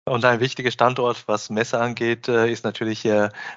Und 0.10 0.26
ein 0.26 0.39
wichtiger 0.39 0.72
Standort, 0.72 1.28
was 1.28 1.50
Messe 1.50 1.80
angeht, 1.80 2.28
äh, 2.28 2.52
ist 2.52 2.63
natürlich 2.63 3.08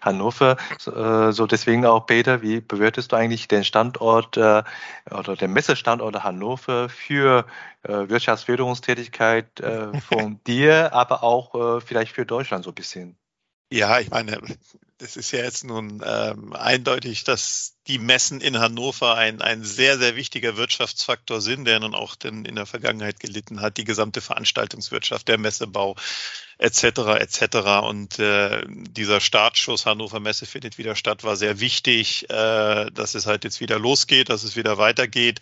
Hannover. 0.03 0.57
Äh, 0.87 1.33
so 1.33 1.47
deswegen 1.47 1.87
auch, 1.87 2.07
Peter, 2.07 2.43
wie 2.43 2.61
bewertest 2.61 3.13
du 3.13 3.17
eigentlich 3.17 3.49
den 3.49 3.65
Standort 3.65 4.37
äh, 4.37 4.63
oder 5.11 5.37
den 5.37 5.53
Messestandort 5.53 6.23
Hannover 6.23 6.89
für 6.89 7.47
Wirtschaftsförderungstätigkeit 7.85 9.61
von 10.09 10.41
dir, 10.47 10.93
aber 10.93 11.25
auch 11.25 11.81
vielleicht 11.83 12.13
für 12.13 12.25
Deutschland 12.25 12.65
so 12.65 12.71
ein 12.71 12.75
bisschen? 12.75 13.17
Ja, 13.73 14.01
ich 14.01 14.11
meine, 14.11 14.39
es 14.99 15.17
ist 15.17 15.31
ja 15.31 15.43
jetzt 15.43 15.65
nun 15.65 16.03
ähm, 16.05 16.53
eindeutig, 16.53 17.25
dass 17.25 17.75
die 17.87 17.99
Messen 17.99 18.43
in 18.43 18.59
Hannover 18.59 19.17
ein, 19.17 19.41
ein 19.41 19.65
sehr, 19.65 19.99
sehr 19.99 20.15
wichtiger 20.15 20.59
Wirtschaftsfaktor 20.59 21.41
sind, 21.41 21.65
der 21.65 21.81
nun 21.81 21.95
auch 21.95 22.15
denn 22.15 22.45
in 22.45 22.55
der 22.55 22.67
Vergangenheit 22.67 23.19
gelitten 23.19 23.63
hat, 23.63 23.79
die 23.79 23.85
gesamte 23.85 24.21
Veranstaltungswirtschaft, 24.21 25.27
der 25.27 25.39
Messebau 25.39 25.97
etc. 26.63 27.19
etc. 27.19 27.57
Und 27.83 28.21
äh, 28.21 28.63
dieser 28.69 29.21
Startschuss 29.21 29.85
Hannover 29.85 30.21
Messe 30.21 30.47
findet 30.47 30.79
wieder 30.79 30.95
statt, 30.95 31.25
war 31.25 31.35
sehr 31.35 31.59
wichtig, 31.59 32.31
äh, 32.31 32.91
dass 32.93 33.17
es 33.17 33.27
halt 33.27 33.43
jetzt 33.43 33.61
wieder 33.61 33.79
losgeht, 33.81 34.29
dass 34.29 34.45
es 34.45 34.55
wieder 34.55 34.79
weitergeht. 34.79 35.41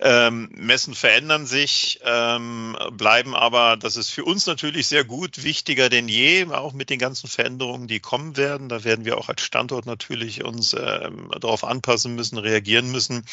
Ähm, 0.00 0.50
Messen 0.52 0.94
verändern 0.94 1.46
sich, 1.46 2.00
ähm, 2.04 2.76
bleiben 2.92 3.36
aber, 3.36 3.76
das 3.76 3.96
ist 3.96 4.10
für 4.10 4.24
uns 4.24 4.46
natürlich 4.46 4.88
sehr 4.88 5.04
gut, 5.04 5.44
wichtiger 5.44 5.88
denn 5.88 6.08
je, 6.08 6.46
auch 6.46 6.72
mit 6.72 6.90
den 6.90 6.98
ganzen 6.98 7.28
Veränderungen, 7.28 7.86
die 7.86 8.00
kommen 8.00 8.36
werden. 8.36 8.68
Da 8.68 8.82
werden 8.82 9.04
wir 9.04 9.18
auch 9.18 9.28
als 9.28 9.42
Standort 9.42 9.86
natürlich 9.86 10.42
uns 10.42 10.74
ähm, 10.74 11.30
darauf 11.40 11.62
an 11.62 11.76
anpassen 11.76 12.14
müssen, 12.14 12.38
reagieren 12.38 12.90
müssen. 12.90 13.24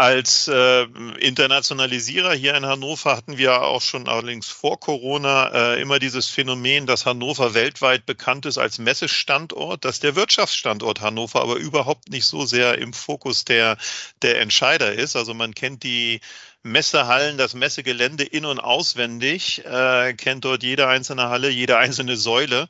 Als 0.00 0.46
äh, 0.46 0.84
Internationalisierer 1.18 2.32
hier 2.32 2.54
in 2.54 2.64
Hannover 2.64 3.16
hatten 3.16 3.36
wir 3.36 3.62
auch 3.62 3.82
schon 3.82 4.06
allerdings 4.06 4.46
vor 4.46 4.78
Corona 4.78 5.48
äh, 5.74 5.82
immer 5.82 5.98
dieses 5.98 6.28
Phänomen, 6.28 6.86
dass 6.86 7.04
Hannover 7.04 7.52
weltweit 7.52 8.06
bekannt 8.06 8.46
ist 8.46 8.58
als 8.58 8.78
Messestandort, 8.78 9.84
dass 9.84 9.98
der 9.98 10.14
Wirtschaftsstandort 10.14 11.00
Hannover 11.00 11.42
aber 11.42 11.56
überhaupt 11.56 12.10
nicht 12.10 12.26
so 12.26 12.46
sehr 12.46 12.78
im 12.78 12.92
Fokus 12.92 13.44
der, 13.44 13.76
der 14.22 14.40
Entscheider 14.40 14.92
ist. 14.92 15.16
Also 15.16 15.34
man 15.34 15.52
kennt 15.52 15.82
die 15.82 16.20
Messehallen, 16.62 17.36
das 17.36 17.54
Messegelände 17.54 18.22
in- 18.22 18.44
und 18.44 18.60
auswendig, 18.60 19.64
äh, 19.64 20.14
kennt 20.14 20.44
dort 20.44 20.62
jede 20.62 20.86
einzelne 20.86 21.28
Halle, 21.28 21.48
jede 21.48 21.76
einzelne 21.76 22.16
Säule 22.16 22.68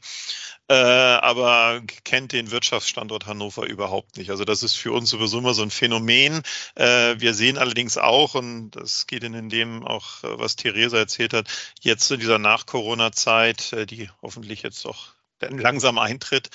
äh, 0.69 0.75
aber 0.75 1.83
kennt 2.05 2.33
den 2.33 2.51
Wirtschaftsstandort 2.51 3.27
Hannover 3.27 3.67
überhaupt 3.67 4.17
nicht. 4.17 4.31
Also 4.31 4.45
das 4.45 4.63
ist 4.63 4.75
für 4.75 4.93
uns 4.93 5.11
sowieso 5.11 5.39
immer 5.39 5.55
so 5.55 5.63
ein 5.63 5.71
Phänomen. 5.71 6.43
Äh, 6.75 7.17
wir 7.19 7.35
sehen 7.35 7.59
allerdings 7.59 7.97
auch, 7.97 8.35
und 8.35 8.73
das 8.73 9.07
geht 9.07 9.25
in 9.25 9.49
dem 9.49 9.85
auch, 9.85 10.23
äh, 10.25 10.39
was 10.39 10.57
Theresa 10.57 10.99
erzählt 10.99 11.33
hat, 11.33 11.49
jetzt 11.81 12.11
in 12.11 12.21
dieser 12.21 12.39
Nach-Corona-Zeit, 12.39 13.73
äh, 13.73 13.87
die 13.87 14.11
hoffentlich 14.23 14.63
jetzt 14.63 14.85
doch 14.85 15.18
langsam 15.41 15.99
eintritt, 15.99 16.51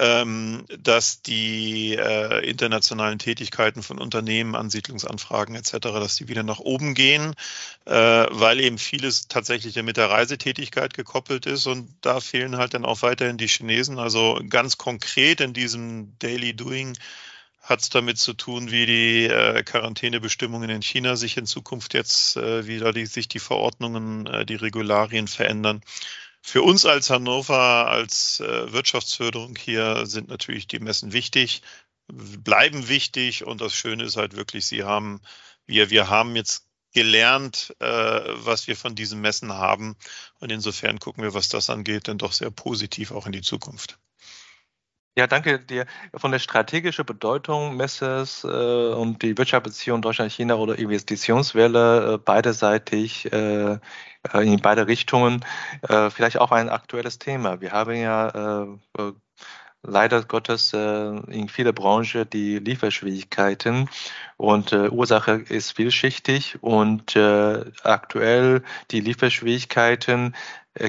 ähm, 0.00 0.64
dass 0.78 1.22
die 1.22 1.94
äh, 1.94 2.48
internationalen 2.48 3.18
Tätigkeiten 3.18 3.82
von 3.82 3.98
Unternehmen, 3.98 4.56
Ansiedlungsanfragen 4.56 5.54
etc., 5.54 5.78
dass 5.80 6.16
die 6.16 6.28
wieder 6.28 6.42
nach 6.42 6.58
oben 6.58 6.94
gehen, 6.94 7.34
äh, 7.84 7.92
weil 7.92 8.60
eben 8.60 8.78
vieles 8.78 9.28
tatsächlich 9.28 9.80
mit 9.82 9.96
der 9.96 10.10
Reisetätigkeit 10.10 10.94
gekoppelt 10.94 11.46
ist 11.46 11.66
und 11.66 11.88
da 12.00 12.20
fehlen 12.20 12.56
halt 12.56 12.74
dann 12.74 12.84
auch 12.84 13.02
weiterhin 13.02 13.38
die 13.38 13.46
Chinesen. 13.46 13.98
Also 13.98 14.40
ganz 14.48 14.78
konkret 14.78 15.40
in 15.40 15.52
diesem 15.52 16.18
Daily 16.18 16.54
Doing 16.54 16.96
hat 17.64 17.80
es 17.80 17.88
damit 17.88 18.18
zu 18.18 18.34
tun, 18.34 18.70
wie 18.70 18.84
die 18.84 19.24
äh, 19.24 19.62
Quarantänebestimmungen 19.62 20.68
in 20.68 20.82
China 20.82 21.16
sich 21.16 21.38
in 21.38 21.46
Zukunft 21.46 21.94
jetzt 21.94 22.36
äh, 22.36 22.66
wieder 22.66 22.92
die, 22.92 23.06
sich 23.06 23.26
die 23.26 23.38
Verordnungen, 23.38 24.26
äh, 24.26 24.44
die 24.44 24.56
Regularien 24.56 25.28
verändern. 25.28 25.80
Für 26.46 26.60
uns 26.60 26.84
als 26.84 27.08
Hannover, 27.08 27.88
als 27.88 28.38
äh, 28.40 28.70
Wirtschaftsförderung 28.70 29.56
hier 29.56 30.04
sind 30.04 30.28
natürlich 30.28 30.66
die 30.66 30.78
Messen 30.78 31.14
wichtig, 31.14 31.62
bleiben 32.06 32.86
wichtig 32.88 33.46
und 33.46 33.62
das 33.62 33.72
Schöne 33.74 34.04
ist 34.04 34.18
halt 34.18 34.36
wirklich, 34.36 34.66
sie 34.66 34.84
haben, 34.84 35.22
wir, 35.64 35.88
wir 35.88 36.10
haben 36.10 36.36
jetzt 36.36 36.68
gelernt, 36.92 37.74
äh, 37.80 37.86
was 37.86 38.66
wir 38.66 38.76
von 38.76 38.94
diesen 38.94 39.22
Messen 39.22 39.54
haben 39.54 39.96
und 40.38 40.52
insofern 40.52 41.00
gucken 41.00 41.22
wir, 41.22 41.32
was 41.32 41.48
das 41.48 41.70
angeht, 41.70 42.08
dann 42.08 42.18
doch 42.18 42.34
sehr 42.34 42.50
positiv 42.50 43.10
auch 43.10 43.24
in 43.24 43.32
die 43.32 43.40
Zukunft. 43.40 43.98
Ja, 45.16 45.28
danke 45.28 45.60
dir. 45.60 45.86
Von 46.12 46.32
der 46.32 46.40
strategischen 46.40 47.06
Bedeutung 47.06 47.76
Messes 47.76 48.42
äh, 48.42 48.48
und 48.48 49.22
die 49.22 49.38
Wirtschaftsbeziehung 49.38 50.02
Deutschland-China 50.02 50.56
oder 50.56 50.76
Investitionswelle 50.76 52.14
äh, 52.14 52.18
beiderseitig 52.18 53.32
äh, 53.32 53.74
äh, 53.74 53.78
in 54.42 54.60
beide 54.60 54.88
Richtungen. 54.88 55.44
Äh, 55.88 56.10
vielleicht 56.10 56.38
auch 56.38 56.50
ein 56.50 56.68
aktuelles 56.68 57.20
Thema. 57.20 57.60
Wir 57.60 57.70
haben 57.70 57.94
ja 57.94 58.64
äh, 58.98 59.12
leider 59.84 60.24
Gottes 60.24 60.72
in 60.72 61.48
viele 61.50 61.74
Branchen 61.74 62.28
die 62.30 62.58
Lieferschwierigkeiten 62.58 63.90
und 64.38 64.72
Ursache 64.72 65.32
ist 65.32 65.72
vielschichtig 65.72 66.56
und 66.62 67.14
aktuell 67.82 68.62
die 68.90 69.00
Lieferschwierigkeiten 69.00 70.34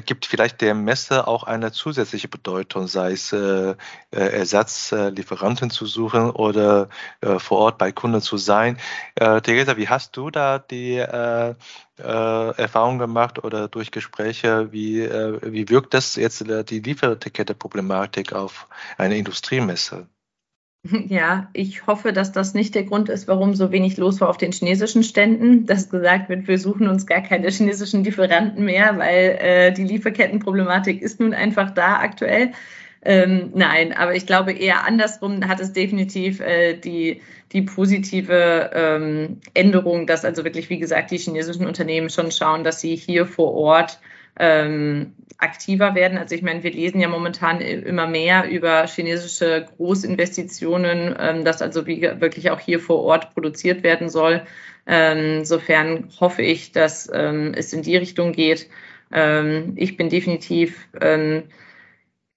gibt 0.04 0.26
vielleicht 0.26 0.60
der 0.60 0.74
Messe 0.74 1.26
auch 1.28 1.44
eine 1.44 1.72
zusätzliche 1.72 2.28
Bedeutung, 2.28 2.88
sei 2.88 3.12
es 3.12 3.32
äh, 3.32 3.74
Ersatzlieferanten 4.10 5.70
zu 5.70 5.86
suchen 5.86 6.30
oder 6.30 6.88
äh, 7.20 7.38
vor 7.38 7.58
Ort 7.58 7.78
bei 7.78 7.92
Kunden 7.92 8.20
zu 8.20 8.36
sein. 8.36 8.78
Äh, 9.14 9.40
Theresa, 9.40 9.76
wie 9.76 9.88
hast 9.88 10.16
du 10.16 10.30
da 10.30 10.58
die 10.58 10.96
äh, 10.96 11.54
äh, 11.98 12.56
Erfahrung 12.56 12.98
gemacht 12.98 13.42
oder 13.44 13.68
durch 13.68 13.90
Gespräche, 13.90 14.72
wie, 14.72 15.00
äh, 15.00 15.40
wie 15.42 15.68
wirkt 15.68 15.94
das 15.94 16.16
jetzt 16.16 16.44
die 16.70 16.80
Lieferetikette-Problematik 16.80 18.32
auf 18.32 18.68
eine 18.98 19.16
Industriemesse? 19.16 20.08
Ja, 21.08 21.48
ich 21.52 21.86
hoffe, 21.86 22.12
dass 22.12 22.32
das 22.32 22.54
nicht 22.54 22.74
der 22.74 22.84
Grund 22.84 23.08
ist, 23.08 23.28
warum 23.28 23.54
so 23.54 23.72
wenig 23.72 23.96
los 23.96 24.20
war 24.20 24.28
auf 24.28 24.36
den 24.36 24.52
chinesischen 24.52 25.02
Ständen, 25.02 25.66
dass 25.66 25.90
gesagt 25.90 26.28
wird, 26.28 26.48
wir 26.48 26.58
suchen 26.58 26.88
uns 26.88 27.06
gar 27.06 27.20
keine 27.20 27.48
chinesischen 27.50 28.04
Lieferanten 28.04 28.64
mehr, 28.64 28.98
weil 28.98 29.38
äh, 29.40 29.72
die 29.72 29.84
Lieferkettenproblematik 29.84 31.02
ist 31.02 31.20
nun 31.20 31.34
einfach 31.34 31.70
da 31.70 31.96
aktuell. 31.96 32.52
Ähm, 33.02 33.50
nein, 33.54 33.92
aber 33.92 34.16
ich 34.16 34.26
glaube 34.26 34.52
eher 34.52 34.84
andersrum 34.84 35.46
hat 35.46 35.60
es 35.60 35.72
definitiv 35.72 36.40
äh, 36.40 36.74
die, 36.74 37.20
die 37.52 37.62
positive 37.62 38.70
ähm, 38.74 39.40
Änderung, 39.54 40.06
dass 40.06 40.24
also 40.24 40.42
wirklich, 40.42 40.70
wie 40.70 40.78
gesagt, 40.78 41.12
die 41.12 41.18
chinesischen 41.18 41.66
Unternehmen 41.66 42.10
schon 42.10 42.32
schauen, 42.32 42.64
dass 42.64 42.80
sie 42.80 42.96
hier 42.96 43.26
vor 43.26 43.54
Ort 43.54 44.00
ähm, 44.38 45.14
aktiver 45.38 45.94
werden. 45.94 46.18
Also 46.18 46.34
ich 46.34 46.42
meine, 46.42 46.62
wir 46.62 46.72
lesen 46.72 47.00
ja 47.00 47.08
momentan 47.08 47.60
immer 47.60 48.06
mehr 48.06 48.48
über 48.48 48.86
chinesische 48.86 49.66
Großinvestitionen, 49.76 51.14
ähm, 51.18 51.44
dass 51.44 51.62
also 51.62 51.86
wie, 51.86 52.02
wirklich 52.02 52.50
auch 52.50 52.60
hier 52.60 52.80
vor 52.80 53.02
Ort 53.02 53.34
produziert 53.34 53.82
werden 53.82 54.08
soll. 54.08 54.42
Ähm, 54.86 55.38
insofern 55.38 56.08
hoffe 56.20 56.42
ich, 56.42 56.72
dass 56.72 57.10
ähm, 57.12 57.52
es 57.54 57.72
in 57.72 57.82
die 57.82 57.96
Richtung 57.96 58.32
geht. 58.32 58.68
Ähm, 59.12 59.72
ich 59.76 59.96
bin 59.96 60.08
definitiv 60.08 60.88
ähm, 61.00 61.44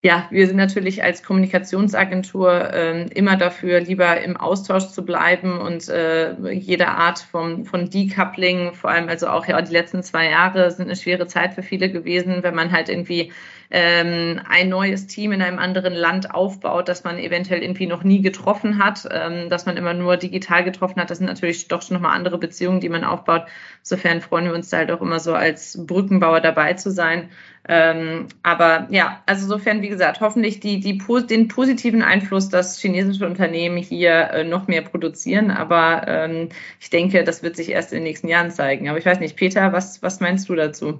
ja, 0.01 0.27
wir 0.31 0.47
sind 0.47 0.55
natürlich 0.55 1.03
als 1.03 1.23
Kommunikationsagentur 1.23 2.73
äh, 2.73 3.07
immer 3.09 3.35
dafür, 3.35 3.81
lieber 3.81 4.21
im 4.21 4.37
Austausch 4.37 4.87
zu 4.89 5.03
bleiben 5.03 5.59
und 5.59 5.89
äh, 5.89 6.51
jede 6.53 6.87
Art 6.87 7.19
von, 7.19 7.65
von 7.65 7.89
Decoupling, 7.89 8.73
vor 8.73 8.91
allem 8.91 9.09
also 9.09 9.27
auch 9.27 9.45
ja 9.45 9.61
die 9.61 9.73
letzten 9.73 10.01
zwei 10.01 10.29
Jahre 10.29 10.71
sind 10.71 10.85
eine 10.85 10.95
schwere 10.95 11.27
Zeit 11.27 11.53
für 11.53 11.63
viele 11.63 11.91
gewesen, 11.91 12.43
wenn 12.43 12.55
man 12.55 12.71
halt 12.71 12.87
irgendwie 12.87 13.33
ähm, 13.71 14.41
ein 14.49 14.69
neues 14.69 15.05
Team 15.05 15.31
in 15.31 15.41
einem 15.41 15.59
anderen 15.59 15.93
Land 15.93 16.33
aufbaut, 16.33 16.89
das 16.89 17.03
man 17.03 17.19
eventuell 17.19 17.61
irgendwie 17.61 17.85
noch 17.85 18.03
nie 18.03 18.21
getroffen 18.21 18.83
hat, 18.83 19.07
ähm, 19.11 19.49
dass 19.49 19.65
man 19.65 19.77
immer 19.77 19.93
nur 19.93 20.17
digital 20.17 20.63
getroffen 20.63 20.99
hat. 20.99 21.11
Das 21.11 21.19
sind 21.19 21.27
natürlich 21.27 21.67
doch 21.67 21.81
schon 21.81 21.95
nochmal 21.95 22.15
andere 22.15 22.39
Beziehungen, 22.39 22.79
die 22.79 22.89
man 22.89 23.03
aufbaut. 23.03 23.43
Insofern 23.81 24.21
freuen 24.21 24.45
wir 24.45 24.55
uns 24.55 24.69
da 24.69 24.77
halt 24.77 24.91
auch 24.91 25.01
immer 25.01 25.19
so 25.19 25.33
als 25.33 25.85
Brückenbauer 25.85 26.41
dabei 26.41 26.73
zu 26.73 26.89
sein. 26.89 27.29
Ähm, 27.67 28.27
aber 28.41 28.87
ja, 28.89 29.21
also 29.27 29.43
insofern, 29.43 29.83
wie 29.83 29.89
gesagt, 29.89 30.21
hoffentlich 30.21 30.59
die, 30.59 30.79
die, 30.79 30.97
den 31.29 31.47
positiven 31.47 32.01
Einfluss, 32.01 32.49
dass 32.49 32.79
chinesische 32.79 33.27
Unternehmen 33.27 33.77
hier 33.77 34.31
äh, 34.31 34.43
noch 34.43 34.67
mehr 34.67 34.81
produzieren. 34.81 35.51
Aber 35.51 36.07
ähm, 36.07 36.49
ich 36.79 36.89
denke, 36.89 37.23
das 37.23 37.43
wird 37.43 37.55
sich 37.55 37.69
erst 37.69 37.91
in 37.91 37.97
den 37.97 38.05
nächsten 38.05 38.29
Jahren 38.29 38.49
zeigen. 38.49 38.89
Aber 38.89 38.97
ich 38.97 39.05
weiß 39.05 39.19
nicht, 39.19 39.35
Peter, 39.35 39.71
was, 39.73 40.01
was 40.01 40.19
meinst 40.19 40.49
du 40.49 40.55
dazu? 40.55 40.99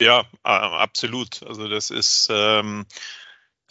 Ja, 0.00 0.24
absolut. 0.42 1.42
Also 1.42 1.68
das 1.68 1.90
ist 1.90 2.28
ähm, 2.30 2.86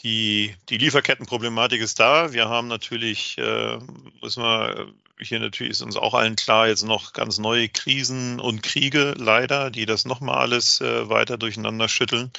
die, 0.04 0.56
die 0.70 0.78
Lieferkettenproblematik 0.78 1.82
ist 1.82 2.00
da. 2.00 2.34
Wir 2.34 2.48
haben 2.48 2.68
natürlich, 2.68 3.38
äh, 3.40 3.80
müssen 4.22 4.44
wir 4.44 4.94
hier 5.20 5.40
natürlich 5.40 5.72
ist 5.72 5.82
uns 5.82 5.98
auch 5.98 6.14
allen 6.14 6.36
klar, 6.36 6.68
jetzt 6.68 6.84
noch 6.86 7.14
ganz 7.14 7.40
neue 7.40 7.68
Krisen 7.68 8.40
und 8.40 8.64
Kriege 8.64 9.16
leider, 9.18 9.70
die 9.72 9.86
das 9.86 10.06
nochmal 10.06 10.38
alles 10.38 10.80
äh, 10.82 11.10
weiter 11.10 11.38
durcheinander 11.38 11.90
schütteln. 11.90 12.32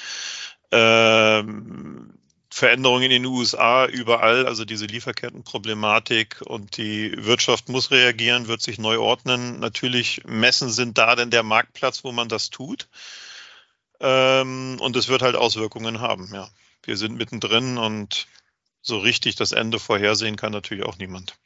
Ähm, 0.70 2.14
Veränderungen 2.52 3.04
in 3.04 3.10
den 3.10 3.26
USA 3.26 3.86
überall, 3.86 4.46
also 4.46 4.64
diese 4.64 4.86
Lieferkettenproblematik 4.86 6.42
und 6.42 6.76
die 6.76 7.12
Wirtschaft 7.24 7.68
muss 7.68 7.90
reagieren, 7.90 8.48
wird 8.48 8.62
sich 8.62 8.78
neu 8.78 8.98
ordnen. 8.98 9.60
Natürlich 9.60 10.22
Messen 10.26 10.70
sind 10.70 10.96
da 10.96 11.16
denn 11.16 11.30
der 11.30 11.42
Marktplatz, 11.42 12.02
wo 12.04 12.12
man 12.12 12.28
das 12.28 12.50
tut. 12.50 12.88
Ähm, 14.00 14.78
und 14.80 14.96
es 14.96 15.08
wird 15.08 15.22
halt 15.22 15.36
Auswirkungen 15.36 16.00
haben, 16.00 16.30
ja. 16.32 16.48
Wir 16.82 16.96
sind 16.96 17.16
mittendrin 17.16 17.76
und 17.76 18.26
so 18.82 18.98
richtig 18.98 19.36
das 19.36 19.52
Ende 19.52 19.78
vorhersehen 19.78 20.36
kann 20.36 20.52
natürlich 20.52 20.84
auch 20.84 20.96
niemand. 20.96 21.36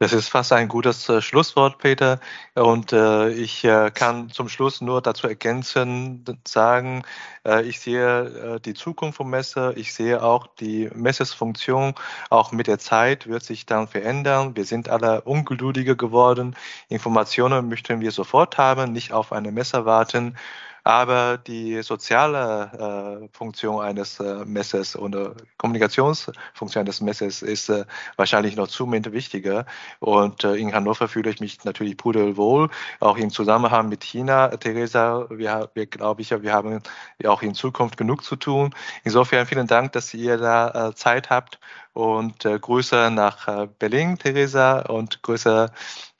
Das 0.00 0.12
ist 0.12 0.28
fast 0.28 0.52
ein 0.52 0.68
gutes 0.68 1.08
äh, 1.08 1.22
Schlusswort, 1.22 1.78
Peter. 1.78 2.18
Und 2.54 2.92
äh, 2.92 3.30
ich 3.30 3.64
äh, 3.64 3.92
kann 3.92 4.28
zum 4.28 4.48
Schluss 4.48 4.80
nur 4.80 5.00
dazu 5.00 5.28
ergänzen, 5.28 6.24
sagen, 6.46 7.04
äh, 7.46 7.62
ich 7.62 7.78
sehe 7.78 8.56
äh, 8.56 8.60
die 8.60 8.74
Zukunft 8.74 9.16
vom 9.18 9.30
Messe, 9.30 9.72
ich 9.76 9.94
sehe 9.94 10.22
auch 10.22 10.48
die 10.58 10.90
Messesfunktion, 10.94 11.94
auch 12.28 12.50
mit 12.50 12.66
der 12.66 12.80
Zeit 12.80 13.28
wird 13.28 13.44
sich 13.44 13.66
dann 13.66 13.86
verändern. 13.86 14.56
Wir 14.56 14.64
sind 14.64 14.88
alle 14.88 15.22
ungeduldiger 15.22 15.94
geworden. 15.94 16.56
Informationen 16.88 17.68
möchten 17.68 18.00
wir 18.00 18.10
sofort 18.10 18.58
haben, 18.58 18.92
nicht 18.92 19.12
auf 19.12 19.32
eine 19.32 19.52
Messe 19.52 19.84
warten. 19.86 20.36
Aber 20.84 21.38
die 21.38 21.82
soziale 21.82 23.22
äh, 23.24 23.28
Funktion 23.36 23.80
eines 23.82 24.20
äh, 24.20 24.44
Messers 24.44 24.94
oder 24.96 25.34
Kommunikationsfunktion 25.56 26.82
eines 26.82 27.00
Messers 27.00 27.40
ist 27.40 27.70
äh, 27.70 27.86
wahrscheinlich 28.16 28.54
noch 28.56 28.68
zunehmend 28.68 29.10
wichtiger. 29.12 29.64
Und 30.00 30.44
äh, 30.44 30.56
in 30.56 30.74
Hannover 30.74 31.08
fühle 31.08 31.30
ich 31.30 31.40
mich 31.40 31.64
natürlich 31.64 31.96
pudelwohl, 31.96 32.68
auch 33.00 33.16
im 33.16 33.30
Zusammenhang 33.30 33.88
mit 33.88 34.04
China. 34.04 34.48
Theresa, 34.48 35.26
wir, 35.30 35.70
wir 35.72 35.86
glaube 35.86 36.20
ich, 36.20 36.30
wir 36.30 36.52
haben 36.52 36.80
auch 37.26 37.40
in 37.40 37.54
Zukunft 37.54 37.96
genug 37.96 38.22
zu 38.22 38.36
tun. 38.36 38.74
Insofern 39.04 39.46
vielen 39.46 39.66
Dank, 39.66 39.92
dass 39.92 40.12
ihr 40.12 40.36
da 40.36 40.88
äh, 40.90 40.94
Zeit 40.94 41.30
habt 41.30 41.58
und 41.94 42.44
äh, 42.44 42.58
Grüße 42.58 43.10
nach 43.10 43.48
äh, 43.48 43.68
Berlin, 43.78 44.18
Theresa, 44.18 44.80
und 44.80 45.22
Grüße, 45.22 45.70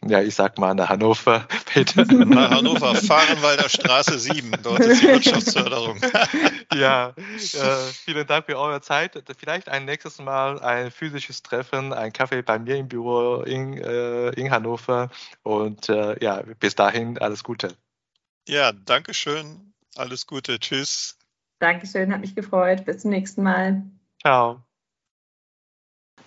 ja, 0.05 0.23
ich 0.23 0.35
sag 0.37 0.57
mal 0.57 0.73
nach 0.75 0.89
Hannover, 0.89 1.47
Peter. 1.67 2.05
Nach 2.05 2.51
Hannover, 2.51 2.95
Fahrenwalder 2.95 3.69
Straße 3.69 4.19
7, 4.19 4.53
dort 4.63 4.81
ist 4.81 5.03
die 5.03 5.09
Wirtschaftsförderung. 5.09 6.01
ja, 6.75 7.09
äh, 7.09 7.93
vielen 7.93 8.27
Dank 8.27 8.47
für 8.47 8.57
eure 8.57 8.81
Zeit. 8.81 9.21
Vielleicht 9.37 9.69
ein 9.69 9.85
nächstes 9.85 10.19
Mal 10.21 10.61
ein 10.61 10.93
physisches 10.93 11.43
Treffen, 11.43 11.93
ein 11.93 12.13
Kaffee 12.13 12.43
bei 12.43 12.59
mir 12.59 12.77
im 12.77 12.89
Büro 12.89 13.43
in, 13.43 13.77
äh, 13.77 14.29
in 14.31 14.53
Hannover. 14.53 15.11
Und 15.43 15.89
äh, 15.89 16.23
ja, 16.23 16.43
bis 16.61 16.77
dahin 16.77 17.19
alles 17.19 17.43
Gute. 17.43 17.77
Ja, 18.47 18.73
danke 18.73 19.13
schön. 19.13 19.75
Alles 19.97 20.27
Gute. 20.27 20.61
Tschüss. 20.61 21.19
Dankeschön, 21.59 22.13
hat 22.13 22.21
mich 22.21 22.37
gefreut. 22.37 22.85
Bis 22.85 23.03
zum 23.03 23.11
nächsten 23.11 23.43
Mal. 23.43 23.83
Ciao. 24.21 24.63